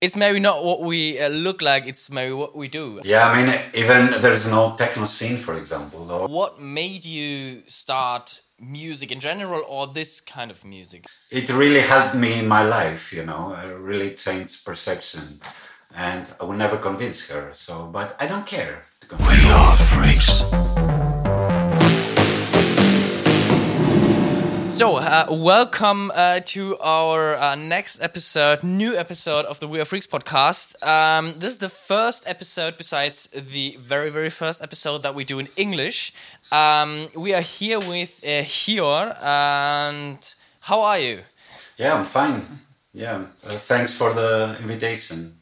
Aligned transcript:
it's 0.00 0.16
maybe 0.16 0.38
not 0.40 0.64
what 0.64 0.82
we 0.82 1.18
uh, 1.18 1.28
look 1.28 1.62
like 1.62 1.86
it's 1.86 2.10
maybe 2.10 2.32
what 2.32 2.54
we 2.54 2.68
do 2.68 3.00
Yeah, 3.04 3.28
I 3.28 3.44
mean, 3.44 3.54
even 3.74 4.20
there's 4.20 4.50
no 4.50 4.74
techno 4.76 5.04
scene, 5.06 5.36
for 5.36 5.54
example. 5.54 6.10
Or 6.10 6.28
what 6.28 6.60
made 6.60 7.04
you 7.04 7.62
start 7.66 8.40
music 8.58 9.10
in 9.12 9.20
general 9.20 9.62
or 9.68 9.86
this 9.86 10.20
kind 10.20 10.50
of 10.50 10.64
music 10.64 11.04
it 11.30 11.50
really 11.50 11.80
helped 11.80 12.14
me 12.14 12.38
in 12.38 12.46
my 12.46 12.62
life, 12.62 13.12
you 13.12 13.24
know. 13.24 13.54
It 13.54 13.76
really 13.78 14.14
changed 14.14 14.64
perception, 14.64 15.40
and 15.94 16.24
I 16.40 16.44
would 16.44 16.56
never 16.56 16.76
convince 16.76 17.28
her. 17.30 17.52
So, 17.52 17.90
but 17.92 18.16
I 18.20 18.26
don't 18.26 18.46
care. 18.46 18.86
to 19.00 19.16
We 19.16 19.50
are 19.50 19.76
freaks. 19.76 20.75
So, 24.76 24.96
uh, 24.96 25.24
welcome 25.30 26.12
uh, 26.14 26.40
to 26.44 26.76
our 26.80 27.34
uh, 27.38 27.54
next 27.54 27.98
episode, 28.02 28.62
new 28.62 28.94
episode 28.94 29.46
of 29.46 29.58
the 29.58 29.66
We 29.66 29.80
Are 29.80 29.86
Freaks 29.86 30.06
podcast. 30.06 30.76
Um, 30.86 31.32
this 31.38 31.48
is 31.48 31.58
the 31.58 31.70
first 31.70 32.28
episode, 32.28 32.76
besides 32.76 33.26
the 33.28 33.78
very, 33.80 34.10
very 34.10 34.28
first 34.28 34.62
episode 34.62 35.02
that 35.02 35.14
we 35.14 35.24
do 35.24 35.38
in 35.38 35.48
English. 35.56 36.12
Um, 36.52 37.08
we 37.16 37.32
are 37.32 37.40
here 37.40 37.78
with 37.78 38.20
uh, 38.22 38.42
Hior, 38.44 39.16
and 39.22 40.18
how 40.60 40.82
are 40.82 40.98
you? 40.98 41.22
Yeah, 41.78 41.94
I'm 41.94 42.04
fine. 42.04 42.44
Yeah, 42.92 43.24
uh, 43.46 43.56
thanks 43.56 43.96
for 43.96 44.12
the 44.12 44.58
invitation. 44.60 45.35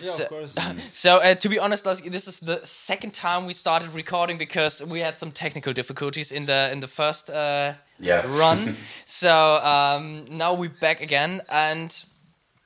Yeah, 0.00 0.10
So- 0.10 0.22
of 0.24 0.28
course. 0.28 0.54
So, 0.92 1.16
uh, 1.16 1.34
to 1.34 1.48
be 1.48 1.58
honest, 1.58 1.84
this 1.84 2.28
is 2.28 2.40
the 2.40 2.58
second 2.66 3.12
time 3.14 3.46
we 3.46 3.52
started 3.52 3.94
recording 3.94 4.38
because 4.38 4.82
we 4.84 5.00
had 5.00 5.18
some 5.18 5.32
technical 5.32 5.72
difficulties 5.72 6.32
in 6.32 6.46
the 6.46 6.68
in 6.72 6.80
the 6.80 6.88
first 6.88 7.30
uh, 7.30 7.72
Yeah. 8.00 8.22
run. 8.38 8.76
so 9.06 9.30
um, 9.64 10.24
now 10.30 10.54
we're 10.54 10.78
back 10.80 11.00
again 11.02 11.40
and 11.48 11.90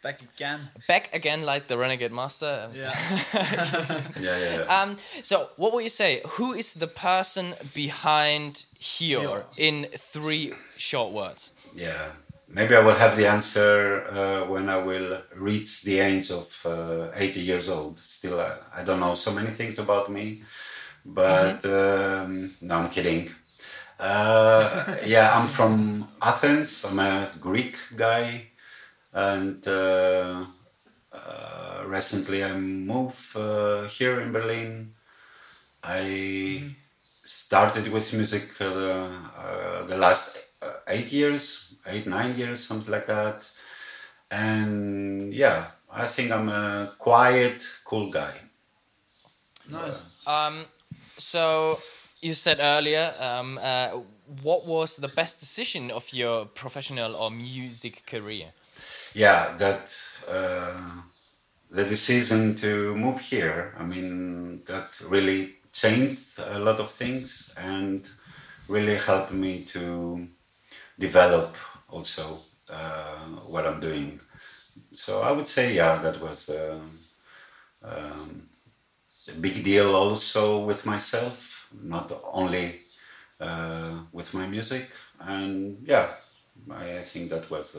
Back 0.02 0.20
again. 0.22 0.58
back 0.88 1.14
again 1.14 1.44
like 1.46 1.66
the 1.68 1.76
Renegade 1.78 2.12
Master. 2.12 2.68
Yeah. 2.74 2.92
Yeah, 4.20 4.38
yeah. 4.38 4.64
yeah. 4.64 4.82
Um, 4.82 4.96
so, 5.22 5.36
what 5.56 5.72
would 5.72 5.84
you 5.84 5.90
say? 5.90 6.20
Who 6.38 6.52
is 6.52 6.74
the 6.74 6.86
person 6.88 7.54
behind 7.74 8.66
here 8.78 9.20
Hior. 9.20 9.44
in 9.56 9.86
three 10.12 10.54
short 10.76 11.12
words? 11.12 11.52
Yeah, 11.74 12.12
maybe 12.52 12.76
I 12.76 12.80
will 12.84 12.94
have 12.94 13.16
the 13.16 13.26
answer 13.26 14.04
uh, 14.10 14.46
when 14.46 14.68
I 14.68 14.78
will 14.78 15.22
reach 15.36 15.82
the 15.82 16.00
age 16.00 16.30
of 16.30 16.66
uh, 16.66 17.10
80 17.14 17.40
years 17.40 17.68
old. 17.68 17.98
Still, 17.98 18.40
I, 18.40 18.56
I 18.74 18.84
don't 18.84 19.00
know 19.00 19.14
so 19.14 19.32
many 19.32 19.50
things 19.50 19.78
about 19.78 20.10
me, 20.10 20.42
but 21.04 21.64
um, 21.64 22.54
no, 22.60 22.76
I'm 22.76 22.90
kidding. 22.90 23.30
Uh, 23.98 24.96
yeah, 25.06 25.32
I'm 25.34 25.48
from 25.48 26.08
Athens. 26.20 26.84
I'm 26.84 26.98
a 26.98 27.30
Greek 27.40 27.76
guy, 27.96 28.48
and 29.12 29.66
uh, 29.66 30.44
uh, 31.12 31.82
recently 31.86 32.44
I 32.44 32.52
moved 32.52 33.36
uh, 33.36 33.88
here 33.88 34.20
in 34.20 34.32
Berlin. 34.32 34.92
I 35.82 36.74
started 37.24 37.88
with 37.92 38.12
music 38.12 38.60
uh, 38.60 38.64
uh, 38.64 39.82
the 39.86 39.96
last 39.96 40.36
uh, 40.36 40.40
eight 40.88 41.12
years, 41.12 41.74
eight 41.86 42.06
nine 42.06 42.36
years, 42.36 42.60
something 42.64 42.90
like 42.90 43.06
that. 43.06 43.50
And 44.30 45.32
yeah, 45.34 45.66
I 45.90 46.06
think 46.06 46.32
I'm 46.32 46.48
a 46.48 46.92
quiet, 46.98 47.66
cool 47.84 48.10
guy. 48.10 48.32
Nice. 49.68 50.06
Um, 50.26 50.64
so, 51.10 51.80
you 52.20 52.34
said 52.34 52.58
earlier, 52.60 53.12
um, 53.20 53.58
uh, 53.62 53.90
what 54.42 54.66
was 54.66 54.96
the 54.96 55.08
best 55.08 55.40
decision 55.40 55.90
of 55.90 56.12
your 56.12 56.46
professional 56.46 57.14
or 57.14 57.30
music 57.30 58.06
career? 58.06 58.52
Yeah, 59.14 59.54
that 59.58 59.94
uh, 60.28 61.02
the 61.70 61.84
decision 61.84 62.54
to 62.56 62.94
move 62.96 63.20
here. 63.20 63.74
I 63.78 63.84
mean, 63.84 64.62
that 64.66 65.00
really 65.08 65.56
changed 65.72 66.38
a 66.38 66.58
lot 66.58 66.80
of 66.80 66.90
things 66.90 67.54
and 67.58 68.08
really 68.68 68.96
helped 68.96 69.32
me 69.32 69.64
to 69.64 70.28
develop 71.06 71.56
also 71.90 72.24
uh, 72.70 73.26
what 73.52 73.66
I'm 73.66 73.80
doing. 73.80 74.20
So 74.94 75.22
I 75.22 75.32
would 75.32 75.48
say, 75.48 75.74
yeah, 75.74 75.96
that 76.04 76.20
was 76.20 76.50
um, 76.50 77.00
a 79.28 79.32
big 79.40 79.64
deal 79.64 79.94
also 79.94 80.64
with 80.64 80.86
myself, 80.86 81.68
not 81.82 82.12
only 82.32 82.80
uh, 83.40 83.98
with 84.12 84.34
my 84.34 84.46
music. 84.46 84.90
And 85.20 85.78
yeah, 85.86 86.08
I, 86.70 86.98
I 86.98 87.02
think 87.02 87.30
that 87.30 87.50
was 87.50 87.76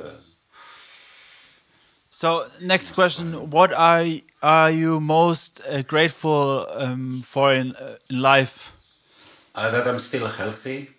So 2.05 2.47
next 2.61 2.91
question: 2.91 3.49
What 3.49 3.73
are 3.73 4.05
are 4.41 4.71
you 4.71 4.99
most 4.99 5.61
uh, 5.69 5.81
grateful 5.81 6.67
um, 6.69 7.21
for 7.21 7.53
in 7.53 7.75
uh, 7.75 7.97
in 8.09 8.21
life? 8.21 8.71
uh, 9.55 9.71
that 9.71 9.87
I'm 9.87 9.99
still 9.99 10.27
healthy. 10.27 10.89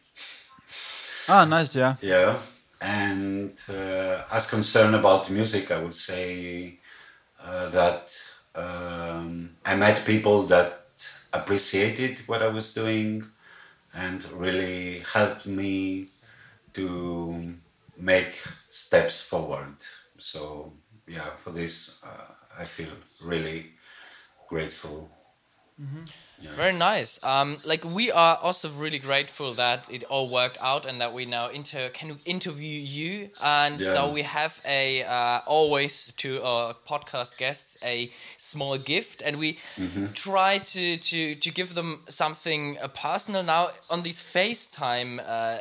Ah, 1.29 1.45
nice. 1.45 1.75
Yeah. 1.75 1.97
Yeah. 2.03 2.39
And 2.81 3.59
uh, 3.71 4.23
as 4.31 4.49
concerned 4.49 4.95
about 4.95 5.31
music, 5.31 5.71
I 5.71 5.83
would 5.83 5.95
say 5.95 6.79
uh, 7.43 7.69
that 7.71 8.15
um, 8.55 9.57
I 9.65 9.75
met 9.75 10.05
people 10.05 10.43
that 10.45 10.81
appreciated 11.33 12.21
what 12.27 12.43
I 12.43 12.49
was 12.49 12.75
doing 12.75 13.25
and 13.95 14.25
really 14.33 15.03
helped 15.12 15.47
me 15.47 16.09
to 16.75 17.55
make 17.99 18.43
steps 18.69 19.25
forward. 19.27 19.77
So, 20.19 20.73
yeah, 21.06 21.31
for 21.37 21.51
this, 21.51 22.03
uh, 22.05 22.33
I 22.59 22.65
feel 22.65 22.93
really 23.23 23.73
grateful. 24.49 25.09
Yeah. 26.43 26.55
Very 26.57 26.73
nice. 26.73 27.19
Um, 27.23 27.57
like 27.65 27.85
we 27.85 28.11
are 28.12 28.39
also 28.43 28.69
really 28.71 28.99
grateful 28.99 29.55
that 29.55 29.87
it 29.91 30.05
all 30.05 30.29
worked 30.29 30.59
out 30.61 30.85
and 30.87 31.01
that 31.01 31.12
we 31.15 31.25
now 31.25 31.49
inter 31.49 31.89
can 31.91 32.19
interview 32.25 32.79
you. 32.81 33.31
And 33.41 33.81
so 33.81 34.12
we 34.12 34.23
have 34.23 34.61
a 34.67 35.05
uh, 35.05 35.41
always 35.47 36.12
to 36.19 36.43
our 36.43 36.75
podcast 36.89 37.39
guests 37.39 37.77
a 37.83 38.11
small 38.37 38.79
gift, 38.79 39.23
and 39.25 39.39
we 39.39 39.59
Mm-hmm. 39.79 40.12
try 40.15 40.59
to 40.59 40.97
to 40.97 41.35
to 41.35 41.51
give 41.51 41.75
them 41.75 41.99
something 42.09 42.79
uh, 42.83 42.89
personal. 42.89 43.43
Now 43.43 43.69
on 43.91 44.03
these 44.03 44.23
FaceTime. 44.23 45.21
Uh, 45.27 45.59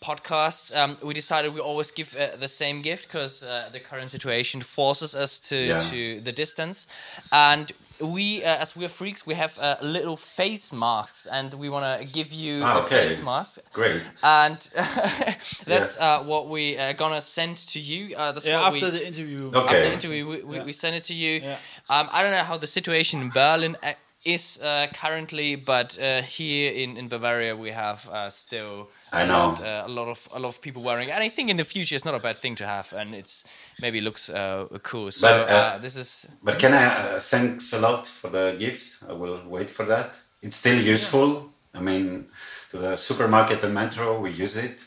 podcasts 0.00 0.70
um, 0.76 0.96
we 1.02 1.12
decided 1.12 1.52
we 1.52 1.60
always 1.60 1.90
give 1.90 2.14
uh, 2.14 2.36
the 2.36 2.46
same 2.46 2.82
gift 2.82 3.08
because 3.08 3.42
uh, 3.42 3.68
the 3.72 3.80
current 3.80 4.10
situation 4.10 4.60
forces 4.60 5.12
us 5.14 5.40
to 5.40 5.56
Yeah. 5.56 5.80
to 5.90 6.20
the 6.20 6.30
distance 6.32 6.86
and 7.32 7.72
we 8.00 8.44
uh, 8.44 8.62
as 8.62 8.76
we're 8.76 8.88
freaks 8.88 9.26
we 9.26 9.34
have 9.34 9.58
uh, 9.60 9.76
little 9.82 10.16
face 10.16 10.72
masks 10.72 11.26
and 11.26 11.52
we 11.54 11.68
want 11.68 11.84
to 12.00 12.06
give 12.06 12.32
you 12.32 12.62
Ah, 12.64 12.78
a 12.78 12.82
okay. 12.82 13.00
face 13.08 13.22
mask 13.22 13.58
Great. 13.72 14.00
and 14.22 14.58
that's 15.66 15.96
uh, 15.98 16.22
what 16.22 16.48
we 16.48 16.78
are 16.78 16.92
gonna 16.92 17.20
send 17.20 17.56
to 17.56 17.78
you 17.80 18.14
uh, 18.16 18.32
that's 18.32 18.46
Yeah. 18.46 18.60
what 18.60 18.74
After 18.74 18.86
we, 18.86 18.98
the 18.98 19.06
interview. 19.06 19.48
Okay. 19.48 19.58
after 19.60 19.80
the 19.88 19.92
interview 19.92 20.26
we, 20.28 20.42
we, 20.42 20.56
Yeah. 20.56 20.64
we 20.64 20.72
send 20.72 20.96
it 20.96 21.04
to 21.04 21.14
you 21.14 21.40
Yeah. 21.42 21.56
um, 21.88 22.08
I 22.12 22.22
don't 22.22 22.32
know 22.32 22.44
how 22.44 22.56
the 22.56 22.66
situation 22.66 23.20
in 23.22 23.30
Berlin 23.30 23.76
uh, 23.82 23.92
is 24.24 24.58
uh, 24.62 24.86
currently 24.94 25.56
but 25.56 25.98
uh, 26.00 26.22
here 26.22 26.72
in, 26.72 26.96
in 26.96 27.08
Bavaria 27.08 27.54
we 27.56 27.70
have 27.70 28.08
uh, 28.12 28.28
still 28.30 28.88
I 29.12 29.22
a 29.22 29.26
know. 29.26 29.38
lot, 29.48 29.60
uh, 29.62 29.82
a 29.86 29.88
lot 29.88 30.08
of 30.08 30.28
a 30.32 30.38
lot 30.38 30.48
of 30.48 30.60
people 30.60 30.82
wearing 30.82 31.08
it. 31.08 31.12
and 31.12 31.22
I 31.22 31.28
think 31.28 31.50
in 31.50 31.56
the 31.56 31.64
future 31.64 31.94
it's 31.94 32.04
not 32.04 32.14
a 32.14 32.18
bad 32.18 32.38
thing 32.38 32.54
to 32.56 32.66
have 32.66 32.92
and 32.92 33.14
it's 33.14 33.44
maybe 33.80 34.00
looks 34.00 34.28
uh, 34.28 34.66
cool 34.82 35.10
so 35.12 35.28
But, 35.28 35.50
uh, 35.50 35.78
this 35.78 35.96
is 35.96 36.26
But 36.42 36.58
can 36.58 36.72
I 36.72 36.84
uh, 36.86 37.18
thanks 37.20 37.72
a 37.72 37.80
lot 37.80 38.06
for 38.06 38.28
the 38.30 38.56
gift? 38.58 39.02
I 39.08 39.12
will 39.12 39.40
wait 39.46 39.70
for 39.70 39.84
that. 39.86 40.20
It's 40.42 40.56
still 40.56 40.78
useful. 40.80 41.50
I 41.74 41.80
mean, 41.80 42.26
to 42.70 42.78
the 42.78 42.96
supermarket 42.96 43.62
and 43.64 43.74
metro, 43.74 44.20
we 44.20 44.30
use 44.30 44.56
it. 44.56 44.82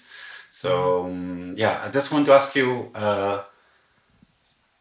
So 0.50 1.06
um, 1.06 1.53
yeah, 1.58 1.81
I 1.86 1.90
just 1.91 2.12
want 2.14 2.25
to 2.28 2.34
ask 2.34 2.56
you. 2.56 2.91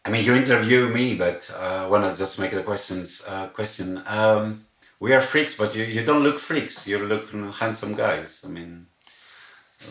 I 0.04 0.10
mean, 0.10 0.24
you 0.24 0.34
interview 0.34 0.88
me, 0.88 1.14
but 1.16 1.50
uh, 1.58 1.84
I 1.84 1.86
want 1.88 2.04
to 2.04 2.16
just 2.18 2.40
make 2.40 2.52
the 2.52 2.62
questions. 2.62 3.22
Uh, 3.28 3.48
question: 3.48 4.02
um, 4.06 4.64
We 4.98 5.12
are 5.12 5.20
freaks, 5.20 5.56
but 5.56 5.74
you, 5.74 5.84
you 5.84 6.04
don't 6.04 6.22
look 6.22 6.38
freaks. 6.38 6.88
You 6.88 6.98
look 7.04 7.30
handsome 7.60 7.94
guys. 7.94 8.44
I 8.46 8.50
mean, 8.50 8.86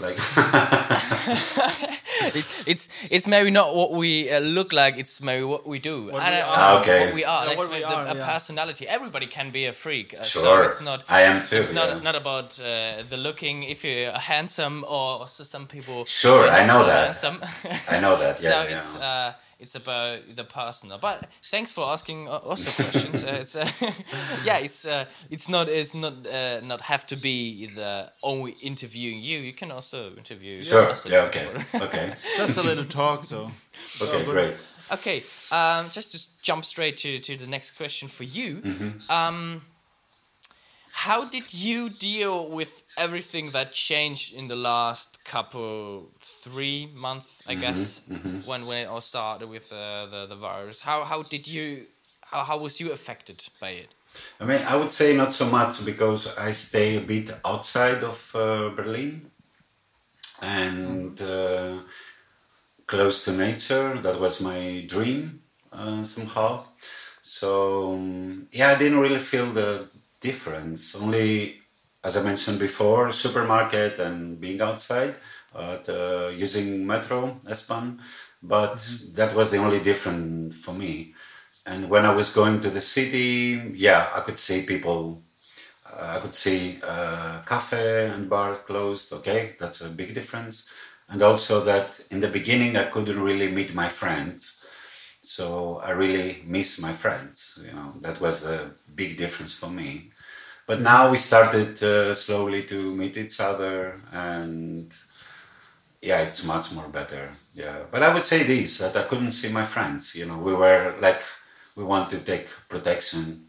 like 0.02 0.18
it, 2.36 2.64
it's 2.68 2.90
it's 3.10 3.28
maybe 3.28 3.50
not 3.52 3.76
what 3.76 3.92
we 3.92 4.30
uh, 4.32 4.40
look 4.40 4.72
like. 4.72 4.98
It's 4.98 5.22
maybe 5.22 5.44
what 5.44 5.66
we 5.68 5.80
do. 5.80 6.06
What 6.06 6.22
I 6.22 6.30
we 6.32 6.42
are. 6.42 6.80
Okay. 6.80 7.06
What 7.06 7.14
we 7.16 7.26
are. 7.26 7.46
Yeah, 7.48 7.56
what 7.56 7.72
we 7.72 7.80
the- 7.80 7.88
are, 7.88 8.06
a 8.08 8.16
yeah. 8.16 8.34
personality. 8.34 8.88
Everybody 8.88 9.28
can 9.28 9.52
be 9.52 9.66
a 9.66 9.74
freak. 9.74 10.14
Uh, 10.14 10.24
So 10.24 10.42
sure, 10.42 10.64
it's 10.66 10.82
not. 10.82 11.04
I 11.10 11.22
am 11.22 11.44
too. 11.46 11.58
It's 11.58 11.72
not 11.72 11.90
yeah. 11.90 12.00
not 12.02 12.16
about 12.16 12.60
uh, 12.60 13.04
the 13.10 13.18
looking. 13.18 13.64
If 13.64 13.84
you're 13.84 14.12
handsome, 14.12 14.84
or 14.84 15.22
also 15.22 15.44
some 15.44 15.66
people. 15.68 16.06
Sure, 16.06 16.48
I 16.50 16.66
know 16.66 16.82
so 16.82 16.86
that. 16.88 17.06
Handsome. 17.06 17.38
I 17.90 18.00
know 18.00 18.16
that. 18.18 18.42
Yeah, 18.42 18.50
so 18.52 18.58
yeah. 18.64 18.76
it's 18.78 18.96
uh, 18.96 19.34
it's 19.60 19.76
about 19.76 20.20
the 20.36 20.44
personal. 20.44 20.98
But 20.98 21.28
thanks 21.52 21.72
for 21.72 21.86
asking 21.86 22.28
uh, 22.28 22.38
also 22.38 22.72
questions. 22.82 23.24
uh, 23.24 23.38
it's 23.40 23.56
uh, 23.56 23.70
yeah, 24.46 24.60
it's 24.60 24.86
uh, 24.86 25.06
it's 25.30 25.50
not 25.50 25.68
it's 25.70 25.94
not 25.94 26.14
uh, 26.28 26.62
not 26.62 26.82
have 26.82 27.06
to 27.08 27.16
be 27.16 27.68
the 27.68 28.12
only 28.24 28.52
interviewing 28.62 29.20
you. 29.22 29.40
You 29.40 29.54
can 29.54 29.72
also 29.72 30.12
interview. 30.16 30.62
Sure. 30.64 30.94
Yeah. 31.06 31.24
Okay. 31.28 31.48
Okay. 31.86 32.14
Just 32.38 32.58
a 32.58 32.64
little 32.64 32.86
talk. 32.86 33.24
So. 33.26 33.52
Okay. 34.02 34.26
but- 34.26 34.32
Great. 34.32 34.56
Okay, 34.92 35.24
um, 35.52 35.86
just 35.92 36.12
to 36.14 36.42
jump 36.42 36.66
straight 36.66 36.98
to, 36.98 37.20
to 37.20 37.38
the 37.38 37.46
next 37.46 37.72
question 37.78 38.08
for 38.08 38.24
you. 38.24 38.56
Mm-hmm. 38.56 39.12
Um, 39.12 39.62
how 40.92 41.26
did 41.30 41.54
you 41.54 41.90
deal 41.90 42.50
with 42.50 42.84
everything 42.98 43.52
that 43.52 43.72
changed 43.72 44.34
in 44.34 44.48
the 44.48 44.56
last 44.56 45.24
couple 45.24 46.10
three 46.44 46.88
months? 46.96 47.42
I 47.48 47.56
Mm-hmm. 47.56 47.64
guess 47.64 48.02
when 48.44 48.66
when 48.66 48.78
it 48.80 48.88
all 48.88 49.02
started 49.02 49.48
with 49.50 49.72
uh, 49.72 50.06
the 50.08 50.26
the 50.28 50.36
virus. 50.36 50.82
How 50.82 51.04
how 51.04 51.24
did 51.24 51.48
you 51.48 51.86
how, 52.32 52.44
how 52.44 52.58
was 52.60 52.80
you 52.80 52.92
affected 52.92 53.40
by 53.60 53.72
it? 53.72 53.94
I 54.40 54.46
mean, 54.46 54.62
I 54.68 54.76
would 54.76 54.92
say 54.92 55.16
not 55.16 55.34
so 55.34 55.50
much 55.50 55.86
because 55.86 56.38
I 56.38 56.52
stay 56.54 56.98
a 56.98 57.02
bit 57.02 57.32
outside 57.46 58.04
of 58.04 58.32
uh, 58.36 58.70
Berlin 58.76 59.32
and 60.42 61.20
uh, 61.22 61.80
close 62.88 63.26
to 63.26 63.32
nature. 63.34 63.96
That 63.96 64.20
was 64.20 64.42
my 64.42 64.86
dream 64.88 65.42
uh, 65.72 66.04
somehow. 66.04 66.66
So, 67.22 67.94
um, 67.94 68.48
yeah, 68.52 68.70
I 68.70 68.78
didn't 68.78 69.00
really 69.00 69.20
feel 69.20 69.48
the 69.48 69.88
difference. 70.22 70.96
Only, 71.02 71.62
as 72.04 72.18
I 72.18 72.24
mentioned 72.24 72.60
before, 72.60 73.12
supermarket 73.12 74.00
and 74.00 74.40
being 74.40 74.62
outside, 74.62 75.16
uh, 75.56 76.30
using 76.30 76.86
metro, 76.86 77.40
S-Bahn. 77.50 78.00
But 78.42 78.78
that 79.16 79.36
was 79.36 79.52
the 79.52 79.58
only 79.58 79.80
difference 79.80 80.58
for 80.58 80.74
me. 80.74 81.14
And 81.66 81.90
when 81.90 82.06
I 82.06 82.16
was 82.16 82.34
going 82.34 82.62
to 82.62 82.70
the 82.70 82.82
city, 82.82 83.74
yeah, 83.76 84.10
I 84.16 84.22
could 84.22 84.40
see 84.40 84.66
people. 84.66 85.22
Uh, 85.86 86.16
I 86.16 86.20
could 86.20 86.34
see 86.34 86.80
uh, 86.84 87.42
cafe 87.46 88.08
and 88.08 88.30
bar 88.30 88.56
closed. 88.56 89.12
Okay, 89.14 89.56
that's 89.60 89.82
a 89.82 89.90
big 89.90 90.14
difference. 90.16 90.72
And 91.10 91.22
also 91.22 91.64
that 91.66 92.00
in 92.12 92.22
the 92.22 92.28
beginning 92.28 92.78
I 92.78 92.86
couldn't 92.86 93.20
really 93.20 93.52
meet 93.52 93.74
my 93.74 93.88
friends, 93.88 94.66
so 95.22 95.82
I 95.84 95.92
really 95.92 96.44
miss 96.46 96.82
my 96.82 96.94
friends. 96.94 97.64
You 97.66 97.74
know, 97.74 97.94
that 98.02 98.22
was 98.22 98.48
a 98.48 98.72
big 98.96 99.18
difference 99.18 99.54
for 99.54 99.70
me. 99.70 100.12
But 100.68 100.82
now 100.82 101.10
we 101.12 101.18
started 101.18 101.82
uh, 101.82 102.14
slowly 102.14 102.62
to 102.64 102.96
meet 102.96 103.18
each 103.18 103.40
other, 103.40 104.00
and 104.14 104.96
yeah, 106.02 106.22
it's 106.22 106.46
much 106.46 106.74
more 106.74 106.88
better. 106.90 107.30
Yeah, 107.54 107.78
but 107.92 108.04
I 108.04 108.14
would 108.14 108.24
say 108.24 108.44
this 108.44 108.78
that 108.80 108.96
I 108.96 109.08
couldn't 109.08 109.32
see 109.32 109.52
my 109.52 109.66
friends. 109.66 110.16
You 110.16 110.26
know, 110.26 110.38
we 110.38 110.54
were 110.56 110.96
like 111.02 111.22
we 111.76 111.84
want 111.84 112.10
to 112.12 112.20
take 112.20 112.48
protection, 112.70 113.48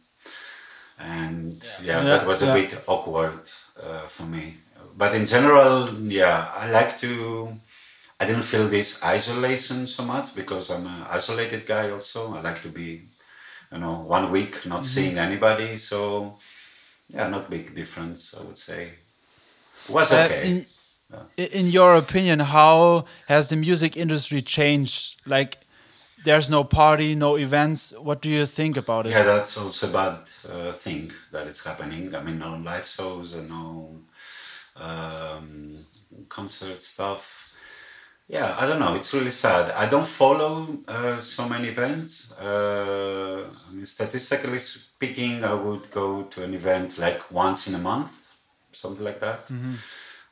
and 0.99 1.65
yeah, 1.83 2.03
Yeah, 2.03 2.05
that 2.05 2.27
was 2.27 2.43
a 2.43 2.53
bit 2.53 2.83
awkward 2.87 3.41
uh, 3.83 4.07
for 4.07 4.25
me. 4.25 4.57
But 4.97 5.15
in 5.15 5.27
general, 5.27 5.89
yeah, 6.03 6.49
I 6.55 6.71
like 6.71 6.99
to. 6.99 7.53
I 8.21 8.27
didn't 8.27 8.43
feel 8.43 8.69
this 8.69 9.03
isolation 9.05 9.87
so 9.87 10.05
much 10.05 10.35
because 10.35 10.71
I'm 10.71 10.87
an 10.87 11.05
isolated 11.09 11.65
guy. 11.67 11.91
Also, 11.91 12.35
I 12.35 12.41
like 12.43 12.61
to 12.63 12.69
be, 12.69 13.01
you 13.73 13.79
know, 13.79 14.01
one 14.01 14.31
week 14.31 14.67
not 14.67 14.85
seeing 14.85 15.17
anybody. 15.17 15.79
So, 15.79 16.37
yeah, 17.09 17.29
not 17.29 17.49
big 17.49 17.75
difference. 17.75 18.39
I 18.39 18.45
would 18.47 18.59
say. 18.59 18.83
It 19.89 19.91
Was 19.91 20.13
Uh, 20.13 20.29
okay. 21.13 21.45
in, 21.45 21.67
your 21.67 21.95
opinion, 21.95 22.41
how 22.41 23.05
has 23.29 23.49
the 23.49 23.57
music 23.57 23.97
industry 23.97 24.41
changed? 24.41 25.21
Like, 25.27 25.59
there's 26.25 26.51
no 26.51 26.65
party, 26.65 27.15
no 27.15 27.37
events. 27.37 27.93
What 27.93 28.21
do 28.21 28.29
you 28.29 28.47
think 28.47 28.77
about 28.77 29.07
it? 29.07 29.11
Yeah, 29.11 29.23
that's 29.23 29.57
also 29.57 29.89
a 29.89 29.93
bad 29.93 30.19
uh, 30.49 30.73
thing 30.73 31.13
that 31.33 31.47
it's 31.47 31.65
happening. 31.65 32.15
I 32.15 32.23
mean, 32.23 32.39
no 32.39 32.57
live 32.57 32.87
shows 32.87 33.35
and 33.37 33.49
no 33.49 34.01
um, 34.77 35.79
concert 36.29 36.83
stuff. 36.83 37.53
Yeah, 38.29 38.55
I 38.61 38.67
don't 38.67 38.79
know. 38.79 38.95
It's 38.95 39.13
really 39.13 39.33
sad. 39.33 39.73
I 39.73 39.89
don't 39.89 40.07
follow 40.07 40.79
uh, 40.87 41.17
so 41.17 41.49
many 41.49 41.69
events. 41.69 42.39
Uh, 42.41 43.43
I 43.69 43.73
mean, 43.73 43.85
statistically 43.85 44.61
speaking, 44.61 45.43
I 45.43 45.55
would 45.55 45.91
go 45.91 46.23
to 46.25 46.45
an 46.45 46.55
event 46.55 46.97
like 46.99 47.33
once 47.33 47.67
in 47.67 47.75
a 47.75 47.83
month, 47.83 48.37
something 48.71 49.05
like 49.05 49.21
that. 49.21 49.49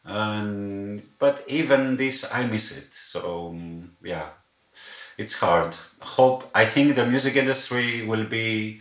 But 0.05 1.45
even 1.49 1.97
this, 1.97 2.33
I 2.33 2.47
miss 2.47 2.77
it. 2.77 2.93
So 2.93 3.49
um, 3.49 3.93
yeah, 4.03 4.29
it's 5.17 5.39
hard. 5.41 5.75
Hope 6.01 6.51
I 6.55 6.65
think 6.65 6.95
the 6.95 7.07
music 7.07 7.37
industry 7.37 8.07
will 8.07 8.25
be 8.25 8.81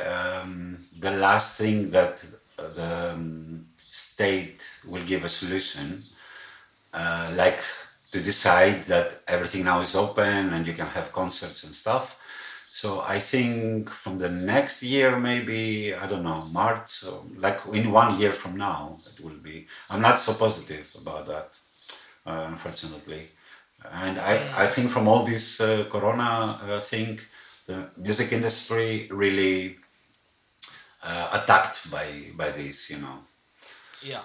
um, 0.00 0.78
the 0.98 1.10
last 1.10 1.58
thing 1.58 1.90
that 1.90 2.24
the 2.56 3.12
um, 3.14 3.66
state 3.90 4.62
will 4.86 5.04
give 5.04 5.24
a 5.24 5.28
solution, 5.28 6.04
uh, 6.92 7.32
like 7.36 7.60
to 8.12 8.20
decide 8.20 8.84
that 8.84 9.20
everything 9.26 9.64
now 9.64 9.80
is 9.80 9.96
open 9.96 10.52
and 10.52 10.66
you 10.66 10.72
can 10.72 10.86
have 10.86 11.12
concerts 11.12 11.64
and 11.64 11.74
stuff. 11.74 12.20
So 12.80 13.04
I 13.06 13.20
think 13.20 13.88
from 13.88 14.18
the 14.18 14.28
next 14.28 14.82
year, 14.82 15.16
maybe 15.16 15.94
I 15.94 16.08
don't 16.08 16.24
know, 16.24 16.40
March, 16.46 17.04
or 17.04 17.22
like 17.36 17.60
in 17.72 17.92
one 17.92 18.18
year 18.18 18.32
from 18.32 18.56
now, 18.56 18.98
it 19.06 19.24
will 19.24 19.40
be. 19.50 19.68
I'm 19.88 20.00
not 20.00 20.18
so 20.18 20.34
positive 20.34 20.90
about 21.00 21.28
that, 21.28 21.56
uh, 22.26 22.46
unfortunately. 22.48 23.28
And 23.92 24.18
I, 24.18 24.64
I 24.64 24.66
think 24.66 24.90
from 24.90 25.06
all 25.06 25.22
this 25.22 25.60
uh, 25.60 25.84
Corona 25.88 26.58
uh, 26.66 26.80
thing, 26.80 27.20
the 27.66 27.90
music 27.96 28.32
industry 28.32 29.06
really 29.08 29.76
uh, 31.00 31.40
attacked 31.44 31.88
by 31.92 32.08
by 32.34 32.50
this, 32.50 32.90
you 32.90 32.98
know. 32.98 33.18
Yeah. 34.02 34.22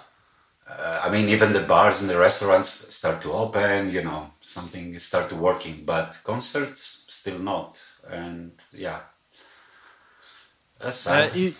Uh, 0.68 1.02
I 1.04 1.08
mean, 1.12 1.28
even 1.28 1.52
the 1.52 1.66
bars 1.68 2.00
and 2.00 2.10
the 2.10 2.18
restaurants 2.18 2.70
start 2.96 3.22
to 3.22 3.32
open, 3.32 3.92
you 3.92 4.02
know, 4.02 4.32
something 4.40 4.98
start 4.98 5.28
to 5.28 5.36
working, 5.36 5.84
but 5.84 6.18
concerts 6.24 7.06
still 7.08 7.38
not. 7.38 7.89
And 8.08 8.52
yeah, 8.72 9.00
that's 10.78 11.06
Uh, 11.06 11.28
you, 11.34 11.54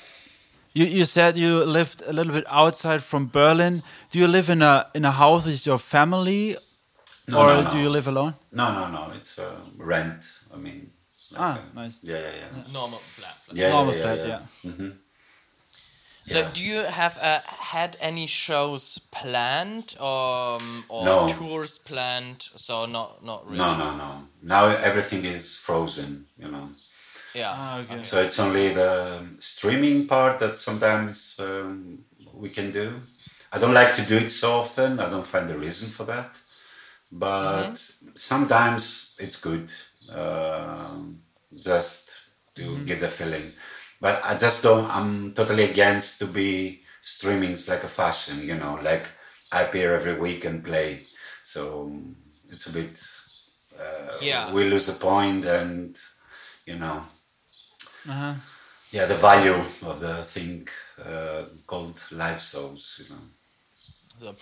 you 0.73 0.87
you 0.87 1.05
said 1.05 1.37
you 1.37 1.65
lived 1.65 2.03
a 2.07 2.13
little 2.13 2.33
bit 2.33 2.45
outside 2.49 3.03
from 3.03 3.29
Berlin. 3.29 3.83
Do 4.11 4.19
you 4.19 4.29
live 4.29 4.49
in 4.53 4.63
a 4.63 4.87
in 4.95 5.05
a 5.05 5.11
house 5.11 5.47
with 5.47 5.67
your 5.67 5.79
family, 5.79 6.57
No, 7.29 7.39
or 7.39 7.47
no, 7.47 7.63
no. 7.63 7.71
do 7.71 7.79
you 7.79 7.91
live 7.91 8.09
alone? 8.09 8.35
no, 8.53 8.73
no, 8.73 8.89
no, 8.91 9.13
it's 9.17 9.39
uh, 9.39 9.45
rent. 9.79 10.25
I 10.55 10.57
mean, 10.59 10.91
like, 11.31 11.41
Ah, 11.43 11.55
uh, 11.59 11.83
nice. 11.83 11.99
Yeah, 12.03 12.19
yeah, 12.19 12.35
yeah. 12.41 12.73
Normal 12.73 12.99
flat. 12.99 13.35
flat. 13.45 13.57
yeah, 13.59 13.71
Normal 13.71 13.95
yeah, 13.95 14.03
flat, 14.03 14.19
yeah, 14.19 14.27
yeah. 14.27 14.71
Mhm. 14.71 14.91
So, 14.91 15.10
Yeah. 16.25 16.51
do 16.53 16.63
you 16.63 16.85
have 16.85 17.19
uh, 17.19 17.41
had 17.45 17.97
any 18.01 18.27
shows 18.27 18.99
planned 19.11 19.97
um, 19.99 20.85
or 20.89 21.05
No. 21.05 21.29
tours 21.29 21.79
planned? 21.79 22.43
So 22.43 22.87
not 22.87 23.25
not 23.25 23.47
really. 23.47 23.59
No, 23.59 23.77
no, 23.77 23.97
no. 23.97 24.29
Now 24.43 24.67
everything 24.67 25.25
is 25.25 25.57
frozen, 25.57 26.27
you 26.39 26.49
know. 26.49 26.71
Yeah. 27.35 27.53
Ah, 27.55 27.79
okay. 27.79 28.03
So 28.03 28.21
it's 28.21 28.39
only 28.39 28.75
the 28.75 29.27
streaming 29.39 30.07
part 30.07 30.39
that 30.41 30.59
sometimes 30.59 31.39
um, 31.41 32.05
we 32.35 32.49
can 32.49 32.71
do. 32.73 32.93
I 33.53 33.59
don't 33.59 33.75
like 33.75 33.95
to 33.97 34.03
do 34.03 34.17
it 34.17 34.31
so 34.31 34.53
often. 34.61 35.01
I 35.01 35.09
don't 35.11 35.27
find 35.27 35.49
the 35.49 35.59
reason 35.59 35.89
for 35.89 36.05
that. 36.05 36.39
But 37.11 37.83
sometimes 38.15 39.17
it's 39.19 39.41
good 39.41 39.73
um, 40.09 41.23
just 41.61 42.29
to 42.55 42.79
give 42.85 43.01
the 43.01 43.09
feeling. 43.09 43.53
But 44.01 44.25
I 44.25 44.37
just 44.39 44.63
don't, 44.63 44.89
I'm 44.91 45.33
totally 45.35 45.65
against 45.65 46.19
to 46.21 46.27
be 46.27 46.83
streamings 47.03 47.69
like 47.69 47.85
a 47.85 47.89
fashion, 47.89 48.43
you 48.43 48.55
know, 48.57 48.79
like 48.83 49.09
I 49.53 49.63
appear 49.63 49.95
every 49.95 50.19
week 50.19 50.45
and 50.45 50.65
play. 50.65 51.07
So 51.43 51.93
it's 52.49 52.67
a 52.67 52.73
bit, 52.73 53.01
uh, 53.79 54.19
Yeah. 54.23 54.53
we 54.53 54.65
lose 54.69 54.87
the 54.87 54.99
point 55.05 55.45
and, 55.45 55.97
you 56.67 56.77
know, 56.77 57.05
Uh-huh. 58.09 58.35
yeah, 58.93 59.07
the 59.07 59.17
value 59.17 59.55
of 59.83 60.01
the 60.01 60.23
thing 60.25 60.67
uh, 61.05 61.45
called 61.67 62.01
live 62.11 62.43
shows, 62.43 63.01
you 63.03 63.15
know. 63.15 63.23
So, 64.19 64.37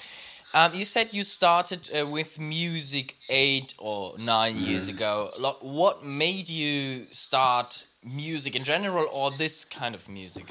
um, 0.54 0.74
you 0.74 0.84
said 0.84 1.12
you 1.14 1.24
started 1.24 1.90
uh, 1.94 2.06
with 2.06 2.38
music 2.38 3.16
eight 3.28 3.74
or 3.78 4.18
nine 4.18 4.56
years 4.58 4.88
ago. 4.88 5.30
Lo- 5.38 5.58
What 5.60 6.04
made 6.04 6.48
you 6.48 7.04
start 7.04 7.84
music 8.04 8.56
in 8.56 8.64
general, 8.64 9.06
or 9.12 9.30
this 9.30 9.64
kind 9.64 9.94
of 9.94 10.08
music? 10.08 10.46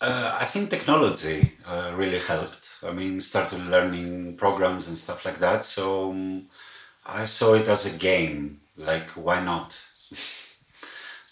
Uh, 0.00 0.38
I 0.40 0.44
think 0.44 0.70
technology 0.70 1.52
uh, 1.66 1.92
really 1.94 2.20
helped. 2.20 2.78
I 2.86 2.92
mean, 2.92 3.20
started 3.20 3.66
learning 3.66 4.36
programs 4.36 4.88
and 4.88 4.96
stuff 4.96 5.26
like 5.26 5.38
that. 5.40 5.64
So 5.64 6.10
um, 6.10 6.46
I 7.04 7.26
saw 7.26 7.54
it 7.54 7.68
as 7.68 7.94
a 7.94 7.98
game. 7.98 8.60
Like, 8.76 9.10
why 9.10 9.44
not? 9.44 9.84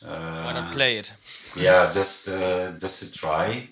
Why 0.01 0.53
not 0.53 0.73
play 0.73 0.99
it? 0.99 1.13
yeah, 1.57 1.91
just 1.93 2.29
uh, 2.29 2.71
just 2.79 3.03
to 3.03 3.13
try. 3.13 3.69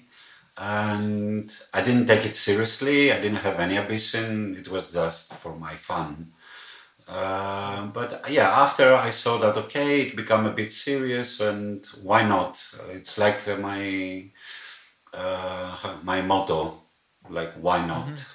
And 0.59 1.55
I 1.75 1.83
didn't 1.83 2.07
take 2.07 2.25
it 2.25 2.35
seriously. 2.35 3.13
I 3.13 3.21
didn't 3.21 3.45
have 3.45 3.61
any 3.61 3.77
ambition. 3.77 4.57
It 4.57 4.69
was 4.69 4.93
just 4.93 5.35
for 5.35 5.55
my 5.55 5.75
fun. 5.75 6.33
Uh, 7.09 7.87
but 7.87 8.25
yeah, 8.29 8.49
after 8.49 8.95
I 8.95 9.11
saw 9.11 9.39
that 9.39 9.57
okay, 9.57 10.03
it 10.03 10.17
became 10.17 10.45
a 10.47 10.51
bit 10.51 10.73
serious, 10.73 11.41
and 11.41 11.87
why 12.03 12.27
not? 12.27 12.59
It's 12.91 13.17
like 13.19 13.47
uh, 13.47 13.57
my 13.57 14.25
uh, 15.15 15.97
my 16.03 16.23
motto, 16.23 16.83
like 17.31 17.53
why 17.55 17.87
not? 17.87 18.27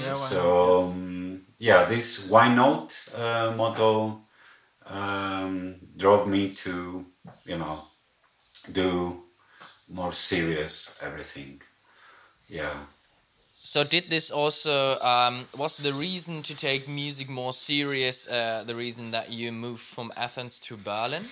Yeah, 0.00 0.08
why? 0.08 0.14
So 0.14 0.84
um, 0.84 1.42
yeah, 1.58 1.84
this 1.84 2.30
why 2.30 2.54
not 2.54 2.94
uh, 3.16 3.52
motto 3.56 4.20
um, 4.86 5.76
drove 5.96 6.28
me 6.28 6.50
to, 6.54 7.04
you 7.44 7.58
know, 7.58 7.82
do 8.70 9.22
more 9.88 10.12
serious 10.12 11.00
everything. 11.02 11.60
Yeah. 12.48 12.74
So 13.76 13.84
did 13.84 14.08
this 14.08 14.30
also 14.30 14.98
um, 15.00 15.44
was 15.54 15.76
the 15.76 15.92
reason 15.92 16.42
to 16.44 16.56
take 16.56 16.88
music 16.88 17.28
more 17.28 17.52
serious? 17.52 18.26
Uh, 18.26 18.64
the 18.66 18.74
reason 18.74 19.10
that 19.10 19.30
you 19.30 19.52
moved 19.52 19.82
from 19.82 20.10
Athens 20.16 20.58
to 20.60 20.78
Berlin? 20.78 21.28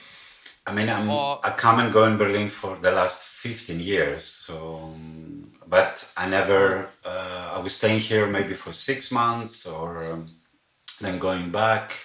I 0.67 0.75
mean, 0.75 0.91
I'm, 0.91 1.09
Or- 1.09 1.41
I 1.43 1.49
come 1.57 1.81
and 1.81 1.91
go 1.91 2.05
in 2.05 2.19
Berlin 2.19 2.51
for 2.51 2.77
the 2.77 2.91
last 2.91 3.29
15 3.29 3.81
years. 3.81 4.25
So, 4.25 4.77
um, 4.77 5.53
but 5.67 6.05
I 6.19 6.29
never, 6.29 6.91
uh, 7.07 7.55
I 7.57 7.61
was 7.61 7.77
staying 7.77 8.01
here 8.01 8.27
maybe 8.27 8.53
for 8.53 8.75
six 8.75 9.11
months 9.11 9.67
or 9.67 10.13
um, 10.13 10.29
then 11.01 11.19
going 11.19 11.51
back. 11.51 11.97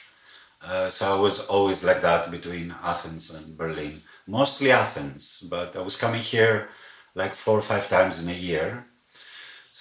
Uh, 0.61 0.89
so 0.89 1.17
I 1.17 1.19
was 1.19 1.49
always 1.49 1.83
like 1.83 2.01
that 2.01 2.31
between 2.31 2.73
Athens 2.81 3.35
and 3.35 3.57
Berlin. 3.57 4.03
Mostly 4.25 4.71
Athens, 4.71 5.45
but 5.51 5.75
I 5.75 5.81
was 5.81 5.97
coming 5.97 6.21
here 6.21 6.69
like 7.13 7.33
four 7.33 7.57
or 7.57 7.61
five 7.61 7.89
times 7.89 8.23
in 8.23 8.29
a 8.29 8.39
year. 8.39 8.85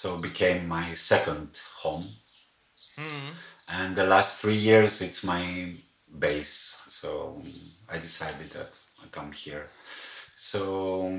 So 0.00 0.14
it 0.14 0.22
became 0.22 0.68
my 0.68 0.94
second 0.94 1.60
home. 1.82 2.06
And 3.68 3.96
the 3.96 4.06
last 4.06 4.40
three 4.40 4.60
years, 4.70 5.02
it's 5.02 5.24
my 5.24 5.42
base. 6.18 6.84
So 6.88 7.42
I 7.92 7.98
decided 7.98 8.50
that 8.52 8.78
I 9.02 9.06
come 9.10 9.32
here. 9.32 9.66
So 10.34 11.10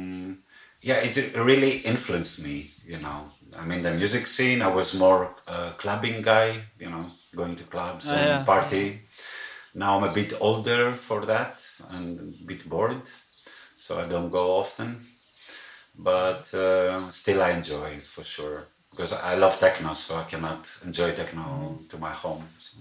yeah, 0.82 1.00
it 1.04 1.36
really 1.36 1.80
influenced 1.80 2.46
me. 2.46 2.72
You 2.86 3.00
know, 3.00 3.20
I 3.58 3.66
mean, 3.66 3.82
the 3.84 3.92
music 3.92 4.26
scene. 4.28 4.62
I 4.62 4.74
was 4.74 4.98
more 4.98 5.36
a 5.48 5.72
clubbing 5.78 6.22
guy. 6.22 6.50
You 6.80 6.90
know, 6.90 7.06
going 7.36 7.58
to 7.58 7.66
clubs 7.66 8.08
Ah, 8.08 8.16
and 8.16 8.28
yeah. 8.28 8.44
party. 8.46 9.02
Now 9.74 9.98
I'm 9.98 10.10
a 10.10 10.14
bit 10.14 10.32
older 10.40 10.96
for 10.96 11.26
that 11.26 11.56
and 11.92 12.20
a 12.20 12.46
bit 12.46 12.68
bored, 12.70 13.10
so 13.78 14.00
I 14.00 14.08
don't 14.08 14.32
go 14.32 14.58
often. 14.58 15.06
But 16.02 16.54
uh, 16.54 17.12
still, 17.12 17.42
I 17.42 17.52
enjoy 17.52 17.98
for 18.06 18.24
sure 18.24 18.68
because 18.90 19.14
I 19.22 19.36
love 19.36 19.60
techno, 19.60 19.94
so 19.94 20.16
I 20.16 20.24
cannot 20.24 20.70
enjoy 20.86 21.12
techno 21.12 21.78
to 21.90 21.98
my 21.98 22.12
home. 22.12 22.44
So. 22.58 22.78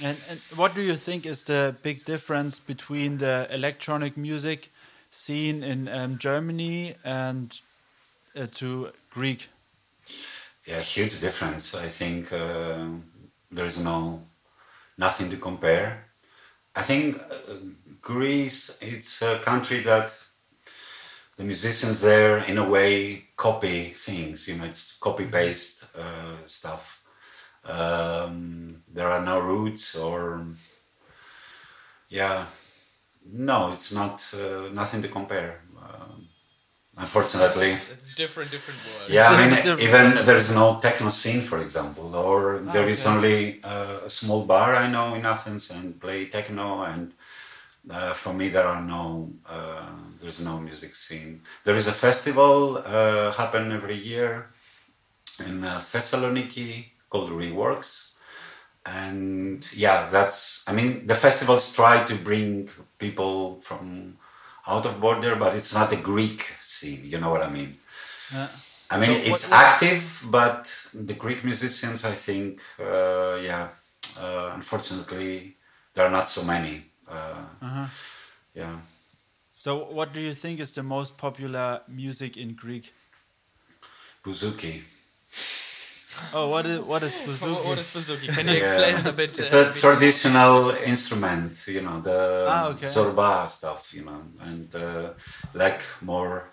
And, 0.00 0.16
and 0.28 0.40
what 0.54 0.74
do 0.74 0.80
you 0.80 0.96
think 0.96 1.26
is 1.26 1.44
the 1.44 1.74
big 1.82 2.04
difference 2.04 2.60
between 2.60 3.18
the 3.18 3.48
electronic 3.50 4.16
music 4.16 4.70
scene 5.02 5.64
in 5.64 5.88
um, 5.88 6.18
Germany 6.18 6.94
and 7.04 7.60
uh, 8.36 8.46
to 8.54 8.92
Greek? 9.10 9.48
Yeah, 10.66 10.80
huge 10.80 11.20
difference. 11.20 11.74
I 11.74 11.88
think 11.88 12.32
uh, 12.32 12.86
there's 13.50 13.82
no 13.84 14.22
nothing 14.96 15.30
to 15.30 15.36
compare. 15.36 16.04
I 16.76 16.82
think 16.82 17.16
uh, 17.16 17.54
Greece 18.00 18.80
it's 18.80 19.20
a 19.20 19.40
country 19.40 19.80
that 19.80 20.12
the 21.40 21.46
musicians 21.46 22.02
there 22.02 22.44
in 22.50 22.58
a 22.58 22.68
way 22.68 23.24
copy 23.34 23.78
things. 24.06 24.46
You 24.46 24.58
know, 24.58 24.66
it's 24.66 24.98
copy 24.98 25.24
paste 25.24 25.86
uh, 25.96 26.36
stuff. 26.44 27.02
Um, 27.64 28.82
there 28.92 29.08
are 29.08 29.24
no 29.24 29.40
roots 29.40 29.96
or 29.96 30.44
yeah, 32.10 32.44
no, 33.32 33.72
it's 33.72 33.94
not 33.94 34.16
uh, 34.34 34.68
nothing 34.80 35.00
to 35.00 35.08
compare. 35.08 35.62
Um, 35.82 36.28
unfortunately. 36.98 37.72
Different, 38.16 38.50
different 38.50 38.80
world. 38.86 39.10
Yeah, 39.10 39.28
I 39.30 39.36
mean, 39.40 39.50
Different- 39.56 39.80
even 39.80 40.26
there 40.26 40.36
is 40.36 40.54
no 40.54 40.78
techno 40.82 41.08
scene, 41.08 41.40
for 41.40 41.58
example, 41.58 42.14
or 42.14 42.58
there 42.74 42.86
is 42.86 43.06
okay. 43.06 43.16
only 43.16 43.60
uh, 43.64 44.00
a 44.04 44.10
small 44.10 44.44
bar 44.44 44.74
I 44.74 44.90
know 44.90 45.14
in 45.14 45.24
Athens 45.24 45.70
and 45.70 45.98
play 45.98 46.26
techno, 46.26 46.82
and 46.82 47.14
uh, 47.88 48.12
for 48.12 48.32
me 48.34 48.48
there 48.48 48.66
are 48.66 48.82
no, 48.82 49.32
uh, 49.48 49.86
there's 50.20 50.44
no 50.44 50.58
music 50.60 50.94
scene. 50.94 51.40
There 51.64 51.74
is 51.76 51.88
a 51.88 51.92
festival 51.92 52.78
uh, 52.84 53.32
happen 53.32 53.72
every 53.72 53.94
year 53.94 54.48
in 55.46 55.64
uh, 55.64 55.78
Thessaloniki 55.78 56.84
called 57.08 57.30
Reworks, 57.30 58.14
and 58.86 59.66
yeah, 59.74 60.08
that's. 60.10 60.68
I 60.68 60.72
mean, 60.72 61.06
the 61.06 61.14
festivals 61.14 61.74
try 61.74 62.04
to 62.04 62.14
bring 62.14 62.68
people 62.98 63.60
from 63.60 64.16
out 64.66 64.86
of 64.86 65.00
border, 65.00 65.36
but 65.36 65.54
it's 65.56 65.74
not 65.74 65.92
a 65.92 65.96
Greek 65.96 66.42
scene. 66.60 67.00
You 67.04 67.18
know 67.18 67.30
what 67.30 67.42
I 67.42 67.50
mean? 67.50 67.76
Yeah. 68.34 68.48
I 68.92 68.98
mean, 68.98 69.10
So 69.22 69.30
it's 69.32 69.50
what- 69.50 69.60
active, 69.60 70.22
but 70.30 70.64
the 70.94 71.14
Greek 71.14 71.44
musicians, 71.44 72.04
I 72.04 72.12
think, 72.12 72.60
uh, 72.80 73.38
yeah, 73.42 73.68
uh, 74.18 74.50
unfortunately, 74.54 75.56
there 75.94 76.04
are 76.06 76.10
not 76.10 76.28
so 76.28 76.44
many. 76.44 76.89
Uh, 77.10 77.16
Uh-huh. 77.62 77.86
Yeah, 78.54 78.78
So, 79.58 79.92
what 79.92 80.12
do 80.14 80.20
you 80.20 80.34
think 80.34 80.60
is 80.60 80.72
the 80.72 80.82
most 80.82 81.16
popular 81.18 81.80
music 81.88 82.36
in 82.36 82.54
Greek? 82.54 82.92
bouzouki. 84.24 84.82
Oh, 86.34 86.48
what 86.48 86.66
is 86.66 86.78
what 86.80 87.02
is 87.02 87.16
What, 87.16 87.26
bouzouki? 87.28 87.64
what 87.68 87.78
is 87.78 87.86
bouzouki? 87.88 88.28
Can 88.34 88.48
you 88.48 88.56
explain 88.56 88.96
it 88.96 89.06
a 89.06 89.12
bit? 89.12 89.38
It's 89.38 89.54
uh, 89.54 89.58
a 89.70 89.72
bit- 89.72 89.80
traditional 89.80 90.70
instrument, 90.84 91.64
you 91.68 91.80
know, 91.82 92.00
the 92.00 92.46
Ah, 92.48 92.68
okay. 92.68 92.86
zorba 92.86 93.48
stuff, 93.48 93.92
you 93.94 94.04
know, 94.04 94.22
and 94.40 94.74
uh, 94.74 95.10
like 95.54 95.82
more 96.02 96.44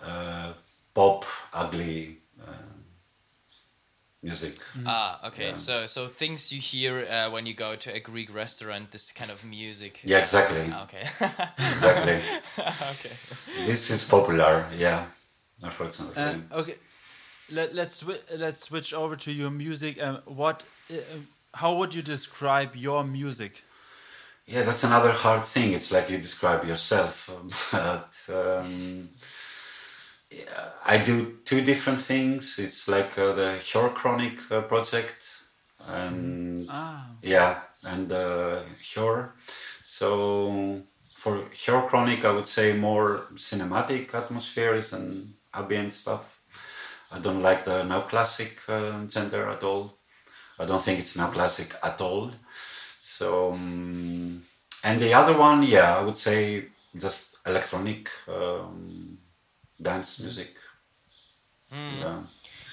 uh, 0.00 0.52
pop, 0.94 1.24
ugly 1.52 2.18
uh, 2.40 2.52
music. 4.26 4.54
Ah, 4.86 5.28
okay. 5.28 5.54
So, 5.54 5.86
so 5.86 6.06
things 6.08 6.52
you 6.52 6.60
hear 6.60 7.06
uh, 7.10 7.30
when 7.30 7.46
you 7.46 7.54
go 7.54 7.76
to 7.76 7.94
a 7.94 8.00
Greek 8.00 8.34
restaurant, 8.34 8.90
this 8.90 9.12
kind 9.12 9.30
of 9.30 9.44
music. 9.44 10.00
Yeah, 10.04 10.20
exactly, 10.20 10.62
Okay. 10.84 11.04
exactly. 11.72 12.18
okay. 12.92 13.16
this 13.64 13.90
is 13.90 14.08
popular, 14.08 14.66
yeah, 14.76 15.06
unfortunately. 15.62 16.22
Uh, 16.22 16.60
okay, 16.60 16.74
Let, 17.50 17.74
let's 17.74 18.04
let's 18.36 18.60
switch 18.60 18.92
over 18.94 19.16
to 19.16 19.30
your 19.30 19.50
music. 19.50 20.02
Um, 20.02 20.18
what, 20.24 20.62
uh, 20.90 20.96
how 21.54 21.74
would 21.78 21.94
you 21.94 22.02
describe 22.02 22.70
your 22.76 23.04
music? 23.04 23.62
Yeah, 24.46 24.62
that's 24.62 24.84
another 24.84 25.10
hard 25.10 25.44
thing. 25.44 25.72
It's 25.72 25.90
like 25.92 26.10
you 26.10 26.18
describe 26.18 26.64
yourself. 26.68 27.30
But 27.72 28.14
um, 28.30 29.08
yeah, 29.08 29.08
I 30.86 30.98
do 30.98 31.38
two 31.44 31.62
different 31.62 32.00
things. 32.00 32.58
It's 32.58 32.88
like 32.88 33.18
uh, 33.18 33.32
the 33.32 33.58
Hior 33.60 33.94
Chronik 33.94 34.50
uh, 34.50 34.62
project, 34.62 35.42
and 35.86 36.68
Ah, 36.70 37.06
yeah, 37.22 37.60
and 37.82 38.12
uh. 38.12 38.60
So 39.82 40.82
for 41.14 41.38
Hior 41.52 41.88
Chronik, 41.88 42.24
I 42.24 42.32
would 42.32 42.48
say 42.48 42.76
more 42.76 43.26
cinematic 43.34 44.14
atmospheres 44.14 44.92
and 44.92 45.34
ambient 45.54 45.92
stuff. 45.92 46.42
I 47.10 47.18
don't 47.18 47.42
like 47.42 47.64
the 47.64 47.82
neoclassic 47.82 48.58
uh, 48.68 49.06
gender 49.06 49.48
at 49.48 49.62
all. 49.62 49.96
I 50.58 50.64
don't 50.64 50.82
think 50.82 50.98
it's 50.98 51.16
neoclassic 51.16 51.74
at 51.82 52.00
all. 52.00 52.30
So, 52.98 53.52
um, 53.52 54.42
and 54.84 55.00
the 55.00 55.14
other 55.14 55.38
one, 55.38 55.62
yeah, 55.62 55.98
I 55.98 56.02
would 56.04 56.16
say 56.16 56.66
just 56.96 57.46
electronic 57.46 58.10
um, 58.28 59.15
dance 59.80 60.20
music. 60.22 60.54
Yeah. 61.72 62.18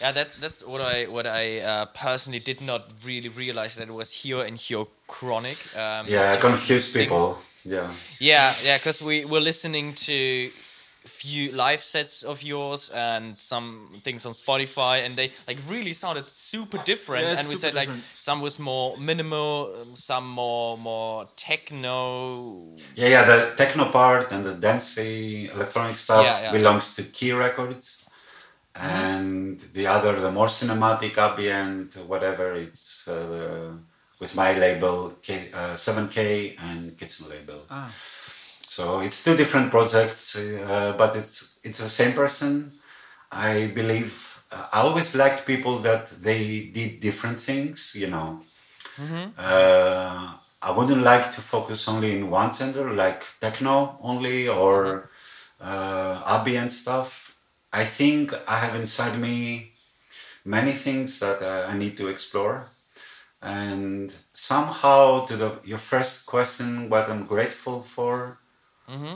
Yeah, 0.01 0.12
that 0.12 0.33
that's 0.41 0.65
what 0.65 0.81
I 0.81 1.05
what 1.05 1.25
I 1.25 1.60
uh, 1.62 1.86
personally 1.86 2.39
did 2.39 2.62
not 2.62 2.93
really 3.05 3.29
realize 3.29 3.75
that 3.75 3.88
it 3.88 3.93
was 3.93 4.12
here 4.12 4.43
in 4.43 4.55
Hior 4.55 4.88
Chronik. 5.07 5.75
Um, 5.75 6.07
Yeah, 6.07 6.31
I 6.33 6.36
two 6.36 6.41
confuse 6.48 6.91
people. 6.91 7.38
Yeah. 7.63 7.89
Yeah, 8.19 8.53
yeah, 8.63 8.77
because 8.77 9.01
we 9.01 9.24
were 9.25 9.39
listening 9.39 9.93
to 9.93 10.51
few 11.05 11.51
live 11.51 11.83
sets 11.83 12.24
of 12.24 12.41
yours 12.43 12.89
and 12.89 13.27
some 13.36 14.01
things 14.03 14.25
on 14.25 14.33
Spotify, 14.33 15.05
and 15.05 15.15
they 15.15 15.31
like 15.48 15.57
really 15.67 15.93
sounded 15.93 16.25
super 16.25 16.77
different. 16.86 17.25
Yeah, 17.25 17.39
and 17.39 17.48
we 17.48 17.55
super 17.55 17.60
said 17.60 17.74
like 17.75 17.89
some 18.17 18.41
was 18.41 18.57
more 18.60 18.98
minimal, 18.98 19.83
some 19.83 20.27
more 20.29 20.77
more 20.77 21.25
techno. 21.36 22.75
Yeah, 22.95 23.10
yeah, 23.10 23.24
the 23.25 23.53
techno 23.57 23.86
part 23.91 24.31
and 24.31 24.45
the 24.45 24.53
dancey 24.53 25.50
electronic 25.53 25.98
stuff 25.98 26.25
Yeah, 26.25 26.41
yeah. 26.43 26.51
belongs 26.51 26.95
to 26.95 27.03
Ki 27.03 27.33
Records. 27.33 28.07
And 28.75 29.60
the 29.74 29.86
other, 29.86 30.19
the 30.19 30.31
more 30.31 30.48
cinematic, 30.48 31.15
ambient, 31.17 31.95
whatever, 32.07 32.55
it's 32.55 33.07
uh, 33.07 33.72
with 34.19 34.36
my 34.36 34.57
label, 34.57 35.13
K, 35.22 35.50
uh, 35.53 35.75
7K 35.75 36.55
and 36.60 36.98
Kitchen 36.98 37.29
label. 37.29 37.60
ah, 37.69 37.91
So 38.75 39.01
it's 39.01 39.24
two 39.24 39.36
different 39.38 39.70
projects, 39.70 40.36
uh, 40.36 40.96
but 40.98 41.15
it's 41.15 41.60
it's 41.63 41.77
the 41.77 41.94
same 42.00 42.13
person. 42.13 42.74
I 43.32 43.72
believe 43.75 44.12
uh, 44.51 44.65
I 44.74 44.80
always 44.82 45.15
liked 45.15 45.46
people 45.46 45.77
that 45.88 46.10
they 46.27 46.72
did 46.74 47.00
different 47.00 47.39
things. 47.39 47.94
You 47.96 48.10
know, 48.10 48.42
uh, 49.38 50.34
I 50.68 50.72
wouldn't 50.72 51.03
like 51.03 51.32
to 51.36 51.42
focus 51.42 51.88
only 51.88 52.18
in 52.18 52.32
one 52.32 52.51
gender, 52.51 52.89
like 52.89 53.22
techno 53.39 54.00
only 54.01 54.48
or 54.48 55.10
uh, 55.62 56.24
ambient 56.25 56.72
stuff. 56.72 57.38
I 57.72 57.86
think 57.86 58.34
I 58.48 58.58
have 58.58 58.75
inside 58.75 59.20
me 59.20 59.74
many 60.46 60.74
things 60.74 61.20
that 61.20 61.42
uh, 61.42 61.70
I 61.72 61.77
need 61.77 61.96
to 61.98 62.08
explore. 62.08 62.70
And 63.42 64.10
somehow, 64.34 65.25
to 65.27 65.36
the 65.38 65.50
your 65.63 65.80
first 65.92 66.25
question, 66.25 66.89
what 66.89 67.10
I'm 67.10 67.27
grateful 67.27 67.82
for. 67.82 68.39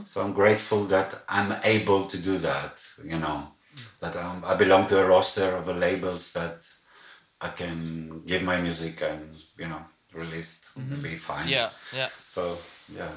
So 0.03 0.21
I'm 0.21 0.33
grateful 0.33 0.85
that 0.85 1.13
I'm 1.29 1.53
able 1.63 2.05
to 2.05 2.17
do 2.17 2.37
that. 2.39 2.83
You 3.03 3.19
know, 3.19 3.47
that 3.99 4.15
I'm, 4.15 4.43
I 4.45 4.55
belong 4.55 4.87
to 4.87 4.99
a 4.99 5.07
roster 5.07 5.55
of 5.55 5.67
labels 5.67 6.33
that 6.33 6.65
I 7.41 7.49
can 7.49 8.23
give 8.25 8.43
my 8.43 8.59
music 8.61 9.01
and 9.01 9.35
you 9.57 9.67
know 9.67 9.81
released 10.13 10.77
and 10.77 11.03
be 11.03 11.17
fine. 11.17 11.47
Yeah, 11.47 11.69
yeah. 11.93 12.09
So 12.25 12.57
yeah. 12.95 13.11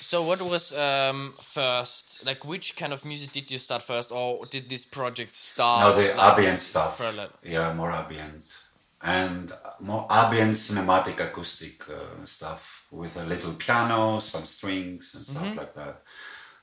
So 0.00 0.22
what 0.22 0.40
was 0.40 0.72
um, 0.72 1.34
first? 1.40 2.24
Like, 2.24 2.44
which 2.44 2.76
kind 2.76 2.92
of 2.92 3.04
music 3.04 3.32
did 3.32 3.50
you 3.50 3.58
start 3.58 3.82
first, 3.82 4.10
or 4.12 4.46
did 4.46 4.66
this 4.68 4.84
project 4.86 5.30
start? 5.34 5.80
No, 5.82 6.00
the 6.00 6.14
like, 6.14 6.32
ambient 6.32 6.56
stuff. 6.56 7.30
Yeah, 7.42 7.74
more 7.74 7.90
ambient. 7.90 8.64
And 9.02 9.52
more 9.80 10.06
ambient 10.10 10.56
cinematic 10.56 11.20
acoustic 11.20 11.88
uh, 11.88 12.24
stuff 12.24 12.77
with 12.90 13.16
a 13.16 13.24
little 13.24 13.52
piano, 13.54 14.20
some 14.20 14.46
strings, 14.46 15.14
and 15.14 15.26
stuff 15.26 15.44
Mm-hmm. 15.44 15.58
like 15.58 15.74
that. 15.74 16.02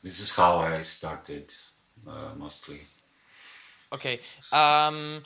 This 0.04 0.20
is 0.20 0.36
how 0.36 0.58
I 0.58 0.82
started 0.84 1.52
uh, 2.08 2.34
mostly. 2.38 2.82
Okay. 3.94 4.20
Um, 4.52 5.22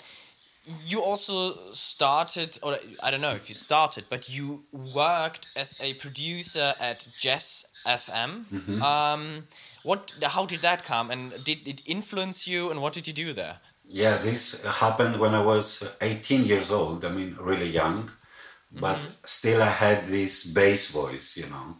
you 0.85 1.01
also 1.01 1.61
started, 1.73 2.59
or 2.61 2.77
I 3.01 3.09
don't 3.11 3.21
know 3.21 3.31
if 3.31 3.49
you 3.49 3.55
started, 3.55 4.05
but 4.09 4.29
you 4.29 4.65
worked 4.71 5.47
as 5.55 5.75
a 5.79 5.93
producer 5.95 6.75
at 6.79 7.07
Jazz 7.19 7.65
FM. 7.87 8.45
Mm-hmm. 8.53 8.81
Um, 8.83 9.47
what? 9.83 10.13
How 10.21 10.45
did 10.45 10.59
that 10.61 10.83
come, 10.83 11.09
and 11.11 11.43
did 11.43 11.67
it 11.67 11.81
influence 11.85 12.47
you, 12.47 12.69
and 12.69 12.81
what 12.81 12.93
did 12.93 13.07
you 13.07 13.13
do 13.13 13.33
there? 13.33 13.57
Yeah, 13.85 14.17
this 14.17 14.63
happened 14.65 15.17
when 15.19 15.33
I 15.33 15.41
was 15.43 15.97
18 16.01 16.45
years 16.45 16.69
old. 16.71 17.03
I 17.03 17.09
mean, 17.09 17.35
really 17.39 17.69
young, 17.69 18.11
but 18.71 18.99
still 19.23 19.61
I 19.61 19.69
had 19.69 20.07
this 20.07 20.53
bass 20.53 20.91
voice, 20.91 21.37
you 21.37 21.47
know. 21.49 21.77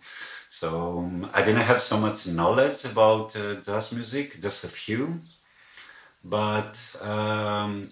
So 0.48 1.00
um, 1.00 1.30
I 1.34 1.44
didn't 1.46 1.62
have 1.62 1.82
so 1.82 2.00
much 2.00 2.28
knowledge 2.28 2.86
about 2.86 3.36
uh, 3.36 3.56
jazz 3.56 3.92
music, 3.94 4.42
just 4.42 4.64
a 4.64 4.68
few. 4.68 5.20
But 6.24 6.76
um, 7.02 7.92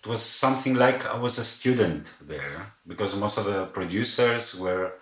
it 0.00 0.06
was 0.06 0.22
something 0.22 0.74
like 0.74 1.06
I 1.12 1.18
was 1.18 1.38
a 1.38 1.44
student 1.44 2.12
there 2.20 2.72
because 2.86 3.18
most 3.18 3.38
of 3.38 3.46
the 3.46 3.66
producers 3.66 4.54
were 4.60 4.92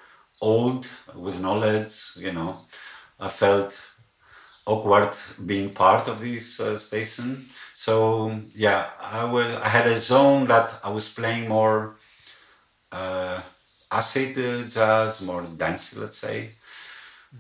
old 0.41 0.89
with 1.15 1.43
knowledge, 1.43 2.17
you 2.17 2.33
know. 2.33 2.61
I 3.19 3.29
felt 3.29 3.91
awkward 4.67 5.13
being 5.45 5.71
part 5.71 6.09
of 6.09 6.21
this 6.21 6.61
uh, 6.61 6.79
station. 6.79 7.49
So 7.75 8.41
yeah, 8.55 8.87
I 9.01 9.25
was. 9.25 9.47
I 9.57 9.69
had 9.69 9.87
a 9.87 9.99
zone 9.99 10.47
that 10.47 10.79
I 10.85 10.91
was 10.91 11.13
playing 11.13 11.49
more 11.49 11.97
uh, 12.95 13.41
acid 13.91 14.39
uh, 14.39 14.69
jazz, 14.69 15.23
more 15.23 15.43
dancey, 15.43 16.01
let's 16.01 16.19
say. 16.19 16.51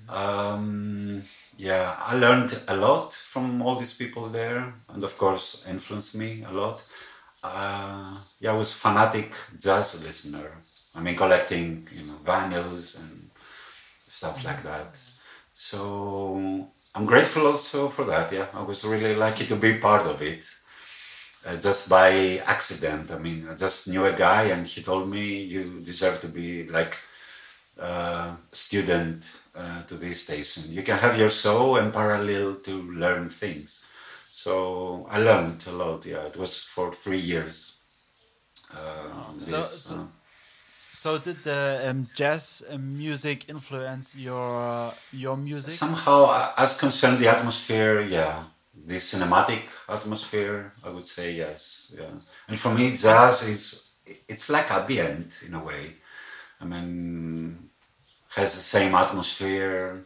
Um, 0.08 1.22
yeah, 1.56 1.94
I 1.98 2.16
learned 2.16 2.60
a 2.68 2.76
lot 2.76 3.12
from 3.12 3.62
all 3.62 3.76
these 3.76 3.96
people 3.96 4.26
there, 4.28 4.74
and 4.88 5.04
of 5.04 5.16
course, 5.16 5.66
influenced 5.68 6.16
me 6.16 6.44
a 6.48 6.52
lot. 6.52 6.84
Uh, 7.42 8.16
yeah, 8.40 8.52
I 8.52 8.56
was 8.56 8.72
fanatic 8.72 9.32
jazz 9.60 10.04
listener. 10.04 10.50
I 10.94 11.00
mean, 11.00 11.16
collecting 11.16 11.86
you 11.96 12.04
know 12.06 12.18
vinyls 12.24 13.00
and 13.00 13.30
stuff 14.08 14.44
like 14.44 14.62
that. 14.62 14.98
So 15.54 16.68
I'm 16.94 17.06
grateful 17.06 17.46
also 17.46 17.88
for 17.88 18.04
that. 18.06 18.32
Yeah, 18.32 18.46
I 18.54 18.62
was 18.62 18.84
really 18.84 19.14
lucky 19.14 19.46
to 19.46 19.56
be 19.56 19.78
part 19.78 20.06
of 20.06 20.20
it. 20.22 20.44
Uh, 21.46 21.56
just 21.60 21.90
by 21.90 22.40
accident. 22.46 23.10
I 23.10 23.18
mean, 23.18 23.46
I 23.50 23.54
just 23.54 23.88
knew 23.88 24.06
a 24.06 24.12
guy, 24.12 24.44
and 24.44 24.66
he 24.66 24.82
told 24.82 25.08
me 25.10 25.42
you 25.42 25.80
deserve 25.84 26.20
to 26.22 26.28
be 26.28 26.66
like 26.68 26.96
uh, 27.78 28.34
student 28.50 29.30
uh, 29.54 29.82
to 29.88 29.94
this 29.96 30.24
station. 30.24 30.72
You 30.72 30.82
can 30.82 30.96
have 30.98 31.18
your 31.18 31.30
show 31.30 31.76
and 31.76 31.92
parallel 31.92 32.54
to 32.64 32.72
learn 32.92 33.28
things. 33.28 33.86
So 34.30 35.06
I 35.10 35.18
learned 35.18 35.64
a 35.66 35.72
lot. 35.72 36.06
Yeah, 36.06 36.22
it 36.26 36.36
was 36.36 36.62
for 36.64 36.92
three 36.94 37.20
years. 37.20 37.78
Uh, 38.72 39.32
So- 39.40 39.56
this, 39.62 39.82
so- 39.82 39.94
uh, 39.96 40.06
So 40.96 41.18
did 41.18 41.42
the 41.42 41.90
um, 41.90 42.08
jazz 42.14 42.62
uh, 42.70 42.78
music 42.78 43.48
influence 43.50 44.16
your 44.16 44.94
your 45.12 45.36
music? 45.36 45.74
somehow, 45.74 46.24
uh, 46.32 46.52
as 46.56 46.78
concerned 46.80 47.18
the 47.18 47.28
atmosphere, 47.28 48.00
yeah, 48.00 48.44
the 48.86 48.96
cinematic 48.96 49.62
atmosphere, 49.88 50.72
I 50.84 50.90
would 50.90 51.06
say 51.08 51.32
yes. 51.32 51.94
Yeah, 51.98 52.10
and 52.48 52.58
for 52.58 52.74
me, 52.74 52.90
jazz 52.96 53.42
is 53.48 53.94
it's 54.28 54.50
like 54.50 54.70
ambient 54.70 55.42
in 55.46 55.54
a 55.54 55.64
way. 55.64 55.96
I 56.60 56.64
mean, 56.64 57.70
has 58.36 58.54
the 58.54 58.62
same 58.62 58.94
atmosphere, 58.94 60.04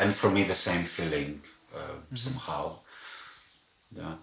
and 0.00 0.12
for 0.14 0.30
me, 0.30 0.44
the 0.44 0.54
same 0.54 0.84
feeling 0.84 1.40
uh, 1.74 1.98
somehow. 2.14 2.78
Yeah. 3.90 4.14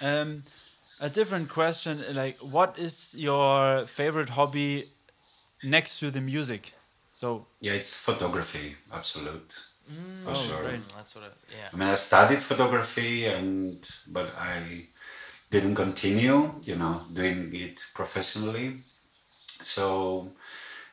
Um, 0.00 0.42
a 1.00 1.08
different 1.08 1.48
question, 1.48 2.04
like, 2.14 2.38
what 2.38 2.78
is 2.78 3.14
your 3.16 3.86
favorite 3.86 4.30
hobby 4.30 4.88
next 5.62 5.98
to 6.00 6.10
the 6.10 6.20
music? 6.20 6.74
So, 7.14 7.46
Yeah, 7.60 7.72
it's 7.72 8.04
photography, 8.04 8.76
absolute, 8.92 9.54
for 10.22 10.30
oh, 10.30 10.34
sure. 10.34 10.62
great. 10.62 10.88
That's 10.88 11.14
what. 11.14 11.24
I, 11.24 11.28
yeah. 11.50 11.68
I 11.72 11.76
mean, 11.76 11.88
I 11.88 11.94
studied 11.94 12.40
photography, 12.40 13.26
and 13.26 13.88
but 14.08 14.32
I 14.38 14.86
didn't 15.50 15.74
continue, 15.74 16.54
you 16.62 16.76
know, 16.76 17.02
doing 17.12 17.50
it 17.54 17.80
professionally. 17.94 18.76
So, 19.62 20.30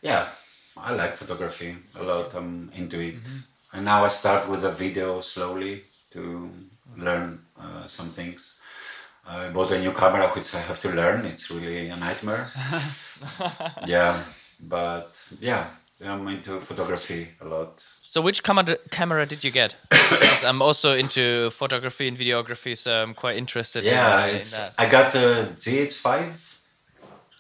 yeah, 0.02 0.28
I 0.76 0.94
like 0.94 1.12
photography 1.12 1.76
a 1.96 2.04
lot. 2.04 2.34
I'm 2.36 2.72
into 2.76 3.00
it, 3.00 3.28
and 3.74 3.86
now 3.86 4.04
I 4.04 4.10
start 4.10 4.50
with 4.50 4.64
a 4.66 4.72
video 4.72 5.22
slowly 5.22 5.84
to 6.12 6.50
learn 6.98 7.42
uh, 7.60 7.86
some 7.88 8.10
things. 8.10 8.62
I 9.30 9.50
bought 9.50 9.72
a 9.72 9.80
new 9.80 9.92
camera, 9.92 10.28
which 10.30 10.56
I 10.56 10.60
have 10.60 10.80
to 10.82 10.90
learn. 10.90 11.26
It's 11.26 11.52
really 11.52 11.90
a 11.90 11.98
nightmare. 11.98 12.48
yeah, 13.86 14.24
but 14.60 15.34
yeah, 15.42 15.68
I'm 16.06 16.28
into 16.30 16.60
photography 16.60 17.28
a 17.42 17.46
lot. 17.46 17.84
So 18.10 18.22
which 18.22 18.42
camera 18.42 18.78
camera 18.90 19.26
did 19.26 19.44
you 19.44 19.52
get? 19.52 19.76
Because 19.92 20.44
I'm 20.46 20.62
also 20.62 20.94
into 20.94 21.50
photography 21.50 22.08
and 22.08 22.18
videography, 22.18 22.78
so 22.78 23.04
I'm 23.04 23.14
quite 23.14 23.36
interested. 23.38 23.84
Yeah, 23.84 24.24
in, 24.24 24.30
in 24.30 24.36
it's. 24.38 24.52
that. 24.76 24.86
I 24.86 24.90
got 24.90 25.12
the 25.12 25.52
GH5 25.64 26.14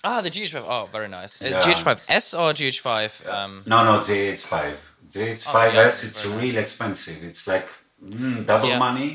Ah, 0.03 0.21
the 0.21 0.30
GH5. 0.30 0.63
Oh, 0.67 0.89
very 0.91 1.08
nice. 1.08 1.41
Uh, 1.41 1.47
Yeah. 1.47 1.62
GH5S 1.63 2.34
or 2.39 2.53
GH5? 2.53 3.25
Um, 3.27 3.63
No, 3.65 3.84
no, 3.86 3.99
GH5. 3.99 4.75
GH5S, 5.10 5.47
Oh, 5.56 5.71
yeah, 5.73 5.88
it's 5.88 6.21
very 6.21 6.36
nice. 6.36 6.43
really 6.43 6.60
expensive. 6.60 7.23
It's 7.30 7.47
like 7.47 7.67
mm, 8.03 8.45
double 8.45 8.69
Yeah. 8.69 8.80
money. 8.80 9.12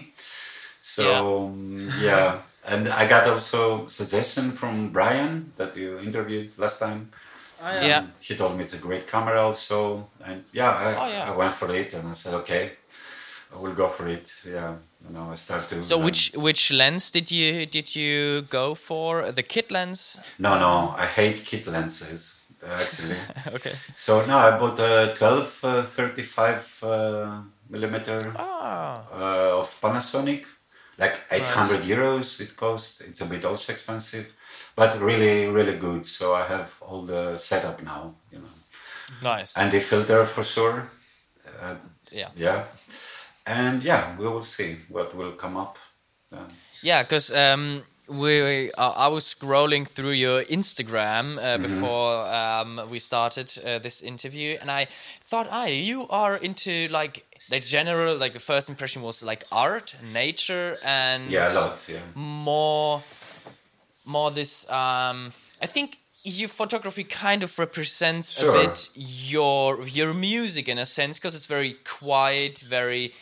So, 0.81 1.05
um, 1.49 1.93
yeah. 2.01 2.39
And 2.65 2.89
I 2.89 3.07
got 3.09 3.29
also 3.29 3.87
suggestion 3.89 4.53
from 4.53 4.89
Brian 4.97 5.53
that 5.59 5.77
you 5.77 5.99
interviewed 5.99 6.49
last 6.59 6.79
time. 6.81 7.11
Yeah. 7.83 7.99
Um, 7.99 8.13
he 8.21 8.35
told 8.37 8.57
me 8.57 8.65
it's 8.65 8.75
a 8.75 8.79
great 8.79 9.07
camera 9.07 9.41
also. 9.41 10.09
And 10.25 10.45
yeah, 10.53 10.71
I, 10.71 10.95
Oh, 10.99 11.09
yeah. 11.13 11.33
I 11.33 11.37
went 11.37 11.53
for 11.53 11.71
it 11.75 11.95
and 11.95 12.09
I 12.09 12.13
said, 12.15 12.35
okay, 12.41 12.73
I 13.55 13.59
will 13.61 13.75
go 13.75 13.89
for 13.89 14.07
it. 14.09 14.33
Yeah. 14.47 14.75
You 15.09 15.15
know, 15.15 15.31
I 15.33 15.35
start 15.35 15.69
to. 15.71 15.83
So 15.83 15.97
learn. 15.97 16.05
which 16.07 16.31
which 16.35 16.71
lens 16.73 17.11
did 17.11 17.31
you 17.31 17.67
did 17.67 17.97
you 17.97 18.43
go 18.43 18.75
for? 18.75 19.33
The 19.33 19.43
kit 19.43 19.71
lens? 19.71 20.19
No, 20.39 20.59
no, 20.59 20.95
I 20.97 21.07
hate 21.07 21.45
kit 21.45 21.67
lenses, 21.67 22.43
uh, 22.63 22.79
actually. 22.81 23.17
okay. 23.57 23.73
So 23.97 24.25
no, 24.27 24.37
I 24.39 24.57
bought 24.59 24.79
a 24.79 25.13
12 25.17 25.61
uh, 25.65 25.83
35 25.83 26.85
uh, 26.85 27.41
millimeter 27.69 28.33
Ah. 28.37 29.03
uh, 29.13 29.59
of 29.59 29.67
Panasonic, 29.81 30.47
like 30.99 31.17
800 31.33 31.83
euros 31.83 32.41
it 32.41 32.55
cost. 32.57 33.01
It's 33.09 33.21
a 33.23 33.27
bit 33.27 33.45
also 33.45 33.73
expensive, 33.73 34.33
but 34.77 35.01
really, 35.01 35.47
really 35.49 35.77
good. 35.79 36.07
So 36.07 36.35
I 36.35 36.45
have 36.45 36.79
all 36.81 37.03
the 37.03 37.39
setup 37.39 37.83
now, 37.83 38.15
you 38.33 38.39
know, 38.39 38.49
Nice. 39.23 39.57
and 39.57 39.71
the 39.71 39.81
filter 39.81 40.25
for 40.25 40.45
sure. 40.45 40.91
Uh, 41.61 41.77
yeah. 42.11 42.29
yeah, 42.37 42.65
and 43.47 43.83
yeah, 43.83 44.17
we 44.19 44.27
will 44.27 44.43
see 44.43 44.77
what 44.89 45.15
will 45.15 45.33
come 45.33 45.57
up. 45.57 45.79
Uh, 46.33 46.49
Yeah, 46.83 47.03
because 47.03 47.31
um, 47.31 47.83
we 48.09 48.71
uh, 48.73 48.93
I 48.97 49.09
was 49.09 49.25
scrolling 49.35 49.87
through 49.87 50.13
your 50.13 50.43
Instagram 50.45 51.39
uh, 51.39 51.59
before 51.59 52.27
um, 52.27 52.81
we 52.91 52.99
started 52.99 53.51
uh, 53.65 53.79
this 53.79 54.03
interview, 54.03 54.59
and 54.61 54.71
I 54.71 54.87
thought, 55.21 55.47
ah, 55.51 55.67
you 55.67 56.09
are 56.09 56.37
into 56.37 56.89
like 56.89 57.25
the 57.51 57.61
general 57.61 58.17
like 58.17 58.33
the 58.33 58.41
first 58.41 58.69
impression 58.69 59.03
was 59.03 59.23
like 59.23 59.45
art, 59.53 59.95
nature, 60.13 60.79
and 60.83 61.31
yeah, 61.31 61.53
a 61.53 61.55
lot. 61.55 61.89
Yeah, 61.89 62.01
more 62.15 63.03
more 64.05 64.31
this 64.31 64.69
um 64.71 65.33
i 65.61 65.67
think 65.67 65.99
your 66.25 66.49
photography 66.49 67.05
kind 67.05 67.43
of 67.43 67.59
represents 67.59 68.39
Sure. 68.39 68.51
a 68.51 68.53
bit 68.53 68.89
your 68.95 69.87
your 69.87 70.15
music 70.15 70.69
in 70.69 70.79
a 70.79 70.87
sense 70.87 71.19
because 71.19 71.35
it's 71.35 71.47
very 71.47 71.75
quiet 71.85 72.59
very 72.61 73.13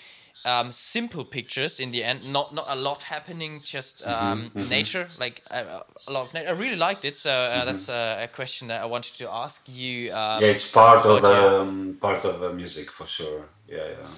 um, 0.44 0.70
simple 0.72 1.24
pictures 1.24 1.78
in 1.80 1.90
the 1.90 2.02
end. 2.02 2.24
Not 2.24 2.54
not 2.54 2.64
a 2.68 2.74
lot 2.74 3.02
happening, 3.04 3.60
just 3.62 4.02
Mm-hmm, 4.06 4.32
um, 4.32 4.52
nature, 4.56 5.08
like 5.18 5.42
uh, 5.50 5.80
a 6.06 6.12
lot 6.12 6.22
of 6.22 6.34
nature. 6.34 6.48
I 6.48 6.52
really 6.52 6.76
liked 6.76 7.04
it, 7.04 7.18
so 7.18 7.30
uh, 7.30 7.64
Mm-hmm. 7.64 7.66
that's 7.66 7.88
uh, 7.88 8.18
a 8.22 8.28
question 8.28 8.68
that 8.68 8.80
I 8.80 8.86
wanted 8.86 9.14
to 9.18 9.30
ask 9.30 9.68
you. 9.68 10.12
Um, 10.14 10.40
yeah, 10.40 10.48
it's 10.48 10.70
part 10.70 11.04
of 11.04 11.24
um, 11.24 11.98
part 12.00 12.24
of 12.24 12.42
uh, 12.42 12.52
music 12.54 12.90
for 12.90 13.06
sure. 13.06 13.44
Yeah, 13.68 13.84
yeah. 13.88 14.08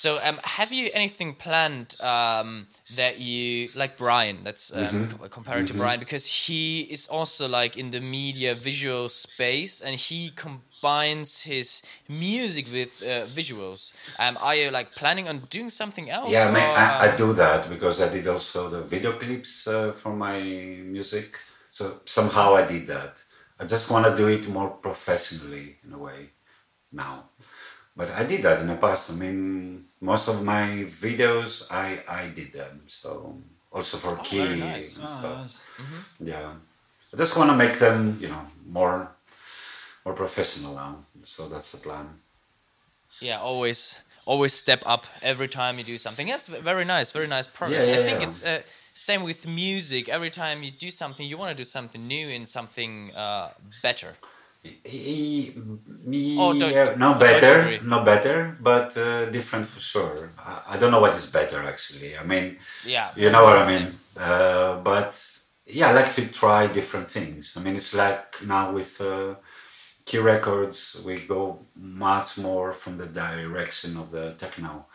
So, 0.00 0.18
um, 0.24 0.38
have 0.44 0.72
you 0.72 0.88
anything 0.94 1.34
planned 1.34 1.94
um, 2.00 2.68
that 2.96 3.20
you 3.20 3.68
like 3.74 3.98
Brian? 3.98 4.38
That's 4.44 4.72
um, 4.72 4.78
Mm-hmm. 4.78 5.04
co- 5.18 5.28
comparing 5.28 5.66
to 5.66 5.74
Brian 5.74 6.00
because 6.00 6.26
he 6.26 6.80
is 6.96 7.06
also 7.06 7.46
like 7.46 7.76
in 7.76 7.90
the 7.90 8.00
media 8.00 8.54
visual 8.54 9.10
space, 9.10 9.82
and 9.82 9.94
he 9.96 10.30
combines 10.30 11.42
his 11.42 11.82
music 12.08 12.72
with 12.72 13.02
uh, 13.02 13.26
visuals. 13.28 13.92
Um, 14.18 14.38
are 14.40 14.54
you 14.54 14.70
like 14.70 14.94
planning 14.94 15.28
on 15.28 15.40
doing 15.50 15.68
something 15.68 16.08
else? 16.08 16.30
Yeah, 16.30 16.48
I, 16.48 16.52
mean, 16.54 16.62
I, 16.64 17.12
I 17.12 17.16
do 17.18 17.34
that 17.34 17.68
because 17.68 18.00
I 18.00 18.08
did 18.10 18.26
also 18.26 18.70
the 18.70 18.80
video 18.80 19.12
clips 19.12 19.66
uh, 19.68 19.92
for 19.92 20.16
my 20.16 20.40
music. 20.40 21.36
So 21.70 22.00
somehow 22.06 22.54
I 22.54 22.66
did 22.66 22.86
that. 22.86 23.22
I 23.60 23.64
just 23.66 23.90
want 23.90 24.06
to 24.06 24.16
do 24.16 24.28
it 24.28 24.48
more 24.48 24.70
professionally 24.70 25.76
in 25.84 25.92
a 25.92 25.98
way 25.98 26.30
now. 26.90 27.24
But 27.94 28.10
I 28.12 28.24
did 28.24 28.42
that 28.44 28.62
in 28.62 28.68
the 28.68 28.76
past. 28.76 29.12
I 29.12 29.16
mean, 29.16 29.84
most 30.00 30.28
of 30.28 30.42
my 30.44 30.84
videos, 30.86 31.70
I, 31.70 32.02
I 32.08 32.28
did 32.28 32.52
them. 32.52 32.82
So 32.86 33.36
also 33.72 33.96
for 33.98 34.18
Oh, 34.18 34.22
very 34.36 34.58
nice. 34.60 34.96
and 34.96 35.04
Ah, 35.04 35.06
stuff. 35.06 35.38
nice. 35.40 35.62
Yeah, 36.20 36.52
I 37.12 37.16
just 37.16 37.36
want 37.36 37.50
to 37.50 37.56
make 37.56 37.78
them, 37.78 38.16
you 38.20 38.28
know, 38.28 38.44
more 38.66 39.10
more 40.04 40.14
professional 40.14 40.74
now. 40.74 40.96
So 41.22 41.48
that's 41.48 41.72
the 41.72 41.78
plan. 41.88 42.06
yeah, 43.20 43.38
always 43.40 44.00
always 44.26 44.52
step 44.54 44.82
up 44.86 45.06
every 45.22 45.48
time 45.48 45.78
you 45.78 45.84
do 45.84 45.98
something. 45.98 46.26
That's 46.26 46.48
very 46.48 46.84
nice, 46.84 47.10
very 47.10 47.26
nice 47.26 47.46
progress. 47.46 47.86
Yeah, 47.86 47.94
I 47.94 47.96
think 47.98 48.20
yeah. 48.20 48.26
it's 48.26 48.42
uh, 48.42 48.60
same 48.84 49.22
with 49.24 49.46
music. 49.46 50.08
Every 50.08 50.30
time 50.30 50.62
you 50.62 50.70
do 50.70 50.90
something, 50.90 51.26
you 51.26 51.38
want 51.38 51.50
to 51.56 51.56
do 51.56 51.64
something 51.64 52.06
new 52.06 52.28
and 52.28 52.46
something 52.46 53.12
uh, 53.14 53.50
better. 53.82 54.14
E- 54.64 55.52
me, 56.04 56.36
Oh, 56.38 56.52
yeah, 56.52 56.94
no 56.96 57.14
better, 57.14 57.80
no 57.82 58.04
better, 58.04 58.56
but 58.60 58.96
uh, 58.96 59.30
different 59.30 59.66
for 59.66 59.80
sure. 59.80 60.30
I, 60.38 60.74
I 60.74 60.78
don't 60.78 60.90
know 60.90 61.00
what 61.00 61.14
is 61.14 61.30
better 61.32 61.62
actually. 61.62 62.16
I 62.16 62.24
mean, 62.24 62.58
Yeah, 62.84 63.10
you 63.16 63.30
know 63.30 63.44
what 63.44 63.56
I 63.58 63.66
mean. 63.66 63.86
Uh, 64.16 64.80
but 64.80 65.12
yeah, 65.66 65.88
I 65.88 65.92
like 65.92 66.12
to 66.14 66.26
try 66.28 66.66
different 66.66 67.10
things. 67.10 67.56
I 67.56 67.62
mean, 67.62 67.76
it's 67.76 67.94
like 67.94 68.42
now 68.46 68.72
with 68.72 69.00
uh, 69.00 69.36
Ki 70.04 70.18
Records, 70.18 71.02
we 71.06 71.20
go 71.20 71.60
much 71.76 72.38
more 72.38 72.72
from 72.72 72.98
the 72.98 73.06
direction 73.06 73.96
of 73.96 74.10
the 74.10 74.34
techno, 74.38 74.86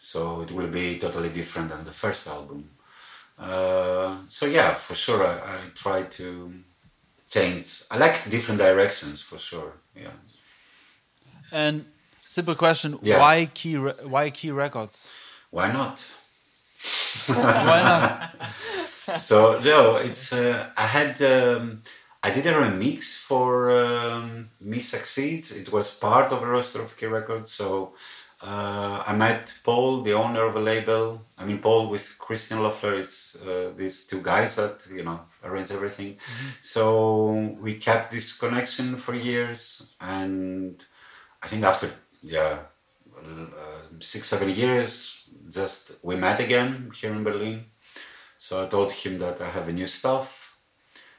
so 0.00 0.42
it 0.42 0.50
will 0.52 0.68
be 0.68 0.98
totally 0.98 1.30
different 1.30 1.70
than 1.70 1.84
the 1.84 1.92
first 1.92 2.28
album. 2.28 2.68
Uh, 3.38 4.16
so 4.26 4.46
yeah, 4.46 4.74
for 4.74 4.94
sure, 4.94 5.24
I, 5.26 5.34
I 5.34 5.58
try 5.74 6.02
to 6.02 6.52
change. 7.28 7.84
I 7.90 7.98
like 7.98 8.28
different 8.30 8.60
directions 8.60 9.22
for 9.22 9.38
sure. 9.38 9.72
Yeah. 9.94 10.16
And 11.52 11.84
simple 12.16 12.54
question: 12.54 12.98
Yeah. 13.02 13.18
Why 13.18 13.46
Ki? 13.46 13.74
Why 13.76 14.30
Ki 14.30 14.50
records? 14.50 15.10
Why 15.50 15.72
not? 15.72 16.04
Why 17.26 17.82
not? 17.82 19.16
so 19.18 19.60
no, 19.64 19.96
it's 19.96 20.32
uh, 20.32 20.70
I 20.76 20.86
had 20.86 21.22
um, 21.22 21.82
I 22.22 22.30
did 22.30 22.46
a 22.46 22.52
remix 22.52 23.18
for 23.18 23.70
um, 23.70 24.50
Me 24.60 24.80
Succeeds. 24.80 25.56
It 25.56 25.72
was 25.72 25.96
part 25.96 26.32
of 26.32 26.42
a 26.42 26.46
roster 26.46 26.82
of 26.82 26.96
Ki 26.96 27.06
Records. 27.06 27.52
So 27.52 27.94
uh, 28.42 29.02
I 29.06 29.14
met 29.16 29.54
Paul, 29.64 30.02
the 30.02 30.12
owner 30.12 30.42
of 30.42 30.56
a 30.56 30.60
label. 30.60 31.22
I 31.38 31.44
mean 31.44 31.58
Paul 31.58 31.88
with 31.88 32.18
Christian 32.18 32.62
Loeffler. 32.62 32.94
It's 32.94 33.46
uh, 33.46 33.72
these 33.76 34.06
two 34.06 34.20
guys 34.22 34.56
that 34.56 34.86
you 34.94 35.04
know 35.04 35.20
arrange 35.44 35.70
everything. 35.70 36.16
So 36.60 37.56
we 37.60 37.74
kept 37.74 38.10
this 38.10 38.38
connection 38.38 38.96
for 38.96 39.14
years, 39.14 39.94
and 40.00 40.84
I 41.42 41.48
think 41.48 41.64
after 41.64 41.90
yeah 42.22 42.58
uh, 43.18 44.00
six 44.00 44.28
seven 44.28 44.50
years, 44.50 45.30
just 45.50 46.04
we 46.04 46.16
met 46.16 46.40
again 46.40 46.90
here 46.94 47.12
in 47.12 47.24
Berlin. 47.24 47.64
So 48.38 48.62
I 48.64 48.68
told 48.68 48.92
him 48.92 49.18
that 49.18 49.40
I 49.40 49.48
have 49.48 49.68
a 49.68 49.72
new 49.72 49.86
stuff. 49.86 50.58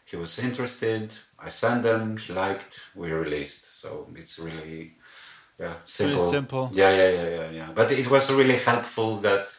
He 0.05 0.15
was 0.15 0.39
interested. 0.39 1.13
I 1.39 1.49
sent 1.49 1.83
them. 1.83 2.17
He 2.17 2.31
liked. 2.31 2.79
We 2.95 3.11
released. 3.11 3.81
So 3.81 4.07
it's 4.15 4.39
really, 4.39 4.93
yeah, 5.59 5.73
simple. 5.85 6.19
simple. 6.19 6.69
Yeah, 6.73 6.91
yeah, 6.91 7.09
yeah, 7.09 7.29
yeah, 7.29 7.49
yeah. 7.51 7.69
But 7.73 7.91
it 7.91 8.09
was 8.09 8.31
really 8.33 8.57
helpful 8.57 9.17
that 9.17 9.57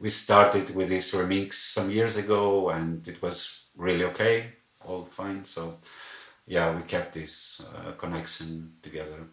we 0.00 0.10
started 0.10 0.74
with 0.74 0.88
this 0.88 1.14
remix 1.14 1.54
some 1.54 1.90
years 1.90 2.16
ago, 2.16 2.70
and 2.70 3.06
it 3.08 3.20
was 3.22 3.64
really 3.76 4.04
okay, 4.04 4.52
all 4.84 5.04
fine. 5.04 5.44
So 5.44 5.78
yeah, 6.46 6.74
we 6.74 6.82
kept 6.82 7.14
this 7.14 7.66
uh, 7.74 7.92
connection 7.92 8.72
together. 8.82 9.24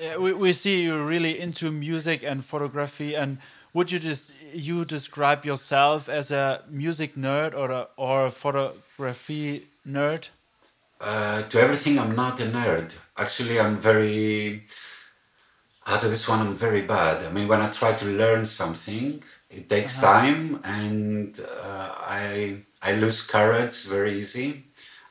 Yeah, 0.00 0.16
we, 0.16 0.32
we 0.32 0.52
see 0.52 0.84
you're 0.84 1.04
really 1.04 1.38
into 1.38 1.70
music 1.70 2.22
and 2.24 2.44
photography. 2.44 3.14
And 3.14 3.38
would 3.72 3.92
you 3.92 3.98
just 3.98 4.32
you 4.52 4.84
describe 4.84 5.44
yourself 5.44 6.08
as 6.08 6.32
a 6.32 6.62
music 6.68 7.14
nerd 7.14 7.54
or 7.54 7.70
a, 7.70 7.88
or 7.96 8.26
a 8.26 8.30
photography 8.30 9.66
nerd? 9.86 10.30
Uh, 11.00 11.42
to 11.42 11.60
everything, 11.60 11.98
I'm 11.98 12.16
not 12.16 12.40
a 12.40 12.44
nerd. 12.44 12.96
Actually, 13.16 13.60
I'm 13.60 13.76
very. 13.76 14.64
Out 15.86 16.02
of 16.04 16.10
this 16.10 16.28
one, 16.28 16.40
I'm 16.40 16.56
very 16.56 16.82
bad. 16.82 17.24
I 17.24 17.30
mean, 17.30 17.46
when 17.46 17.60
I 17.60 17.70
try 17.70 17.92
to 17.92 18.06
learn 18.06 18.44
something, 18.46 19.22
it 19.50 19.68
takes 19.68 20.00
time, 20.00 20.60
and 20.64 21.38
uh, 21.62 21.94
I 22.20 22.58
I 22.82 22.92
lose 22.92 23.26
courage 23.26 23.86
very 23.86 24.12
easy. 24.18 24.64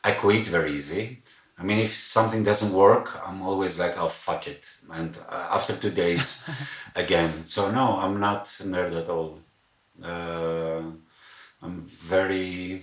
I 0.03 0.11
quit 0.11 0.47
very 0.47 0.71
easy. 0.71 1.21
I 1.59 1.63
mean, 1.63 1.77
if 1.77 1.93
something 1.93 2.43
doesn't 2.43 2.75
work, 2.75 3.07
I'm 3.27 3.41
always 3.43 3.77
like, 3.79 3.95
"Oh 3.97 4.09
fuck 4.09 4.47
it," 4.47 4.65
and 4.91 5.17
uh, 5.29 5.49
after 5.57 5.75
two 5.75 5.91
days, 5.91 6.49
again. 6.95 7.45
So 7.45 7.71
no, 7.71 7.99
I'm 8.01 8.19
not 8.19 8.43
a 8.61 8.63
nerd 8.63 8.93
at 9.01 9.09
all. 9.09 9.39
Uh, 10.03 10.81
I'm 11.61 11.79
very 11.81 12.81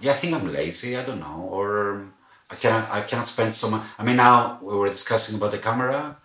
yeah, 0.00 0.10
I 0.12 0.14
think 0.14 0.34
I'm 0.34 0.52
lazy. 0.52 0.96
I 0.96 1.04
don't 1.04 1.20
know, 1.20 1.48
or 1.50 2.06
I 2.50 2.54
cannot. 2.56 2.90
I 2.90 3.00
cannot 3.00 3.26
spend 3.26 3.54
so 3.54 3.70
much. 3.70 3.82
I 3.98 4.04
mean, 4.04 4.16
now 4.16 4.58
we 4.62 4.76
were 4.76 4.88
discussing 4.88 5.36
about 5.36 5.52
the 5.52 5.58
camera. 5.58 6.16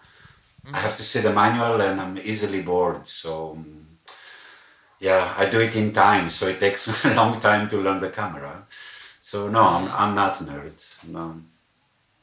I 0.74 0.78
have 0.78 0.96
to 0.96 1.04
see 1.04 1.20
the 1.20 1.34
manual, 1.34 1.82
and 1.82 2.00
I'm 2.00 2.18
easily 2.18 2.62
bored. 2.62 3.08
So, 3.08 3.52
um, 3.52 3.86
yeah, 5.00 5.34
I 5.38 5.50
do 5.50 5.60
it 5.60 5.76
in 5.76 5.92
time. 5.92 6.30
So 6.30 6.48
it 6.48 6.60
takes 6.60 7.06
a 7.06 7.16
long 7.16 7.40
time 7.40 7.68
to 7.70 7.78
learn 7.78 8.00
the 8.00 8.10
camera. 8.10 8.64
So 9.20 9.50
no, 9.50 9.62
I'm 9.62 9.88
I'm 9.90 10.16
not 10.16 10.42
a 10.42 10.44
nerd. 10.44 11.08
No, 11.08 11.42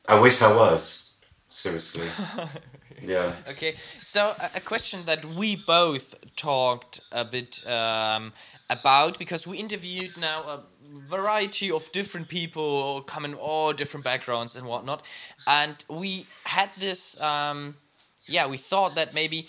I 0.09 0.21
wish 0.21 0.43
I 0.43 0.55
was. 0.55 1.05
Seriously. 1.49 2.07
yeah. 3.03 3.33
Okay, 3.49 3.75
so 4.03 4.35
a, 4.39 4.51
a 4.57 4.61
question 4.61 5.01
that 5.07 5.25
we 5.25 5.57
both 5.57 6.15
talked 6.37 7.01
a 7.11 7.25
bit 7.25 7.67
um, 7.67 8.33
about 8.69 9.19
because 9.19 9.47
we 9.47 9.57
interviewed 9.57 10.17
now 10.19 10.43
a 10.43 10.61
variety 11.09 11.71
of 11.71 11.91
different 11.93 12.29
people 12.29 13.01
coming 13.03 13.35
all 13.35 13.73
different 13.73 14.05
backgrounds 14.05 14.57
and 14.57 14.67
whatnot, 14.67 15.03
and 15.47 15.85
we 15.89 16.27
had 16.45 16.71
this. 16.75 17.21
Um, 17.21 17.77
yeah, 18.29 18.47
we 18.47 18.57
thought 18.57 18.95
that 18.95 19.15
maybe 19.15 19.49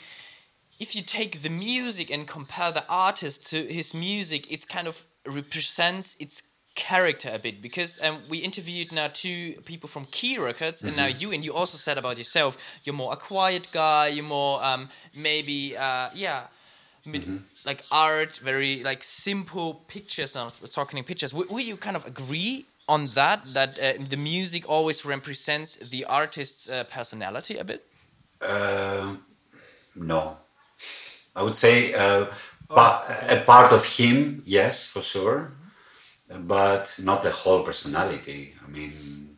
if 0.80 0.96
you 0.96 1.02
take 1.02 1.42
the 1.42 1.50
music 1.50 2.10
and 2.10 2.28
compare 2.28 2.72
the 2.72 2.86
artist 2.90 3.48
to 3.48 3.64
his 3.66 3.94
music, 3.94 4.52
it 4.52 4.68
kind 4.68 4.88
of 4.88 5.06
represents 5.26 6.16
its 6.20 6.44
character 6.76 7.30
a 7.34 7.40
bit 7.40 7.62
because 7.62 8.00
um, 8.02 8.20
we 8.30 8.38
interviewed 8.38 8.92
now 8.92 9.10
two 9.12 9.54
people 9.66 9.90
from 9.90 10.06
Ki 10.06 10.38
Records 10.38 10.82
and 10.82 10.96
now 10.96 11.08
you 11.08 11.32
and 11.32 11.44
you 11.44 11.54
also 11.54 11.78
said 11.78 11.98
about 11.98 12.18
yourself 12.18 12.80
you're 12.84 12.96
more 12.96 13.12
a 13.12 13.18
quiet 13.18 13.68
guy 13.72 14.08
you're 14.08 14.24
more 14.24 14.64
um, 14.64 14.88
maybe 15.14 15.76
uh, 15.76 16.10
yeah 16.14 16.44
mid, 17.06 17.24
like 17.66 17.84
art 17.92 18.38
very 18.38 18.84
like 18.84 19.04
simple 19.04 19.74
pictures 19.88 20.36
now 20.36 20.50
talking 20.72 21.04
pictures. 21.04 21.34
Will, 21.34 21.48
will 21.50 21.60
you 21.60 21.76
kind 21.76 21.96
of 21.96 22.06
agree 22.06 22.66
on 22.88 23.08
that 23.08 23.42
that 23.54 23.78
uh, 23.80 23.94
the 24.08 24.18
music 24.18 24.68
always 24.70 25.06
represents 25.06 25.76
the 25.78 26.06
artist's 26.06 26.70
uh, 26.70 26.84
personality 26.86 27.58
a 27.58 27.64
bit 27.64 27.89
Uh, 28.42 29.16
no. 29.96 30.38
I 31.36 31.44
would 31.44 31.56
say 31.56 31.94
uh, 31.94 32.26
pa- 32.70 33.06
a 33.30 33.38
part 33.46 33.72
of 33.74 33.86
him, 33.86 34.44
yes, 34.46 34.92
for 34.92 35.02
sure, 35.02 35.52
but 36.30 36.96
not 37.02 37.24
the 37.24 37.32
whole 37.32 37.64
personality. 37.64 38.56
I 38.66 38.70
mean, 38.70 39.38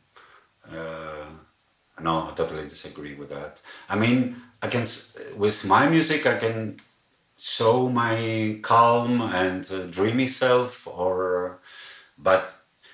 uh, 0.70 1.26
no, 2.02 2.30
I 2.30 2.34
totally 2.36 2.64
disagree 2.64 3.16
with 3.16 3.30
that. 3.30 3.62
I 3.90 3.96
mean, 3.98 4.38
I 4.62 4.68
can 4.68 4.86
with 5.38 5.66
my 5.66 5.90
music, 5.90 6.26
I 6.28 6.38
can 6.38 6.78
show 7.38 7.90
my 7.90 8.60
calm 8.62 9.22
and 9.22 9.70
uh, 9.72 9.88
dreamy 9.88 10.28
self, 10.28 10.88
or 10.88 11.60
but 12.18 12.54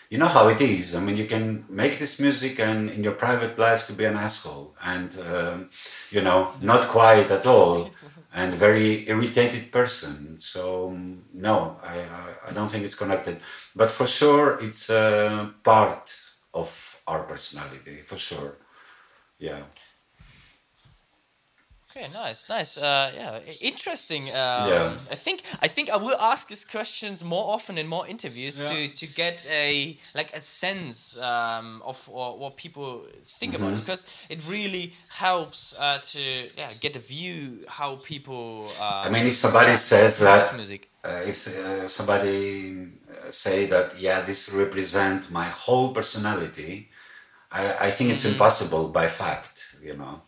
you 0.10 0.18
know 0.18 0.28
how 0.28 0.48
it 0.50 0.62
is. 0.62 0.96
I 0.96 1.00
mean, 1.02 1.18
you 1.18 1.26
can 1.26 1.66
make 1.70 2.00
this 2.00 2.20
music 2.20 2.60
and 2.60 2.90
in 2.90 3.04
your 3.04 3.14
private 3.14 3.58
life 3.60 3.86
to 3.88 3.94
be 3.94 4.06
an 4.06 4.16
asshole 4.16 4.76
and 4.84 5.18
um, 5.34 5.70
you 6.12 6.22
know 6.22 6.52
not 6.62 6.88
quiet 6.88 7.32
at 7.32 7.46
all. 7.46 7.92
and 8.34 8.54
very 8.54 9.08
irritated 9.10 9.72
person. 9.72 10.40
So 10.40 10.90
um, 10.90 11.24
no, 11.34 11.78
I, 11.84 11.96
I, 12.00 12.50
I 12.50 12.54
don't 12.54 12.70
think 12.70 12.86
it's 12.86 12.96
connected. 13.04 13.38
But 13.76 13.90
for 13.90 14.06
sure, 14.08 14.58
it's 14.62 14.90
a 14.90 15.52
part 15.64 16.06
of 16.54 17.02
our 17.08 17.24
personality. 17.24 17.98
For 18.10 18.18
sure, 18.18 18.58
yeah. 19.40 19.62
Okay, 21.98 22.10
nice, 22.14 22.48
nice. 22.48 22.78
Uh, 22.78 23.12
yeah, 23.16 23.40
interesting. 23.60 24.24
Um, 24.30 24.68
Yeah. 24.70 24.92
I 25.12 25.16
think 25.16 25.42
I 25.62 25.68
think 25.68 25.90
I 25.90 25.98
will 25.98 26.18
ask 26.20 26.48
these 26.48 26.66
questions 26.66 27.24
more 27.24 27.54
often 27.56 27.78
in 27.78 27.88
more 27.88 28.06
interviews 28.08 28.60
Yeah. 28.60 28.70
to 28.70 28.88
to 29.00 29.06
get 29.08 29.46
a 29.50 29.98
like 30.14 30.30
a 30.34 30.42
sense 30.42 31.18
um, 31.18 31.82
of 31.84 31.98
or, 32.12 32.38
what 32.38 32.56
people 32.58 32.92
think 33.40 33.54
about 33.56 33.68
Mm-hmm. 33.70 33.78
it 33.80 33.86
because 33.86 34.06
it 34.30 34.40
really 34.50 34.94
helps 35.10 35.74
uh, 35.80 35.98
to 36.14 36.20
yeah 36.58 36.74
get 36.80 36.96
a 36.96 37.00
view 37.00 37.66
how 37.68 37.96
people. 38.12 38.76
Uh, 38.80 39.08
I 39.08 39.10
mean, 39.10 39.26
if 39.26 39.36
somebody 39.36 39.76
says 39.78 40.20
that, 40.20 40.54
music. 40.56 40.90
uh, 41.04 41.22
if 41.32 41.48
uh, 41.48 41.88
somebody 41.88 42.38
uh, 43.10 43.32
say 43.32 43.66
that, 43.74 43.86
yeah, 44.00 44.22
this 44.26 44.54
represent 44.54 45.32
my 45.32 45.46
whole 45.64 45.94
personality, 45.94 46.90
I, 47.52 47.88
I 47.88 47.90
think 47.96 48.12
it's 48.14 48.26
impossible 48.26 48.90
by 48.90 49.08
fact, 49.08 49.78
you 49.84 49.96
know. 49.98 50.22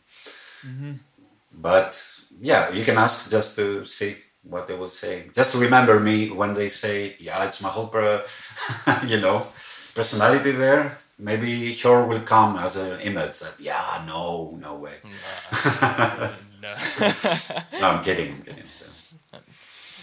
But 1.61 2.19
yeah, 2.39 2.71
you 2.71 2.83
can 2.83 2.97
ask 2.97 3.29
just 3.29 3.55
to 3.57 3.85
see 3.85 4.15
what 4.43 4.67
they 4.67 4.75
will 4.75 4.89
say. 4.89 5.29
Just 5.33 5.55
remember 5.55 5.99
me 5.99 6.29
when 6.31 6.53
they 6.53 6.69
say, 6.69 7.15
yeah, 7.19 7.45
it's 7.45 7.61
my 7.61 7.69
whole, 7.69 7.91
you 9.07 9.19
know, 9.19 9.45
personality 9.93 10.51
there. 10.51 10.97
Maybe 11.17 11.73
Hior 11.73 12.07
will 12.07 12.21
come 12.21 12.55
as 12.57 12.77
an 12.77 13.01
image 13.01 13.39
that, 13.39 13.55
yeah, 13.59 14.03
no, 14.07 14.57
no 14.61 14.75
way. 14.75 14.95
no. 16.61 16.75
No, 17.79 17.87
I'm 17.87 18.03
kidding. 18.03 18.31
I'm 18.31 18.41
kidding. 18.41 18.63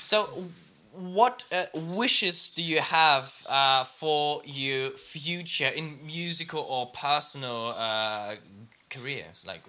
So, 0.03 0.45
what 0.93 1.45
uh, 1.53 1.65
wishes 1.75 2.51
do 2.51 2.63
you 2.63 2.81
have 2.81 3.45
uh, 3.47 3.85
for 3.85 4.41
your 4.45 4.91
future 4.91 5.69
in 5.69 5.99
musical 6.07 6.61
or 6.61 6.87
personal 6.87 7.75
uh, 7.77 8.37
career? 8.89 9.27
Like, 9.45 9.61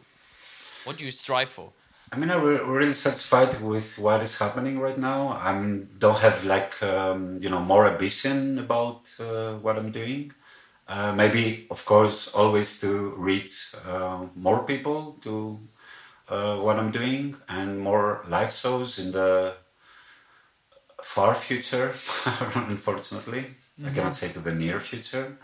what 0.85 0.97
do 0.97 1.03
you 1.03 1.11
strive 1.11 1.49
for? 1.49 1.71
I 2.11 2.17
mean, 2.17 2.31
I'm 2.31 2.41
re- 2.41 2.63
really 2.63 2.93
satisfied 2.93 3.61
with 3.61 3.99
what 3.99 4.21
is 4.21 4.39
happening 4.39 4.79
right 4.79 4.97
now. 4.97 5.27
I 5.29 5.51
don't 5.99 6.17
have 6.19 6.43
like 6.45 6.81
um, 6.81 7.39
you 7.41 7.49
know 7.49 7.59
more 7.59 7.85
ambition 7.85 8.59
about 8.59 9.13
uh, 9.19 9.55
what 9.55 9.77
I'm 9.77 9.91
doing. 9.91 10.31
Uh, 10.87 11.13
maybe, 11.13 11.67
of 11.69 11.85
course, 11.85 12.33
always 12.33 12.79
to 12.79 13.13
reach 13.17 13.75
uh, 13.85 14.25
more 14.35 14.63
people 14.63 15.17
to 15.21 15.59
uh, 16.29 16.55
what 16.57 16.79
I'm 16.79 16.91
doing 16.91 17.35
and 17.49 17.77
more 17.77 18.23
live 18.29 18.53
shows 18.53 18.97
in 18.99 19.11
the 19.11 19.53
far 21.03 21.35
future. 21.35 21.87
unfortunately, 22.55 23.43
I 23.85 23.89
cannot 23.89 24.15
say 24.15 24.29
to 24.31 24.39
the 24.39 24.55
near 24.55 24.79
future. 24.79 25.37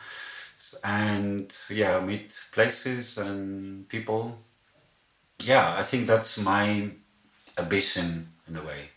And 0.86 1.54
yeah, 1.69 1.99
meet 1.99 2.39
places 2.54 3.17
and 3.17 3.88
people 3.89 4.38
yeah, 5.43 5.75
I 5.77 5.84
think 5.84 6.08
that's 6.08 6.43
my 6.43 6.89
ambition 7.58 8.27
in 8.47 8.56
a 8.58 8.62
way. 8.62 8.89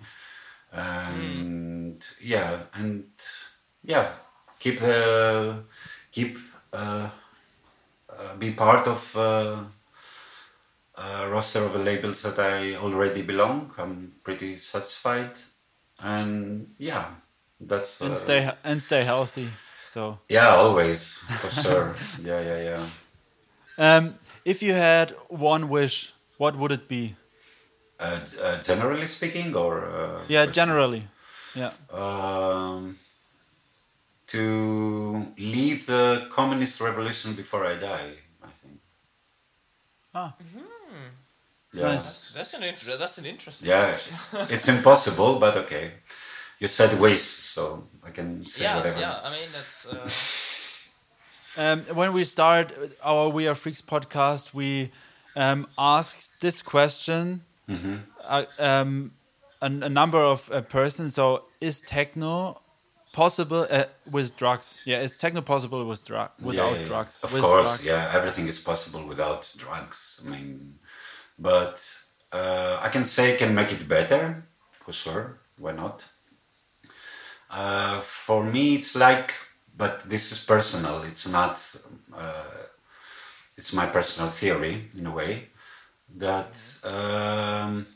And 0.72 2.04
yeah, 2.20 2.58
and 2.74 3.04
yeah, 3.84 4.08
keep 4.58 4.78
the 4.80 5.62
keep 6.12 6.38
uh, 6.72 7.08
uh, 8.08 8.36
be 8.38 8.52
part 8.52 8.86
of 8.86 9.16
uh, 9.16 9.56
a 10.98 11.28
roster 11.28 11.64
of 11.64 11.72
the 11.72 11.78
labels 11.78 12.22
that 12.22 12.38
I 12.38 12.76
already 12.76 13.22
belong. 13.22 13.72
I'm 13.78 14.12
pretty 14.22 14.56
satisfied, 14.56 15.32
and 16.00 16.68
yeah, 16.78 17.06
that's 17.60 18.00
and 18.00 18.12
uh, 18.12 18.14
stay 18.14 18.50
and 18.64 18.82
stay 18.82 19.04
healthy. 19.04 19.48
So, 19.86 20.18
yeah, 20.28 20.48
always 20.48 21.18
for 21.18 21.50
sure. 21.50 21.94
yeah, 22.22 22.40
yeah, 22.40 22.60
yeah. 23.78 23.96
um, 23.96 24.14
if 24.44 24.62
you 24.62 24.74
had 24.74 25.12
one 25.28 25.68
wish, 25.68 26.12
what 26.38 26.56
would 26.56 26.72
it 26.72 26.88
be? 26.88 27.14
Uh, 27.98 28.18
uh, 28.42 28.62
generally 28.62 29.06
speaking, 29.06 29.54
or 29.54 29.86
uh, 29.86 30.20
Yeah, 30.28 30.46
generally. 30.46 31.04
Yeah. 31.54 31.72
um, 31.92 32.96
to 34.26 35.26
leave 35.38 35.86
the 35.86 36.26
communist 36.30 36.80
revolution 36.80 37.34
before 37.34 37.64
I 37.64 37.74
die. 37.76 38.10
I 38.42 38.48
think. 38.62 38.78
Ah. 40.14 40.34
Yeah. 41.72 41.82
Nice. 41.92 42.32
That's 42.34 42.54
an 42.54 42.62
int- 42.64 42.98
that's 42.98 43.18
an 43.18 43.26
interesting. 43.26 43.68
Yeah, 43.68 43.94
it's 44.50 44.68
impossible, 44.68 45.38
but 45.38 45.56
okay. 45.58 45.90
You 46.58 46.68
said 46.68 46.98
waste, 47.00 47.52
so 47.54 47.84
I 48.04 48.10
can 48.10 48.48
say 48.48 48.64
yeah, 48.64 48.76
whatever. 48.76 48.98
yeah. 49.00 49.20
I 49.22 49.30
mean, 49.30 49.48
that's. 49.52 49.86
Uh, 49.86 50.08
Um, 51.58 51.80
when 51.94 52.12
we 52.12 52.22
start 52.22 52.70
our 53.02 53.30
We 53.30 53.48
Are 53.48 53.54
Freaks 53.54 53.80
podcast, 53.80 54.52
we 54.52 54.90
um, 55.36 55.66
asked 55.78 56.40
this 56.40 56.62
question 56.62 57.42
Mm-hmm. 57.68 57.96
uh, 58.24 58.44
um, 58.60 59.10
a, 59.60 59.66
a 59.66 59.88
number 59.88 60.18
of 60.18 60.48
uh, 60.52 60.60
persons. 60.60 61.14
So, 61.16 61.42
is 61.60 61.80
techno 61.80 62.60
possible 63.12 63.66
uh, 63.70 63.84
with 64.08 64.36
drugs? 64.36 64.82
Yeah, 64.84 65.00
is 65.00 65.18
techno 65.18 65.40
possible 65.42 65.84
with 65.84 66.08
Yeah, 66.08 66.28
without 66.40 66.72
yeah, 66.72 66.78
yeah. 66.80 66.84
drugs? 66.86 67.24
Of 67.24 67.32
With 67.32 67.42
course, 67.42 67.82
drugs? 67.82 67.86
yeah, 67.86 68.12
everything 68.18 68.46
is 68.46 68.60
possible 68.60 69.04
without 69.08 69.52
drugs. 69.58 70.22
I 70.24 70.30
mean, 70.30 70.74
but 71.38 71.82
uh, 72.32 72.78
I 72.82 72.88
can 72.88 73.04
say 73.04 73.36
can 73.36 73.52
make 73.54 73.72
it 73.72 73.88
better 73.88 74.44
for 74.72 74.92
sure. 74.92 75.34
Why 75.58 75.72
not? 75.72 76.06
Uh, 77.50 78.00
for 78.00 78.44
me, 78.44 78.74
it's 78.74 78.94
like, 78.94 79.32
but 79.76 80.08
this 80.08 80.30
is 80.32 80.44
personal. 80.44 81.02
It's 81.02 81.26
not. 81.32 81.56
Uh, 83.56 83.58
it's 83.58 83.72
my 83.72 83.86
personal 83.86 84.30
theory 84.30 84.88
in 84.98 85.06
a 85.06 85.10
way 85.10 85.48
that 86.16 86.80
um, 86.84 87.86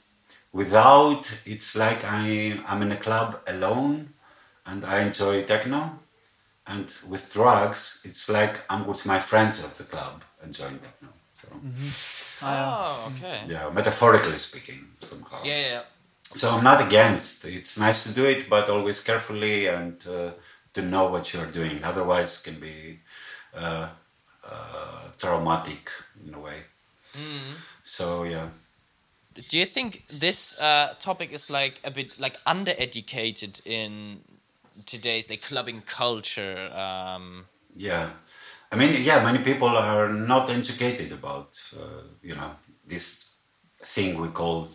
without 0.52 1.30
it's 1.44 1.76
like 1.76 2.04
I 2.04 2.58
I'm 2.66 2.82
in 2.82 2.92
a 2.92 2.96
club 2.96 3.40
alone 3.46 4.08
and 4.66 4.84
I 4.84 5.00
enjoy 5.02 5.44
techno 5.44 5.98
and 6.66 6.86
with 7.08 7.32
drugs 7.32 8.02
it's 8.04 8.28
like 8.28 8.60
I'm 8.68 8.86
with 8.86 9.06
my 9.06 9.18
friends 9.18 9.64
at 9.64 9.76
the 9.78 9.84
club 9.84 10.22
enjoying 10.44 10.78
techno 10.78 11.08
so 11.34 11.48
oh, 12.42 13.12
okay. 13.16 13.40
yeah 13.46 13.70
metaphorically 13.70 14.38
speaking 14.38 14.86
somehow 15.00 15.42
Yeah, 15.44 15.60
yeah. 15.60 15.82
so 16.34 16.50
I'm 16.50 16.64
not 16.64 16.80
against 16.86 17.44
it's 17.44 17.78
nice 17.78 18.04
to 18.04 18.14
do 18.14 18.24
it 18.24 18.48
but 18.48 18.68
always 18.68 19.00
carefully 19.00 19.66
and 19.66 20.06
uh, 20.08 20.30
to 20.72 20.82
know 20.82 21.10
what 21.10 21.32
you're 21.32 21.52
doing 21.52 21.84
otherwise 21.84 22.40
it 22.40 22.50
can 22.50 22.60
be 22.60 23.00
uh, 23.54 23.58
uh, 23.58 23.88
traumatic 25.18 25.90
in 26.26 26.34
a 26.34 26.40
way. 26.40 26.58
So 27.82 28.24
yeah. 28.24 28.48
Do 29.48 29.56
you 29.56 29.66
think 29.66 30.04
this 30.08 30.58
uh, 30.58 30.94
topic 31.00 31.32
is 31.32 31.50
like 31.50 31.80
a 31.84 31.90
bit 31.90 32.18
like 32.18 32.36
undereducated 32.44 33.64
in 33.64 34.20
today's 34.86 35.30
like 35.30 35.42
clubbing 35.42 35.82
culture? 35.82 36.70
Um, 36.74 37.46
Yeah, 37.74 38.10
I 38.72 38.76
mean, 38.76 38.94
yeah, 39.02 39.22
many 39.22 39.38
people 39.38 39.68
are 39.68 40.08
not 40.08 40.50
educated 40.50 41.12
about, 41.12 41.60
uh, 41.76 42.02
you 42.22 42.34
know, 42.34 42.56
this 42.86 43.38
thing 43.82 44.20
we 44.20 44.28
call 44.28 44.68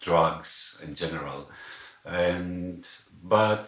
drugs 0.00 0.82
in 0.86 0.94
general, 0.94 1.50
and 2.04 2.86
but 3.22 3.66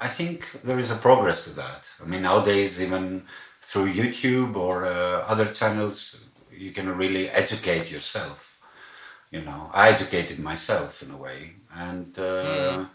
I 0.00 0.08
think 0.08 0.62
there 0.62 0.78
is 0.78 0.90
a 0.90 0.96
progress 0.96 1.44
to 1.44 1.56
that. 1.56 1.88
I 2.02 2.06
mean, 2.06 2.22
nowadays, 2.22 2.82
even 2.82 3.24
through 3.68 3.88
YouTube 4.02 4.56
or 4.56 4.74
uh, 4.86 5.32
other 5.32 5.46
channels, 5.60 6.32
you 6.64 6.70
can 6.72 6.86
really 7.02 7.28
educate 7.42 7.90
yourself. 7.90 8.60
You 9.30 9.42
know, 9.42 9.70
I 9.74 9.90
educated 9.90 10.38
myself 10.38 11.02
in 11.02 11.10
a 11.10 11.16
way, 11.26 11.40
and. 11.86 12.18
Uh, 12.18 12.86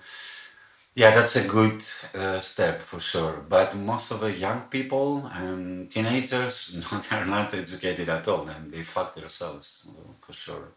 yeah, 0.95 1.09
that's 1.09 1.35
a 1.43 1.47
good 1.49 1.81
uh, 2.13 2.39
step 2.39 2.79
for 2.79 2.99
sure. 2.99 3.43
But 3.49 3.75
most 3.75 4.11
of 4.11 4.19
the 4.19 4.31
young 4.31 4.61
people 4.69 5.25
and 5.33 5.89
teenagers, 5.89 6.55
no, 6.91 6.99
they're 6.99 7.25
not 7.25 7.53
educated 7.53 8.09
at 8.09 8.27
all, 8.27 8.47
and 8.47 8.71
they 8.71 8.83
fuck 8.83 9.15
themselves 9.15 9.89
for 10.19 10.33
sure. 10.33 10.67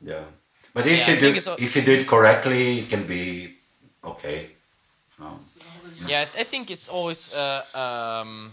Yeah, 0.00 0.24
but 0.72 0.86
if 0.86 0.98
Yeah, 1.08 1.14
you 1.14 1.20
do, 1.20 1.50
all- 1.50 1.56
if 1.58 1.74
you 1.76 1.82
do 1.82 1.92
it 1.92 2.06
correctly, 2.06 2.78
it 2.80 2.88
can 2.88 3.06
be 3.06 3.54
okay. 4.04 4.50
Um, 5.20 5.38
yeah, 6.06 6.26
I 6.38 6.44
think 6.44 6.70
it's 6.70 6.88
always 6.88 7.32
uh, 7.32 7.62
um, 7.74 8.50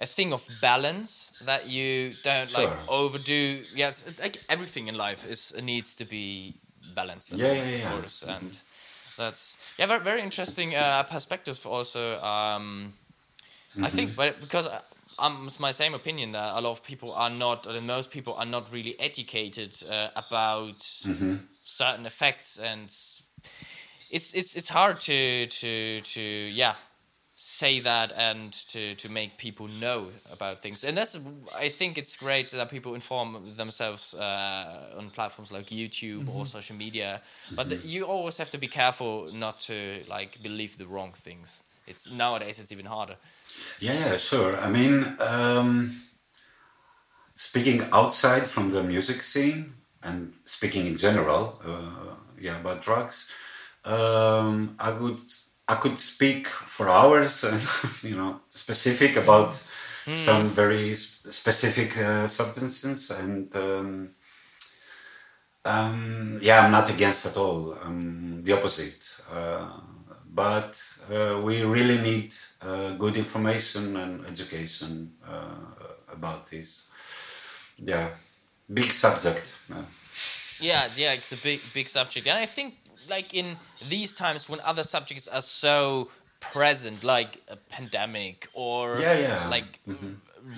a 0.00 0.06
thing 0.06 0.32
of 0.32 0.48
balance 0.60 1.32
that 1.40 1.68
you 1.68 2.14
don't 2.22 2.52
like 2.52 2.70
Sure. 2.70 2.78
overdo. 2.88 3.64
Yeah, 3.74 3.92
like 4.20 4.42
everything 4.48 4.88
in 4.88 4.94
life 4.96 5.26
is 5.30 5.52
needs 5.62 5.94
to 5.96 6.04
be 6.04 6.54
balanced. 6.94 7.32
Yeah, 7.32 7.52
yeah, 7.52 7.76
yeah. 7.76 7.90
course, 7.90 8.22
and 8.22 8.52
that's 9.16 9.58
yeah, 9.78 9.86
very 9.86 10.00
very 10.04 10.22
interesting 10.22 10.74
uh, 10.74 11.02
perspectives 11.04 11.66
also. 11.66 12.20
Um, 12.22 12.94
I 13.82 13.88
Mm-hmm. 13.88 13.96
think, 13.96 14.16
but 14.16 14.40
because 14.40 14.66
I- 14.66 14.80
um, 15.18 15.44
it's 15.46 15.60
my 15.60 15.72
same 15.72 15.94
opinion 15.94 16.32
that 16.32 16.56
a 16.56 16.60
lot 16.60 16.70
of 16.70 16.82
people 16.82 17.12
are 17.12 17.28
not, 17.30 17.66
or 17.66 17.78
most 17.82 18.10
people 18.10 18.34
are 18.34 18.46
not 18.46 18.72
really 18.72 18.98
educated 18.98 19.70
uh, 19.90 20.08
about 20.16 20.78
Mm-hmm. 21.06 21.34
certain 21.52 22.06
effects, 22.06 22.58
and 22.58 22.80
it's 24.10 24.34
it's 24.34 24.56
it's 24.56 24.68
hard 24.68 25.00
to 25.00 25.46
to 25.46 26.00
to 26.00 26.20
yeah 26.22 26.74
say 27.42 27.80
that 27.80 28.12
and 28.12 28.52
to 28.68 28.94
to 28.96 29.08
make 29.08 29.38
people 29.38 29.66
know 29.66 30.08
about 30.30 30.60
things. 30.60 30.84
And 30.84 30.94
that's 30.94 31.18
i 31.56 31.70
think 31.70 31.96
it's 31.96 32.14
great 32.14 32.50
that 32.50 32.68
people 32.68 32.94
inform 32.94 33.56
themselves 33.56 34.14
uh, 34.14 34.98
on 34.98 35.10
platforms 35.10 35.50
like 35.50 35.68
youtube 35.70 36.28
or 36.34 36.44
social 36.44 36.76
media. 36.76 37.22
But 37.56 37.70
th- 37.70 37.82
you 37.82 38.04
always 38.04 38.36
have 38.36 38.50
to 38.50 38.58
be 38.58 38.68
careful 38.68 39.32
not 39.32 39.58
to 39.60 40.02
like 40.06 40.42
believe 40.42 40.76
the 40.76 40.86
wrong 40.86 41.12
things. 41.14 41.64
It's 41.86 42.10
nowadays 42.10 42.58
it's 42.60 42.72
even 42.72 42.86
harder. 42.86 43.16
Yeah, 43.80 43.94
yeah, 43.94 44.16
sure. 44.18 44.54
I 44.56 44.68
mean, 44.68 45.16
um, 45.20 45.92
speaking 47.34 47.80
outside 47.90 48.46
from 48.46 48.70
the 48.70 48.82
music 48.82 49.22
scene 49.22 49.72
and 50.02 50.34
speaking 50.44 50.86
in 50.86 50.96
general, 50.98 51.58
uh, 51.64 52.16
yeah, 52.38 52.60
about 52.60 52.82
drugs, 52.82 53.32
um, 53.86 54.76
I 54.78 54.92
would 54.92 55.20
I 55.70 55.76
could 55.76 55.98
speak 56.00 56.46
for 56.46 56.88
hours 56.88 57.44
and 57.44 57.60
you 58.10 58.16
know 58.16 58.40
specific 58.48 59.16
about 59.16 59.54
some 60.12 60.48
very 60.48 60.94
sp- 60.98 61.30
specific 61.30 61.96
uh, 61.98 62.26
substances 62.26 63.10
and. 63.10 63.54
Um, 63.56 64.10
um, 65.64 66.38
yeah, 66.40 66.60
I'm 66.60 66.72
not 66.72 66.88
against 66.90 67.26
at 67.26 67.36
all. 67.36 67.76
Um, 67.84 68.42
the 68.42 68.54
opposite. 68.54 69.20
Uh, 69.30 69.68
but 70.32 70.80
uh, 71.12 71.40
we 71.42 71.62
really 71.62 71.98
need 71.98 72.34
uh, 72.62 72.92
good 72.94 73.16
information 73.16 73.96
and 73.96 74.26
education 74.26 75.12
uh, 75.26 75.54
about 76.12 76.48
this. 76.50 76.88
Yeah, 77.76 78.08
big 78.72 78.90
subject. 78.90 79.58
Yeah, 80.60 80.88
yeah, 80.94 81.12
it's 81.12 81.32
a 81.32 81.36
big, 81.36 81.60
big 81.74 81.88
subject, 81.88 82.26
and 82.26 82.38
I 82.38 82.46
think 82.46 82.74
like 83.08 83.34
in 83.34 83.56
these 83.88 84.12
times 84.12 84.48
when 84.48 84.60
other 84.60 84.82
subjects 84.84 85.26
are 85.28 85.42
so 85.42 86.08
present, 86.40 87.04
like 87.04 87.42
a 87.48 87.56
pandemic 87.56 88.48
or 88.54 88.98
Yeah, 88.98 89.18
yeah. 89.18 89.48
like 89.48 89.78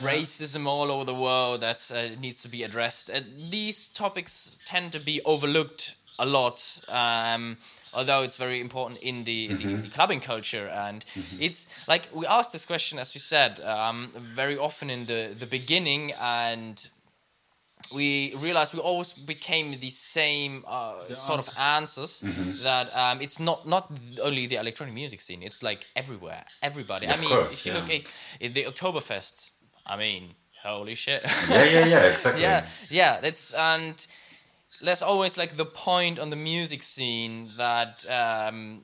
racism 0.01 0.67
all 0.67 0.91
over 0.91 1.05
the 1.05 1.15
world 1.15 1.61
that 1.61 1.91
uh, 1.95 2.21
needs 2.21 2.43
to 2.43 2.49
be 2.49 2.63
addressed. 2.63 3.11
Uh, 3.11 3.21
these 3.51 3.89
topics 3.89 4.59
tend 4.65 4.93
to 4.93 5.01
be 5.01 5.21
overlooked 5.25 5.97
a 6.19 6.27
lot. 6.27 6.81
Um, 6.89 7.57
Although 7.95 8.23
it's 8.23 8.39
very 8.39 8.59
important 8.59 9.01
in 9.03 9.25
the, 9.25 9.51
in 9.51 9.59
the, 9.59 9.75
the 9.83 9.89
clubbing 9.91 10.21
culture, 10.21 10.67
and 10.67 11.05
it's 11.39 11.67
like 11.87 12.09
we 12.15 12.25
asked 12.27 12.51
this 12.51 12.65
question, 12.65 12.99
as 12.99 13.13
we 13.15 13.21
said, 13.21 13.61
um, 13.61 14.09
very 14.15 14.57
often 14.57 14.89
in 14.89 15.05
the, 15.05 15.29
the 15.39 15.45
beginning, 15.45 16.13
and 16.19 16.89
we 17.95 18.35
realized 18.37 18.75
we 18.75 18.81
always 18.81 19.13
became 19.13 19.73
the 19.73 19.91
same 19.91 20.65
uh, 20.67 20.99
sort 21.01 21.39
of 21.39 21.49
answers 21.59 22.23
Mm-hmm. 22.23 22.63
that 22.63 22.87
um, 22.97 23.21
it's 23.21 23.39
not 23.41 23.67
not 23.67 23.91
only 24.23 24.47
the 24.47 24.57
electronic 24.57 24.95
music 24.95 25.21
scene 25.21 25.41
it's 25.43 25.63
like 25.63 25.87
everywhere 25.97 26.45
everybody 26.63 27.07
i 27.09 27.17
mean 27.21 27.29
course, 27.31 27.53
if 27.53 27.67
you 27.67 27.73
yeah. 27.73 27.79
look 27.79 27.91
at, 27.91 28.03
at 28.47 28.55
the 28.55 28.65
oktoberfest 28.65 29.51
i 29.87 29.97
mean 29.97 30.35
holy 30.63 30.95
shit 30.95 31.21
yeah, 31.49 31.65
yeah, 31.65 31.87
yeah, 31.87 32.11
exactly. 32.13 32.43
yeah 32.43 32.67
yeah 32.91 33.21
that's 33.21 33.53
and 33.55 34.07
there's 34.83 35.03
always 35.03 35.39
like 35.39 35.57
the 35.57 35.65
point 35.65 36.19
on 36.19 36.31
the 36.31 36.37
music 36.37 36.83
scene 36.83 37.51
that 37.57 38.05
um, 38.11 38.83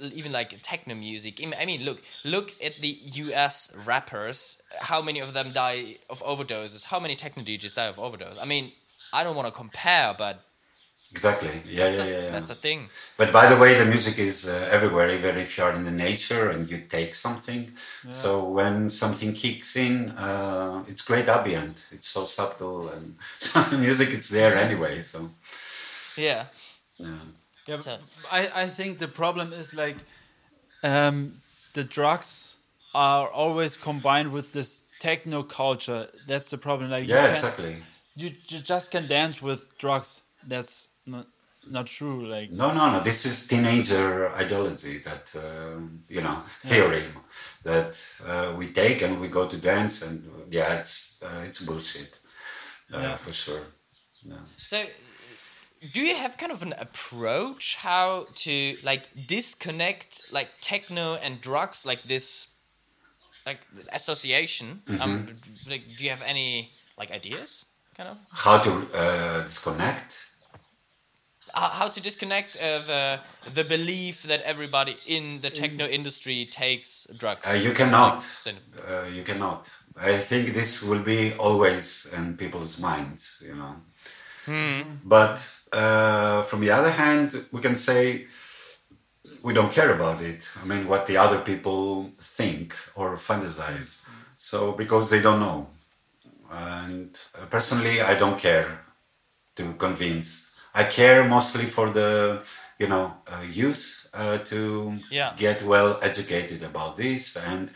even 0.00 0.32
like 0.32 0.50
techno 0.62 0.94
music 0.94 1.40
I 1.60 1.64
mean- 1.64 1.84
look 1.84 2.02
look 2.24 2.52
at 2.62 2.80
the 2.80 2.92
us 3.34 3.74
rappers 3.86 4.60
how 4.80 5.00
many 5.02 5.20
of 5.20 5.32
them 5.32 5.52
die 5.52 5.96
of 6.10 6.22
overdoses 6.22 6.84
how 6.86 7.00
many 7.00 7.14
techno 7.16 7.42
djs 7.42 7.74
die 7.74 7.86
of 7.86 7.98
overdose 7.98 8.38
i 8.38 8.44
mean 8.44 8.72
i 9.12 9.22
don't 9.24 9.36
want 9.36 9.48
to 9.48 9.52
compare 9.52 10.14
but 10.16 10.36
Exactly. 11.12 11.50
Yeah, 11.66 11.84
that's, 11.84 11.98
yeah, 11.98 12.04
a, 12.04 12.08
yeah, 12.08 12.24
yeah. 12.24 12.30
that's 12.30 12.50
a 12.50 12.54
thing 12.54 12.88
But 13.16 13.30
by 13.32 13.46
the 13.52 13.58
way, 13.62 13.78
the 13.78 13.84
music 13.84 14.18
is 14.18 14.48
uh, 14.48 14.68
everywhere, 14.76 15.08
even 15.10 15.36
if 15.36 15.56
you 15.56 15.62
are 15.64 15.72
in 15.78 15.84
the 15.84 15.96
nature 16.08 16.50
and 16.50 16.68
you 16.68 16.78
take 16.88 17.14
something. 17.14 17.72
So 18.10 18.28
when 18.58 18.90
something 18.90 19.32
kicks 19.34 19.76
in, 19.76 20.10
uh, 20.10 20.82
it's 20.88 21.02
great 21.02 21.28
ambient. 21.28 21.86
It's 21.92 22.08
so 22.08 22.24
subtle, 22.24 22.88
and 22.88 23.16
so 23.38 23.60
the 23.72 23.78
music 23.78 24.08
is 24.18 24.28
there 24.28 24.56
anyway. 24.56 25.02
So 25.02 25.18
yeah 26.16 26.46
yeah. 26.98 27.24
Yeah, 27.68 27.78
So- 27.78 27.98
I, 28.30 28.64
I 28.64 28.68
think 28.68 28.98
the 28.98 29.08
problem 29.08 29.52
is 29.52 29.74
like 29.74 29.96
um, 30.82 31.32
the 31.72 31.84
drugs 31.84 32.56
are 32.94 33.28
always 33.28 33.76
combined 33.76 34.32
with 34.32 34.52
this 34.52 34.82
techno 35.00 35.42
culture. 35.42 36.08
That's 36.26 36.50
the 36.50 36.58
problem. 36.58 36.90
Like 36.90 37.08
you 37.08 37.14
yeah, 37.14 37.22
can't- 37.22 37.36
exactly. 37.36 37.76
You, 38.16 38.30
you 38.48 38.58
just 38.60 38.90
can 38.92 39.08
dance 39.08 39.42
with 39.42 39.76
drugs. 39.78 40.22
That's 40.46 40.88
not 41.06 41.26
not 41.70 41.86
true. 41.86 42.26
Like 42.26 42.50
No, 42.52 42.72
no, 42.72 42.90
no. 42.92 43.00
This 43.00 43.24
is 43.24 43.48
teenager 43.48 44.30
ideology 44.36 44.98
that 44.98 45.34
um, 45.36 46.04
you 46.08 46.20
know 46.20 46.42
theory 46.60 47.02
that 47.64 47.96
uh, 48.28 48.54
we 48.58 48.66
take 48.68 49.02
and 49.02 49.20
we 49.20 49.28
go 49.28 49.48
to 49.48 49.56
dance, 49.56 50.02
and 50.06 50.22
yeah, 50.52 50.78
it's 50.78 51.22
uh, 51.24 51.42
it's 51.48 51.64
bullshit 51.64 52.20
uh, 52.92 52.98
Yeah. 53.00 53.16
for 53.16 53.32
sure. 53.32 53.62
Yeah. 54.22 54.36
So, 54.48 54.76
do 55.92 56.00
you 56.00 56.14
have 56.14 56.36
kind 56.36 56.52
of 56.52 56.62
an 56.62 56.74
approach 56.78 57.76
how 57.76 58.24
to 58.36 58.76
like 58.82 59.02
disconnect 59.26 60.22
like 60.32 60.50
techno 60.60 61.14
and 61.14 61.40
drugs, 61.40 61.84
like 61.86 62.04
this, 62.04 62.48
like 63.46 63.60
association? 63.92 64.82
Um, 65.00 65.26
like, 65.68 65.96
do 65.96 66.04
you 66.04 66.10
have 66.10 66.22
any 66.22 66.72
like 66.98 67.10
ideas, 67.10 67.66
kind 67.96 68.08
of? 68.08 68.18
How 68.32 68.58
to 68.58 68.86
uh, 68.94 69.42
disconnect? 69.42 70.30
How 71.54 71.68
how 71.68 71.88
to 71.88 72.00
disconnect 72.00 72.56
uh, 72.56 72.80
the 72.86 73.20
the 73.52 73.64
belief 73.64 74.22
that 74.24 74.40
everybody 74.42 74.96
in 75.06 75.40
the 75.40 75.50
techno 75.50 75.86
industry 75.86 76.46
takes 76.46 77.06
drugs? 77.16 77.46
Uh, 77.46 77.56
you 77.56 77.72
cannot. 77.72 78.26
Uh, 78.46 79.04
you 79.12 79.22
cannot. 79.22 79.70
I 79.96 80.14
think 80.16 80.54
this 80.54 80.82
will 80.82 81.02
be 81.02 81.32
always 81.38 82.12
in 82.16 82.36
people's 82.36 82.80
minds, 82.80 83.44
you 83.46 83.54
know. 83.54 83.76
But 85.04 85.38
uh, 85.74 86.42
from 86.42 86.60
the 86.60 86.70
other 86.70 86.90
hand, 86.90 87.28
we 87.52 87.60
can 87.60 87.76
say 87.76 88.26
we 89.42 89.52
don't 89.52 89.72
care 89.72 89.94
about 89.94 90.22
it. 90.22 90.48
I 90.62 90.66
mean, 90.66 90.86
what 90.88 91.06
the 91.06 91.16
other 91.16 91.38
people 91.40 92.10
think 92.18 92.74
or 92.94 93.16
fantasize. 93.16 94.06
So, 94.36 94.72
because 94.72 95.10
they 95.10 95.22
don't 95.22 95.40
know. 95.40 95.68
And 96.50 97.18
uh, 97.40 97.46
personally, 97.46 98.00
I 98.00 98.18
don't 98.18 98.38
care 98.38 98.80
to 99.56 99.72
convince. 99.74 100.58
I 100.74 100.84
care 100.84 101.28
mostly 101.28 101.64
for 101.64 101.90
the, 101.90 102.42
you 102.78 102.88
know, 102.88 103.14
uh, 103.26 103.44
youth 103.60 104.08
uh, 104.14 104.38
to 104.52 104.98
Yeah. 105.10 105.32
get 105.36 105.62
well 105.62 105.98
educated 106.02 106.62
about 106.62 106.96
this, 106.96 107.36
and 107.36 107.70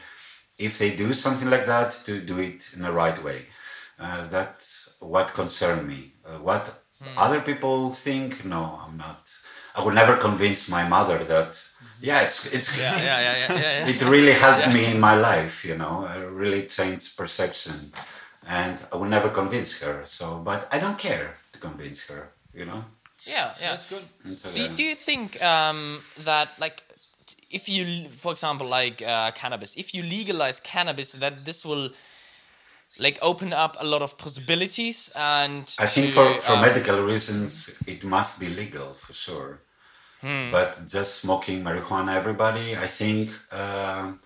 if 0.59 0.79
they 0.79 0.91
do 0.97 1.13
something 1.13 1.51
like 1.51 1.67
that, 1.67 1.91
to 2.07 2.21
do 2.21 2.39
it 2.39 2.61
in 2.75 2.83
the 2.83 2.93
right 2.93 3.19
way. 3.23 3.41
Uh, 3.99 4.27
that's 4.29 4.97
what 5.01 5.35
concern 5.35 5.87
me. 5.87 6.13
Uh, 6.25 6.39
what 6.99 7.11
other 7.17 7.41
people 7.41 7.91
think, 7.91 8.45
no, 8.45 8.81
I'm 8.85 8.97
not. 8.97 9.31
I 9.75 9.83
will 9.85 9.93
never 9.93 10.17
convince 10.17 10.71
my 10.71 10.87
mother 10.89 11.19
that. 11.25 11.63
Yeah, 12.01 12.23
it's 12.23 12.55
it's. 12.55 12.79
yeah, 12.79 12.97
yeah, 12.97 13.05
yeah, 13.05 13.21
yeah, 13.21 13.53
yeah. 13.53 13.87
yeah. 13.87 13.89
it 13.95 14.03
really 14.03 14.33
helped 14.33 14.73
me 14.73 14.91
in 14.93 15.01
my 15.01 15.15
life, 15.15 15.65
you 15.65 15.77
know. 15.77 16.07
It 16.07 16.29
really 16.31 16.67
changed 16.67 17.17
perception, 17.17 17.93
and 18.47 18.77
I 18.93 18.97
will 18.97 19.09
never 19.09 19.29
convince 19.29 19.83
her. 19.83 20.05
So, 20.05 20.41
but 20.45 20.69
I 20.73 20.79
don't 20.79 20.99
care 20.99 21.37
to 21.53 21.59
convince 21.59 22.09
her, 22.09 22.33
you 22.55 22.65
know. 22.65 22.85
Yeah, 23.25 23.55
yeah. 23.61 23.71
That's 23.71 23.89
good. 23.89 24.05
So, 24.37 24.51
Do, 24.53 24.63
yeah. 24.63 24.69
do 24.75 24.83
you 24.83 24.95
think 24.95 25.43
um, 25.43 26.01
that 26.25 26.49
like 26.59 26.83
if 27.51 27.69
you 27.69 28.09
for 28.09 28.33
example 28.33 28.67
like 28.67 29.03
uh, 29.03 29.31
cannabis 29.33 29.75
if 29.77 29.95
you 29.95 30.03
legalize 30.03 30.61
cannabis 30.61 31.13
that 31.13 31.45
this 31.45 31.65
will 31.65 31.91
like 32.99 33.19
open 33.23 33.53
up 33.53 33.77
a 33.81 33.85
lot 33.85 34.03
of 34.03 34.19
possibilities 34.19 35.13
and 35.17 35.63
I 35.79 35.87
think 35.87 36.09
to, 36.09 36.13
for, 36.13 36.41
for 36.41 36.55
um, 36.55 36.61
medical 36.61 37.03
reasons, 37.05 37.81
it 37.87 38.05
must 38.05 38.41
be 38.41 38.49
legal 38.49 38.87
for 38.87 39.13
sure. 39.13 39.61
Hmm. 40.21 40.51
But 40.51 40.81
just 40.89 41.23
smoking 41.23 41.63
marijuana, 41.63 42.17
everybody, 42.17 42.75
I 42.75 42.87
think. 42.87 43.31
Um, 43.55 44.19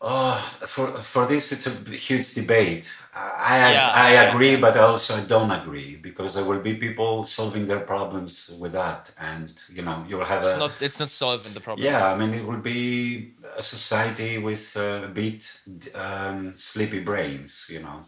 oh, 0.00 0.56
for 0.66 0.88
for 0.88 1.26
this, 1.26 1.52
it's 1.52 1.66
a 1.68 1.90
huge 1.90 2.34
debate. 2.34 2.92
I 3.14 3.60
I, 3.60 3.72
Yeah, 3.72 3.92
I 3.94 4.10
agree, 4.26 4.56
but 4.56 4.76
also 4.76 5.14
I 5.14 5.24
don't 5.26 5.52
agree 5.52 5.94
because 5.94 6.34
there 6.34 6.44
will 6.44 6.60
be 6.60 6.74
people 6.74 7.22
solving 7.24 7.66
their 7.66 7.80
problems 7.80 8.56
with 8.60 8.72
that, 8.72 9.12
and 9.20 9.62
you 9.72 9.82
know 9.82 10.04
you'll 10.08 10.24
have 10.24 10.42
it's 10.42 10.56
a 10.56 10.58
not 10.58 10.72
it's 10.80 10.98
not 10.98 11.10
solving 11.10 11.52
the 11.54 11.60
problem 11.60 11.86
yeah, 11.86 12.12
I 12.12 12.16
mean, 12.16 12.34
it 12.34 12.44
will 12.44 12.64
be 12.74 13.33
a 13.56 13.62
society 13.62 14.38
with 14.38 14.76
uh, 14.76 15.02
a 15.04 15.08
bit 15.08 15.60
um, 15.94 16.56
sleepy 16.56 17.00
brains, 17.00 17.70
you 17.72 17.80
know. 17.80 18.06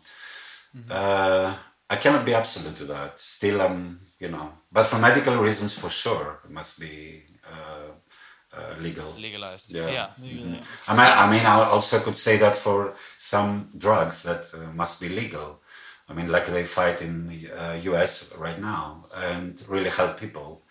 Uh, 0.90 1.54
I 1.88 1.96
cannot 1.96 2.24
be 2.24 2.34
absolute 2.34 2.76
to 2.78 2.84
that. 2.86 3.18
Still, 3.20 3.60
I'm, 3.62 4.00
you 4.18 4.28
know, 4.28 4.52
but 4.72 4.86
for 4.86 4.98
medical 4.98 5.36
reasons, 5.36 5.78
for 5.78 5.88
sure, 5.88 6.40
it 6.44 6.50
must 6.50 6.80
be 6.80 7.22
uh, 7.46 7.92
uh, 8.56 8.74
legal. 8.80 9.12
legalized 9.18 9.72
Yeah. 9.72 9.90
yeah, 9.90 10.08
Yeah. 10.18 10.60
I 10.88 10.92
mean, 10.96 11.12
I 11.24 11.30
mean, 11.30 11.46
I 11.46 11.70
also 11.70 12.00
could 12.00 12.16
say 12.16 12.36
that 12.38 12.56
for 12.56 12.94
some 13.16 13.70
drugs 13.76 14.22
that 14.24 14.52
uh, 14.54 14.72
must 14.74 15.00
be 15.00 15.08
legal. 15.08 15.62
I 16.08 16.14
mean, 16.14 16.30
like 16.30 16.46
they 16.46 16.64
fight 16.64 17.02
in 17.02 17.48
uh, 17.56 17.78
US 17.82 18.36
right 18.38 18.60
now 18.60 19.06
and 19.14 19.62
really 19.68 19.90
help 19.90 20.18
people. 20.18 20.62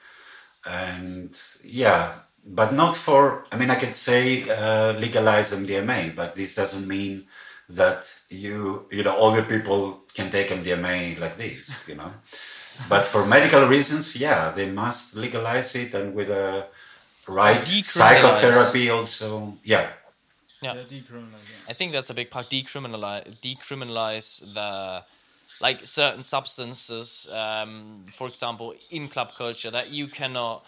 And 0.65 1.38
yeah, 1.63 2.13
but 2.45 2.73
not 2.73 2.95
for, 2.95 3.45
I 3.51 3.57
mean, 3.57 3.69
I 3.69 3.75
could 3.75 3.95
say 3.95 4.43
uh, 4.49 4.93
legalize 4.99 5.51
MDMA, 5.51 6.15
but 6.15 6.35
this 6.35 6.55
doesn't 6.55 6.87
mean 6.87 7.25
that 7.69 8.13
you, 8.29 8.85
you 8.91 9.03
know, 9.03 9.15
all 9.15 9.31
the 9.31 9.41
people 9.43 10.03
can 10.13 10.29
take 10.31 10.49
MDMA 10.49 11.19
like 11.19 11.37
this, 11.37 11.87
you 11.89 11.95
know. 11.95 12.11
but 12.89 13.05
for 13.05 13.25
medical 13.25 13.65
reasons, 13.67 14.19
yeah, 14.19 14.51
they 14.51 14.69
must 14.69 15.15
legalize 15.15 15.75
it 15.75 15.93
and 15.93 16.13
with 16.13 16.29
a 16.29 16.67
right 17.27 17.65
psychotherapy 17.65 18.89
also. 18.89 19.57
Yeah, 19.63 19.87
Yeah. 20.61 20.73
Yeah, 20.73 20.81
yeah. 20.81 21.69
I 21.69 21.73
think 21.73 21.91
that's 21.91 22.09
a 22.09 22.13
big 22.13 22.29
part. 22.29 22.49
Decriminalize, 22.49 23.25
decriminalize 23.41 24.41
the 24.53 25.03
like 25.61 25.77
certain 25.79 26.23
substances. 26.23 27.27
Um, 27.31 28.05
for 28.09 28.27
example, 28.27 28.73
in 28.89 29.07
club 29.07 29.35
culture, 29.35 29.71
that 29.71 29.91
you 29.91 30.07
cannot, 30.07 30.65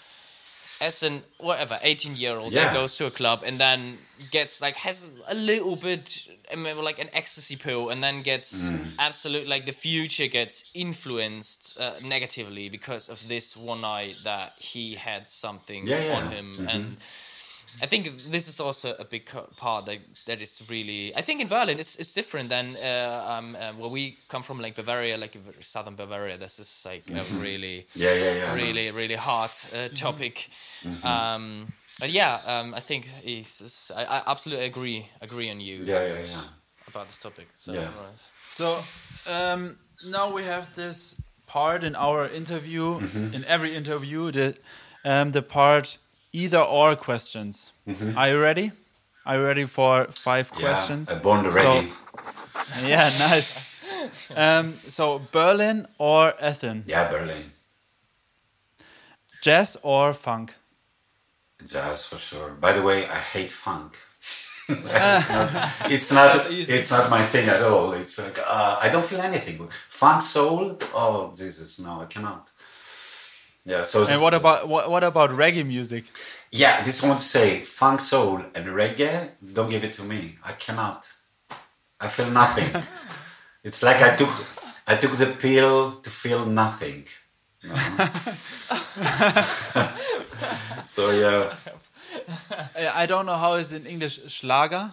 as 0.82 1.04
an 1.04 1.24
whatever 1.40 1.80
eighteen 1.82 2.16
year 2.16 2.38
old 2.38 2.52
Yeah. 2.54 2.66
that 2.66 2.74
goes 2.74 2.96
to 2.98 3.06
a 3.06 3.12
club 3.12 3.44
and 3.46 3.60
then 3.60 3.98
gets 4.32 4.62
like 4.62 4.76
has 4.78 5.08
a 5.28 5.36
little 5.36 5.76
bit 5.76 6.28
like 6.90 7.00
an 7.00 7.10
ecstasy 7.14 7.56
pill 7.56 7.90
and 7.90 8.02
then 8.04 8.22
gets 8.24 8.70
Mm. 8.70 8.94
absolute 9.00 9.48
like 9.48 9.66
the 9.66 9.74
future 9.74 10.28
gets 10.28 10.64
influenced 10.74 11.78
uh, 11.80 11.94
negatively 12.02 12.70
because 12.70 13.10
of 13.10 13.28
this 13.28 13.56
one 13.58 13.82
night 13.82 14.16
that 14.24 14.54
he 14.60 14.96
had 14.96 15.24
something 15.24 15.88
Yeah, 15.88 16.04
yeah. 16.04 16.18
on 16.18 16.32
him 16.32 16.58
Mhm. 16.60 16.74
and. 16.76 16.98
I 17.84 17.86
think 17.88 18.06
this 18.32 18.48
is 18.48 18.60
also 18.60 18.96
a 19.00 19.06
big 19.06 19.30
part 19.56 19.86
that 19.86 20.00
that 20.26 20.42
is 20.42 20.62
really. 20.70 21.14
I 21.16 21.22
think 21.22 21.42
in 21.42 21.48
Berlin 21.48 21.80
it's 21.80 21.96
it's 22.00 22.14
different 22.14 22.50
than 22.50 22.76
uh, 22.76 23.38
um, 23.38 23.56
uh, 23.56 23.74
where 23.80 23.90
we 23.92 24.18
come 24.28 24.44
from, 24.44 24.60
like 24.62 24.76
Bavaria, 24.76 25.18
like 25.18 25.38
southern 25.62 25.96
Bavaria. 25.96 26.38
This 26.38 26.60
is 26.60 26.86
like 26.86 27.04
a 27.12 27.24
really, 27.40 27.86
yeah, 27.96 28.14
yeah, 28.14 28.34
yeah. 28.36 28.54
Really, 28.56 28.92
really 28.92 29.16
hard 29.18 29.52
uh, 29.74 29.88
topic. 29.96 30.50
Um, 31.04 31.68
but 32.00 32.10
yeah, 32.10 32.40
um, 32.46 32.74
I 32.74 32.80
think 32.80 33.08
it's, 33.24 33.62
it's- 33.62 33.92
I, 33.96 34.04
I 34.18 34.22
absolutely 34.32 34.66
agree 34.66 35.10
agree 35.22 35.52
on 35.52 35.60
you. 35.62 35.84
Yeah, 35.84 36.04
yeah, 36.08 36.20
yeah. 36.26 36.44
About 36.88 37.06
this 37.08 37.18
topic. 37.18 37.48
So, 37.56 37.74
Yeah. 37.74 37.90
right. 38.02 38.32
So 38.50 38.84
um, 39.28 39.78
now 40.06 40.32
we 40.36 40.44
have 40.46 40.74
this 40.74 41.22
part 41.46 41.84
in 41.84 41.96
our 41.96 42.28
interview, 42.28 43.00
Mm-hmm. 43.00 43.34
in 43.36 43.46
every 43.46 43.76
interview, 43.76 44.32
the 44.32 44.56
um, 45.04 45.32
the 45.32 45.42
part 45.42 45.98
either 46.42 46.60
or 46.80 46.96
questions. 46.96 47.74
Are 48.16 48.30
you 48.30 48.40
ready? 48.42 48.72
Are 49.26 49.36
you 49.38 49.44
ready 49.44 49.66
for 49.66 50.06
five 50.12 50.46
Mm-hmm. 50.52 50.62
Yeah, 50.62 50.68
questions? 50.68 51.06
uh, 51.12 51.20
born 51.20 51.52
So- 51.52 51.62
ready. 51.76 51.92
yeah, 52.94 53.10
nice. 53.30 53.48
Um, 54.36 54.66
so 54.88 55.22
Berlin 55.32 55.88
or 55.98 56.34
Athens? 56.42 56.86
yeah, 56.88 57.10
Berlin. 57.12 57.52
Jazz 59.42 59.78
or 59.84 60.14
funk? 60.14 60.56
Jazz 61.66 62.06
for 62.06 62.18
sure. 62.18 62.50
By 62.66 62.72
the 62.74 62.84
way, 62.84 63.00
I 63.06 63.20
hate 63.34 63.52
funk. 63.52 63.92
it's 64.70 65.30
not. 65.32 65.50
It's 65.92 66.12
not. 66.12 66.32
It's 66.52 66.92
not 66.92 67.10
my 67.10 67.24
thing 67.34 67.48
at 67.50 67.62
all. 67.62 67.94
It's 67.94 68.16
like 68.24 68.38
uh, 68.58 68.80
I 68.86 68.90
don't 68.94 69.06
feel 69.06 69.22
anything. 69.22 69.58
Funk 70.02 70.22
soul. 70.22 70.78
Oh 70.94 71.32
Jesus, 71.36 71.80
no, 71.80 72.02
I 72.02 72.06
cannot. 72.06 72.52
Yeah. 73.68 73.84
So. 73.84 74.08
And 74.08 74.22
what 74.22 74.34
about 74.34 74.70
what, 74.70 74.90
what 74.90 75.04
about 75.04 75.32
reggae 75.32 75.68
music? 75.68 76.06
Yeah, 76.52 76.82
this 76.84 77.04
I 77.04 77.10
want 77.10 77.20
to 77.20 77.26
say. 77.26 77.60
Funk 77.60 78.00
soul 78.00 78.38
and 78.56 78.66
reggae. 78.68 79.30
Don't 79.54 79.70
give 79.70 79.84
it 79.84 79.92
to 79.94 80.04
me. 80.04 80.38
I 80.44 80.54
cannot. 80.54 81.12
I 82.00 82.08
feel 82.08 82.32
nothing. 82.32 82.82
it's 83.66 83.84
like 83.84 84.02
I 84.02 84.16
took. 84.16 84.30
I 84.88 84.96
took 84.96 85.12
the 85.12 85.26
pill 85.26 86.00
to 86.00 86.10
feel 86.10 86.46
nothing. 86.46 87.04
you 87.62 87.70
know? 87.70 87.76
so 90.86 91.12
yeah. 91.12 91.54
I 92.96 93.06
don't 93.06 93.26
know 93.26 93.36
how 93.36 93.56
is 93.56 93.74
in 93.74 93.86
English. 93.86 94.32
Schlager, 94.32 94.92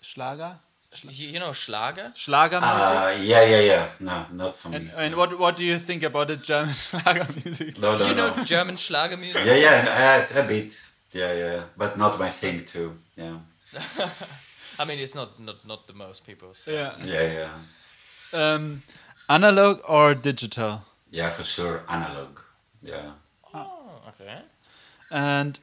Schlager, 0.00 0.56
You, 1.02 1.28
you 1.28 1.38
know 1.40 1.52
Schlager? 1.52 2.12
Schlager 2.14 2.60
music. 2.60 2.70
Uh, 2.70 3.16
yeah, 3.20 3.44
yeah, 3.44 3.60
yeah. 3.60 3.86
No, 4.00 4.26
not 4.32 4.54
for 4.54 4.68
me. 4.68 4.76
and 4.76 4.90
and 4.96 5.14
what 5.16 5.38
what 5.38 5.56
do 5.56 5.64
you 5.64 5.78
think 5.78 6.02
about 6.02 6.28
the 6.28 6.36
German 6.36 6.72
Schlager 6.84 7.26
music? 7.44 7.78
No, 7.78 7.96
no, 7.98 8.06
you 8.06 8.14
know. 8.14 8.44
German 8.44 8.76
Schlager 8.76 9.16
music? 9.16 9.44
Yeah, 9.44 9.56
yeah, 9.56 10.22
uh, 10.36 10.40
a 10.44 10.46
bit. 10.46 10.72
Yeah, 11.12 11.32
yeah, 11.34 11.62
but 11.76 11.96
not 11.96 12.18
my 12.18 12.28
thing 12.28 12.64
too. 12.64 12.92
Yeah, 13.16 13.38
I 14.78 14.84
mean, 14.84 14.98
it's 14.98 15.14
not 15.14 15.38
not 15.40 15.64
not 15.66 15.86
the 15.86 15.94
most 15.94 16.26
people's. 16.26 16.66
Yeah. 16.66 16.92
yeah, 17.04 17.32
yeah, 17.32 17.52
Um, 18.32 18.82
analog 19.28 19.80
or 19.88 20.14
digital? 20.14 20.82
yeah, 21.12 21.30
for 21.30 21.44
sure. 21.44 21.82
Analog. 21.88 22.40
Yeah. 22.82 23.12
Oh, 23.54 24.00
okay. 24.08 24.42
And 25.10 25.60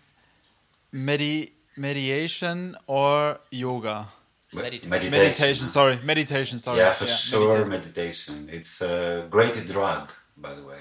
medi 0.91 1.51
mediation 1.77 2.75
or 2.87 3.39
yoga? 3.51 4.07
Me- 4.53 4.61
Meditation. 4.61 4.89
Meditation. 4.89 5.11
Meditation. 5.11 5.67
Sorry, 5.67 5.99
meditation. 6.03 6.57
Sorry. 6.59 6.77
Yeah, 6.79 6.91
for 6.91 7.05
sure. 7.05 7.65
meditation. 7.65 8.45
Meditation. 8.45 8.49
It's 8.51 8.81
a 8.81 9.25
great 9.29 9.55
drug, 9.65 10.11
by 10.37 10.53
the 10.53 10.63
way. 10.63 10.79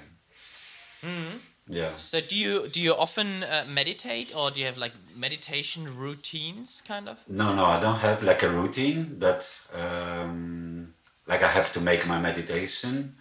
Mm-hmm. 1.04 1.36
Yeah. 1.68 1.90
So 2.04 2.20
do 2.20 2.36
you 2.36 2.66
do 2.68 2.80
you 2.80 2.94
often 2.96 3.44
uh, 3.44 3.64
meditate 3.68 4.34
or 4.34 4.50
do 4.50 4.58
you 4.60 4.66
have 4.66 4.76
like 4.76 4.92
meditation 5.14 5.86
routines 5.96 6.82
kind 6.86 7.08
of? 7.08 7.18
No, 7.28 7.54
no, 7.54 7.64
I 7.64 7.78
don't 7.80 8.00
have 8.00 8.24
like 8.24 8.42
a 8.42 8.48
routine 8.50 9.20
that, 9.20 9.46
um, 9.72 10.92
like 11.28 11.42
I 11.44 11.48
have 11.48 11.72
to 11.74 11.80
make 11.80 12.06
my 12.08 12.18
meditation. 12.20 13.14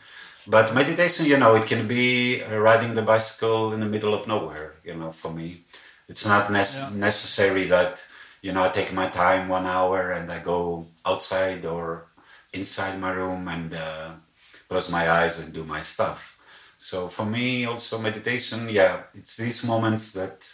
But 0.47 0.74
meditation, 0.74 1.28
you 1.28 1.38
know, 1.38 1.54
it 1.56 1.68
can 1.68 1.88
be 1.88 2.41
uh, 2.41 2.58
riding 2.58 2.95
the 2.95 3.04
bicycle 3.04 3.72
in 3.74 3.82
the 3.82 3.86
middle 3.86 4.16
of 4.16 4.28
nowhere, 4.28 4.74
you 4.84 4.95
know, 4.95 5.12
for 5.12 5.32
me. 5.32 5.62
It's 6.08 6.26
not 6.26 6.50
nec- 6.52 6.66
Yeah. 6.76 6.89
necessary 7.00 7.66
that, 7.66 8.02
you 8.42 8.52
know, 8.52 8.64
I 8.64 8.70
take 8.70 8.94
my 8.94 9.08
time 9.08 9.48
one 9.50 9.66
hour 9.66 10.12
and 10.12 10.32
I 10.32 10.40
go 10.40 10.88
outside 11.06 11.66
or 11.66 12.08
inside 12.54 13.00
my 13.00 13.12
room 13.12 13.48
and 13.48 13.74
uh, 13.74 14.12
close 14.68 14.92
my 14.92 15.10
eyes 15.10 15.44
and 15.44 15.54
do 15.54 15.64
my 15.64 15.82
stuff. 15.82 16.40
So 16.78 17.08
for 17.08 17.26
me, 17.26 17.66
also 17.66 18.00
meditation, 18.00 18.70
yeah, 18.70 19.04
it's 19.14 19.36
these 19.36 19.68
moments 19.68 20.14
that 20.14 20.50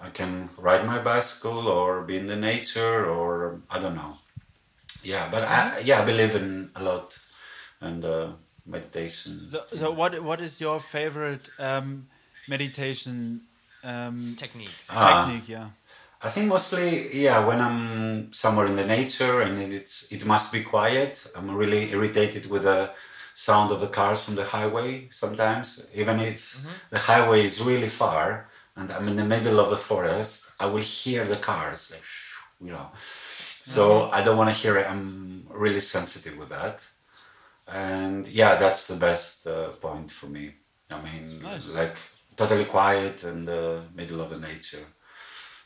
I 0.00 0.08
can 0.08 0.48
ride 0.56 0.86
my 0.86 0.98
bicycle 0.98 1.68
or 1.68 2.02
be 2.02 2.16
in 2.16 2.26
the 2.26 2.36
nature 2.36 3.06
or 3.06 3.60
I 3.70 3.78
don't 3.78 3.94
know. 3.94 4.16
Yeah, 5.02 5.28
but 5.30 5.42
I, 5.42 5.82
yeah, 5.84 6.00
I 6.00 6.06
believe 6.06 6.34
in 6.34 6.70
a 6.76 6.82
lot 6.82 7.18
and 7.80 8.04
uh, 8.04 8.28
meditation. 8.66 9.46
So, 9.46 9.62
so 9.66 9.90
what 9.90 10.22
what 10.22 10.40
is 10.40 10.60
your 10.60 10.80
favorite 10.80 11.50
um, 11.58 12.06
meditation 12.48 13.40
um, 13.84 14.36
Technique. 14.38 14.70
Ah. 14.88 15.24
technique? 15.26 15.48
Yeah. 15.48 15.68
I 16.24 16.28
think 16.28 16.46
mostly, 16.46 17.08
yeah, 17.24 17.44
when 17.46 17.60
I'm 17.60 18.32
somewhere 18.32 18.66
in 18.66 18.76
the 18.76 18.86
nature 18.86 19.40
and 19.40 19.60
it's 19.72 20.12
it 20.12 20.24
must 20.24 20.52
be 20.52 20.62
quiet. 20.62 21.26
I'm 21.36 21.50
really 21.56 21.90
irritated 21.90 22.48
with 22.48 22.62
the 22.62 22.92
sound 23.34 23.72
of 23.72 23.80
the 23.80 23.88
cars 23.88 24.24
from 24.24 24.36
the 24.36 24.44
highway 24.44 25.08
sometimes. 25.10 25.90
Even 25.94 26.20
if 26.20 26.64
the 26.90 26.98
highway 26.98 27.40
is 27.40 27.62
really 27.62 27.88
far 27.88 28.48
and 28.76 28.92
I'm 28.92 29.08
in 29.08 29.16
the 29.16 29.24
middle 29.24 29.58
of 29.58 29.70
the 29.70 29.76
forest, 29.76 30.54
I 30.60 30.66
will 30.66 30.86
hear 31.02 31.24
the 31.24 31.36
cars, 31.36 31.90
like, 31.90 32.04
you 32.60 32.72
know. 32.72 32.88
So 33.58 34.08
I 34.12 34.22
don't 34.24 34.36
want 34.36 34.50
to 34.50 34.54
hear 34.62 34.76
it. 34.78 34.88
I'm 34.88 35.46
really 35.50 35.80
sensitive 35.80 36.38
with 36.38 36.50
that. 36.50 36.88
And 37.66 38.28
yeah, 38.28 38.56
that's 38.56 38.86
the 38.88 38.98
best 39.00 39.46
uh, 39.46 39.70
point 39.80 40.10
for 40.10 40.26
me. 40.26 40.54
I 40.90 41.00
mean, 41.00 41.42
Nice. 41.42 41.68
like 41.70 41.96
totally 42.36 42.64
quiet 42.64 43.24
in 43.24 43.44
the 43.44 43.82
middle 43.94 44.20
of 44.20 44.30
the 44.30 44.38
nature. 44.38 44.84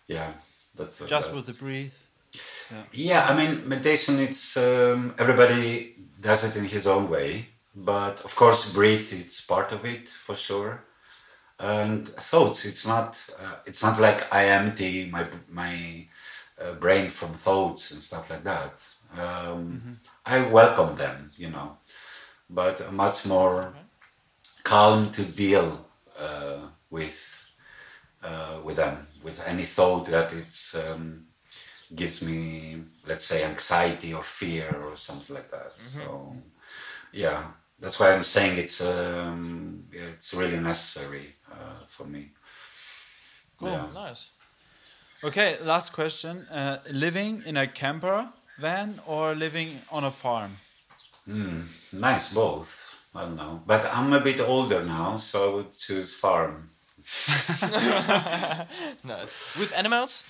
Yeah, 0.07 0.33
that's 0.77 0.99
Just 0.99 1.29
best. 1.29 1.37
with 1.37 1.47
the 1.47 1.53
breathe. 1.53 1.95
Yeah, 2.93 3.27
I 3.29 3.37
mean, 3.37 3.69
meditation. 3.69 4.19
It's 4.21 4.57
um, 4.57 5.15
everybody 5.19 5.95
does 6.21 6.45
it 6.45 6.59
in 6.61 6.67
his 6.67 6.87
own 6.87 7.09
way, 7.09 7.47
but 7.75 8.25
of 8.25 8.35
course, 8.37 8.73
breathe. 8.75 9.09
It's 9.13 9.41
part 9.45 9.73
of 9.73 9.85
it 9.85 10.09
for 10.09 10.37
sure. 10.37 10.83
And 11.59 12.07
thoughts. 12.09 12.65
It's 12.67 12.87
not. 12.87 13.11
Uh, 13.41 13.57
it's 13.65 13.83
not 13.83 14.01
like 14.01 14.33
I 14.33 14.47
empty 14.47 15.09
my 15.11 15.25
my 15.51 16.07
uh, 16.61 16.73
brain 16.75 17.09
from 17.09 17.31
thoughts 17.31 17.91
and 17.93 18.01
stuff 18.01 18.29
like 18.31 18.45
that. 18.45 18.87
Um, 19.19 19.99
I 20.27 20.47
welcome 20.49 20.97
them, 20.97 21.31
you 21.39 21.49
know, 21.49 21.79
but 22.51 22.93
much 22.93 23.27
more 23.27 23.73
calm 24.63 25.11
to 25.13 25.23
deal 25.23 25.87
uh, 26.19 26.59
with 26.91 27.49
uh, 28.23 28.59
with 28.65 28.77
them, 28.77 29.06
with 29.27 29.39
any 29.53 29.67
thought 29.77 30.05
that 30.15 30.29
it's. 30.33 30.63
Um, 30.85 31.05
gives 32.03 32.19
me 32.29 32.83
let's 33.07 33.27
say 33.31 33.39
anxiety 33.45 34.11
or 34.13 34.25
fear 34.25 34.69
or 34.87 34.97
something 34.97 35.37
like 35.37 35.51
that 35.53 35.71
so 35.79 36.35
yeah 37.13 37.41
that's 37.79 38.01
why 38.01 38.09
i'm 38.13 38.25
saying 38.25 38.59
it's 38.59 38.79
um 38.93 39.85
it's 39.93 40.35
really 40.35 40.59
necessary 40.59 41.27
uh, 41.57 41.79
for 41.87 42.05
me 42.15 42.23
Cool. 43.59 43.71
Yeah. 43.71 43.87
Nice. 43.95 44.31
Okay, 45.25 45.57
last 45.63 45.93
question. 45.93 46.47
Uh, 46.51 46.79
living 46.91 47.43
in 47.47 47.57
a 47.57 47.67
camper 47.67 48.29
van 48.59 49.01
or 49.07 49.35
living 49.35 49.71
on 49.91 50.05
a 50.05 50.11
farm? 50.11 50.59
Nice, 51.93 52.35
both. 52.35 53.01
I 53.15 53.23
don't 53.23 53.37
know, 53.37 53.63
but 53.67 53.83
I'm 53.93 54.13
a 54.13 54.21
bit 54.21 54.41
older 54.41 54.85
now, 54.85 55.17
so 55.17 55.51
I 55.51 55.55
would 55.57 55.73
choose 55.73 56.15
farm. 56.15 56.69
With 59.59 59.73
animals? 59.77 60.25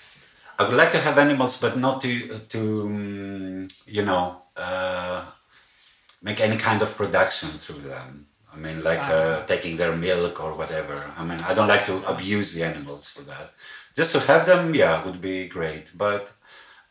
I 0.59 0.63
would 0.63 0.75
like 0.77 0.91
to 0.91 0.97
have 0.99 1.17
animals, 1.17 1.59
but 1.61 1.77
not 1.77 2.01
to 2.01 2.39
to 2.53 2.59
um, 2.85 3.67
you 3.85 4.03
know 4.05 4.41
uh, 4.55 5.25
make 6.21 6.39
any 6.41 6.57
kind 6.57 6.81
of 6.81 6.95
production 6.95 7.49
through 7.49 7.81
them. 7.81 8.27
I 8.53 8.57
mean, 8.57 8.83
like 8.83 9.01
uh, 9.01 9.45
taking 9.45 9.77
their 9.77 9.95
milk 9.95 10.41
or 10.43 10.57
whatever. 10.57 11.11
I 11.17 11.23
mean, 11.23 11.39
I 11.41 11.53
don't 11.53 11.67
like 11.67 11.85
to 11.85 11.95
abuse 12.09 12.53
the 12.55 12.63
animals 12.63 13.09
for 13.09 13.21
that. 13.23 13.53
Just 13.95 14.13
to 14.15 14.19
have 14.31 14.45
them, 14.45 14.73
yeah, 14.73 15.03
would 15.05 15.21
be 15.21 15.47
great. 15.47 15.91
But 15.95 16.31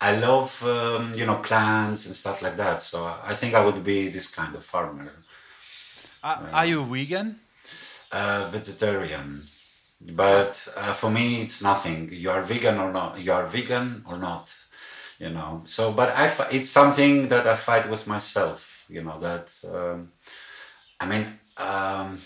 I 0.01 0.17
love 0.17 0.63
um, 0.65 1.15
you 1.15 1.27
know 1.27 1.37
plants 1.43 2.07
and 2.07 2.15
stuff 2.15 2.43
like 2.43 2.57
that. 2.57 2.83
So 2.83 2.99
I 3.25 3.35
think 3.35 3.55
I 3.55 3.65
would 3.65 3.83
be 3.83 4.09
this 4.09 4.29
kind 4.35 4.55
of 4.55 4.63
farmer, 4.65 5.11
Are, 6.23 6.39
are 6.53 6.67
you 6.67 6.85
vegan? 6.85 7.37
uh, 8.13 8.49
vegetarian. 8.53 9.47
But 10.01 10.69
uh, 10.77 10.93
for 10.93 11.11
me, 11.11 11.43
it's 11.43 11.63
nothing. 11.63 12.11
You 12.13 12.31
are 12.31 12.43
vegan 12.43 12.79
or 12.79 12.93
not. 12.93 13.19
You 13.21 13.33
are 13.33 13.47
vegan 13.47 14.05
or 14.07 14.19
not. 14.19 14.55
You 15.19 15.31
know. 15.31 15.63
So, 15.65 15.93
but 15.93 16.11
I, 16.17 16.29
fi- 16.29 16.49
it's 16.53 16.71
something 16.71 17.29
that 17.29 17.47
I 17.47 17.57
fight 17.57 17.89
with 17.89 18.07
myself. 18.07 18.87
You 18.89 19.03
know 19.03 19.19
that. 19.21 19.53
Um, 19.73 20.13
I 21.01 21.07
mean, 21.07 21.27
um, 21.59 22.21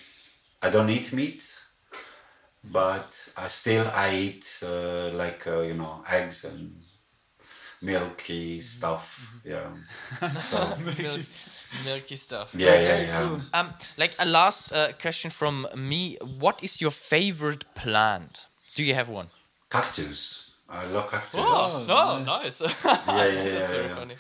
I 0.62 0.71
don't 0.71 0.91
eat 0.91 1.12
meat, 1.12 1.45
but 2.64 3.33
I 3.37 3.49
still 3.49 3.87
I 3.95 4.14
eat 4.14 4.61
uh, 4.62 5.11
like 5.14 5.47
uh, 5.47 5.61
you 5.61 5.75
know 5.75 6.05
eggs 6.11 6.45
and 6.45 6.75
milky 7.83 8.61
stuff. 8.61 9.35
Yeah. 9.45 9.71
So 10.41 10.59
Milk, 10.85 11.21
milky 11.85 12.16
stuff. 12.16 12.55
yeah, 12.55 12.81
yeah, 12.81 13.03
yeah. 13.03 13.41
Um, 13.53 13.75
like 13.97 14.14
a 14.18 14.27
last 14.27 14.73
uh, 14.73 14.93
question 15.01 15.31
from 15.31 15.66
me. 15.77 16.16
What 16.39 16.62
is 16.62 16.81
your 16.81 16.91
favorite 16.91 17.64
plant? 17.75 18.47
Do 18.75 18.85
you 18.85 18.95
have 18.95 19.09
one? 19.09 19.29
Cactus. 19.71 20.51
I 20.68 20.87
love 20.87 21.11
cactus. 21.11 21.41
Oh, 21.43 21.87
oh 21.89 22.23
nice. 22.25 22.61
Yeah, 22.85 23.27
yeah, 23.27 23.43
yeah. 23.43 23.59
That's 23.59 23.71
very 23.73 23.89
yeah. 23.89 23.95
funny. 23.95 24.14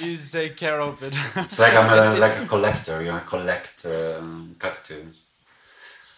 You 0.00 0.16
take 0.16 0.56
care 0.56 0.80
of 0.80 1.02
it. 1.02 1.16
It's 1.36 1.60
like 1.60 1.74
I'm 1.74 2.16
a, 2.16 2.18
like 2.26 2.42
a 2.42 2.46
collector, 2.46 3.00
you 3.02 3.10
know, 3.10 3.16
I 3.16 3.20
collect 3.20 3.86
um, 3.86 4.56
cactus. 4.58 5.14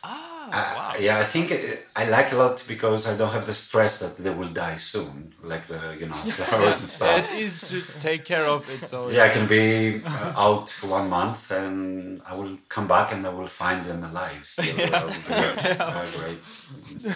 Ah, 0.05 0.48
I- 0.53 0.74
wow. 0.76 0.92
yeah, 1.00 1.18
I 1.18 1.22
think 1.24 1.50
it, 1.50 1.86
I 1.94 2.09
like 2.09 2.32
a 2.32 2.36
lot 2.36 2.64
because 2.66 3.07
I 3.07 3.16
don't 3.16 3.32
have 3.32 3.46
the 3.46 3.55
stress 3.55 4.00
that 4.00 4.22
they 4.22 4.34
will 4.34 4.48
die 4.48 4.76
soon, 4.76 5.32
like 5.42 5.66
the 5.66 5.96
you 6.00 6.07
know 6.07 6.14
flowers 6.16 6.78
and 6.80 7.18
it's 7.20 7.28
stuff. 7.28 7.32
easy 7.38 7.80
to 7.82 7.98
take 8.00 8.24
care 8.24 8.46
of 8.46 8.68
it. 8.68 8.86
So 8.88 9.09
Yeah, 9.11 9.24
I 9.24 9.28
can 9.28 9.46
be 9.46 10.03
uh, 10.05 10.32
out 10.46 10.68
for 10.68 10.88
one 10.88 11.09
month 11.09 11.50
and 11.53 12.20
I 12.26 12.34
will 12.34 12.59
come 12.68 12.88
back 12.88 13.12
and 13.12 13.24
I 13.26 13.30
will 13.30 13.46
find 13.46 13.86
them 13.86 14.03
alive 14.05 14.40
still. 14.44 14.76
yeah. 14.78 15.55
yeah, 15.57 16.07
great. 16.18 16.38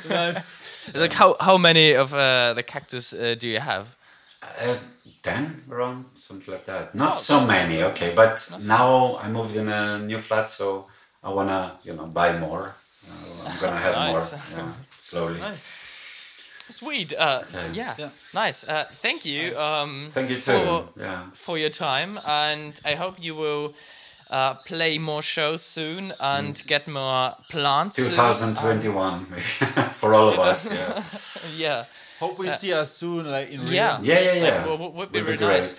nice. 0.09 0.53
Like 0.95 1.13
how 1.13 1.35
how 1.41 1.59
many 1.59 1.93
of 1.95 2.15
uh, 2.15 2.53
the 2.55 2.63
cactus 2.63 3.13
uh, 3.13 3.35
do 3.39 3.49
you 3.49 3.61
have? 3.61 3.97
Uh, 4.43 4.77
ten 5.23 5.63
around 5.71 6.05
something 6.19 6.55
like 6.55 6.67
that. 6.67 6.95
Not 6.95 7.17
so 7.17 7.45
many, 7.47 7.83
okay. 7.83 8.13
But 8.15 8.49
now 8.63 9.19
I 9.19 9.29
moved 9.29 9.57
in 9.57 9.69
a 9.69 9.99
new 9.99 10.19
flat, 10.19 10.49
so 10.49 10.87
I 11.27 11.31
wanna 11.31 11.61
you 11.85 11.93
know 11.95 12.07
buy 12.07 12.39
more. 12.39 12.65
Uh, 13.09 13.49
I'm 13.49 13.59
gonna 13.61 13.77
have 13.87 13.95
Nice. 13.95 14.33
more, 14.33 14.41
yeah, 14.57 14.73
slowly. 15.01 15.41
Nice. 15.41 15.71
Sweet. 16.69 17.13
Uh, 17.13 17.43
Okay. 17.43 17.71
yeah. 17.73 17.95
Yeah. 17.99 18.09
Nice. 18.35 18.65
Uh, 18.65 18.85
thank 18.95 19.25
you. 19.25 19.57
Um, 19.59 20.09
Thank 20.11 20.31
you 20.31 20.37
too. 20.37 20.53
For, 20.53 20.89
yeah. 20.97 21.23
for 21.35 21.59
your 21.59 21.71
time, 21.71 22.19
and 22.27 22.81
I 22.85 22.95
hope 22.97 23.17
you 23.21 23.35
will 23.37 23.75
uh, 24.31 24.55
play 24.67 24.99
more 24.99 25.23
shows 25.23 25.63
soon 25.63 26.13
and 26.19 26.55
Mm. 26.57 26.67
get 26.67 26.89
more 26.89 27.37
plants. 27.49 27.97
2021 27.97 29.27
maybe 29.31 29.41
for 30.01 30.15
all 30.15 30.29
of 30.29 30.39
us. 30.39 30.73
Yeah. 30.75 31.03
Yeah. 31.57 31.85
Hope 32.21 32.39
we 32.39 32.51
see 32.51 32.73
us 32.73 32.91
soon, 32.91 33.27
like 33.31 33.51
in 33.51 33.61
real. 33.61 33.73
Yeah. 33.73 33.99
Yeah, 34.03 34.21
yeah, 34.21 34.35
yeah. 34.35 34.65
Like, 34.65 34.79
would- 34.81 34.95
would 34.95 35.13
be 35.13 35.23
Would 35.23 35.39
very 35.39 35.59
nice. 35.61 35.75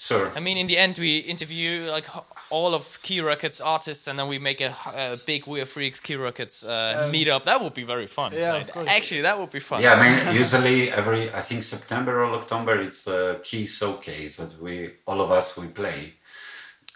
Sure. 0.00 0.32
I 0.34 0.40
mean, 0.40 0.56
in 0.56 0.66
the 0.66 0.78
end, 0.78 0.96
we 0.98 1.18
interview 1.18 1.90
like 1.90 2.06
all 2.48 2.72
of 2.74 2.98
Ki 3.02 3.20
Records 3.20 3.60
artists, 3.60 4.08
and 4.08 4.18
then 4.18 4.28
we 4.28 4.38
make 4.38 4.62
a 4.62 5.20
big 5.26 5.46
We 5.46 5.60
Are 5.60 5.66
Freaks 5.66 6.00
Ki 6.00 6.16
Records 6.16 6.64
uh, 6.64 7.10
meetup. 7.12 7.42
That 7.42 7.60
would 7.62 7.74
be 7.74 7.82
very 7.82 8.06
fun. 8.06 8.32
Yeah, 8.32 8.52
right? 8.74 8.88
Actually, 8.88 9.20
that 9.20 9.38
would 9.38 9.50
be 9.50 9.60
fun. 9.60 9.82
Yeah, 9.82 9.94
I 9.96 10.00
mean, 10.02 10.36
usually 10.42 10.90
every 10.90 11.28
I 11.34 11.42
think 11.42 11.62
September 11.64 12.24
or 12.24 12.32
October 12.40 12.80
it's 12.80 13.04
the 13.04 13.40
Ki 13.44 13.66
showcase 13.66 14.38
that 14.38 14.58
we 14.62 14.72
all 15.06 15.20
of 15.20 15.30
us 15.30 15.58
we 15.58 15.66
play. 15.68 16.14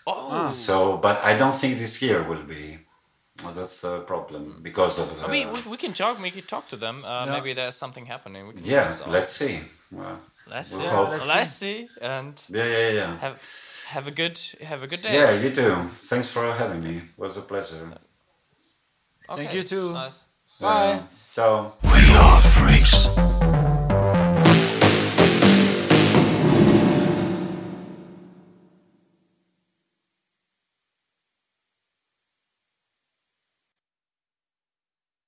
Oh, 0.07 0.51
So, 0.51 0.97
but 0.97 1.23
I 1.25 1.37
don't 1.37 1.55
think 1.55 1.79
this 1.79 2.01
year 2.01 2.23
will 2.27 2.43
be. 2.57 2.79
Well, 3.43 3.53
that's 3.53 3.81
the 3.83 4.01
problem 4.01 4.61
because 4.63 4.99
of 4.99 5.07
the. 5.21 5.29
I 5.29 5.31
mean, 5.31 5.53
we, 5.53 5.61
we 5.73 5.77
can 5.77 5.93
talk. 5.93 6.23
We 6.23 6.31
can 6.31 6.47
talk 6.55 6.69
to 6.69 6.77
them. 6.77 7.05
Uh, 7.05 7.27
Yeah. 7.27 7.33
Maybe 7.35 7.53
there's 7.53 7.77
something 7.77 8.07
happening. 8.07 8.47
We 8.49 8.53
can 8.55 8.65
yeah, 8.65 8.97
let's 9.17 9.33
see. 9.33 9.61
Well, 9.91 10.21
let's 10.49 10.73
we'll 10.73 10.83
yeah, 10.83 10.91
hope. 10.91 11.11
let's, 11.11 11.27
let's 11.29 11.51
see 11.53 11.89
and 12.01 12.43
yeah, 12.49 12.67
yeah, 12.67 12.91
yeah. 12.91 13.19
have 13.19 13.43
have 13.89 14.07
a 14.07 14.11
good 14.11 14.39
have 14.63 14.83
a 14.83 14.87
good 14.87 15.03
day. 15.03 15.15
Yeah, 15.15 15.41
you 15.41 15.51
too. 15.51 15.75
Thanks 16.11 16.31
for 16.31 16.53
having 16.53 16.83
me. 16.83 16.97
It 16.97 17.19
was 17.19 17.37
a 17.37 17.43
pleasure. 17.43 17.93
Okay. 19.29 19.45
Thank 19.45 19.55
you 19.55 19.63
too. 19.63 19.93
Nice. 19.93 20.25
Bye. 20.61 20.87
Yeah. 20.87 21.03
Ciao. 21.33 21.73
We 21.83 22.15
are 22.15 22.41
freaks. 22.41 23.09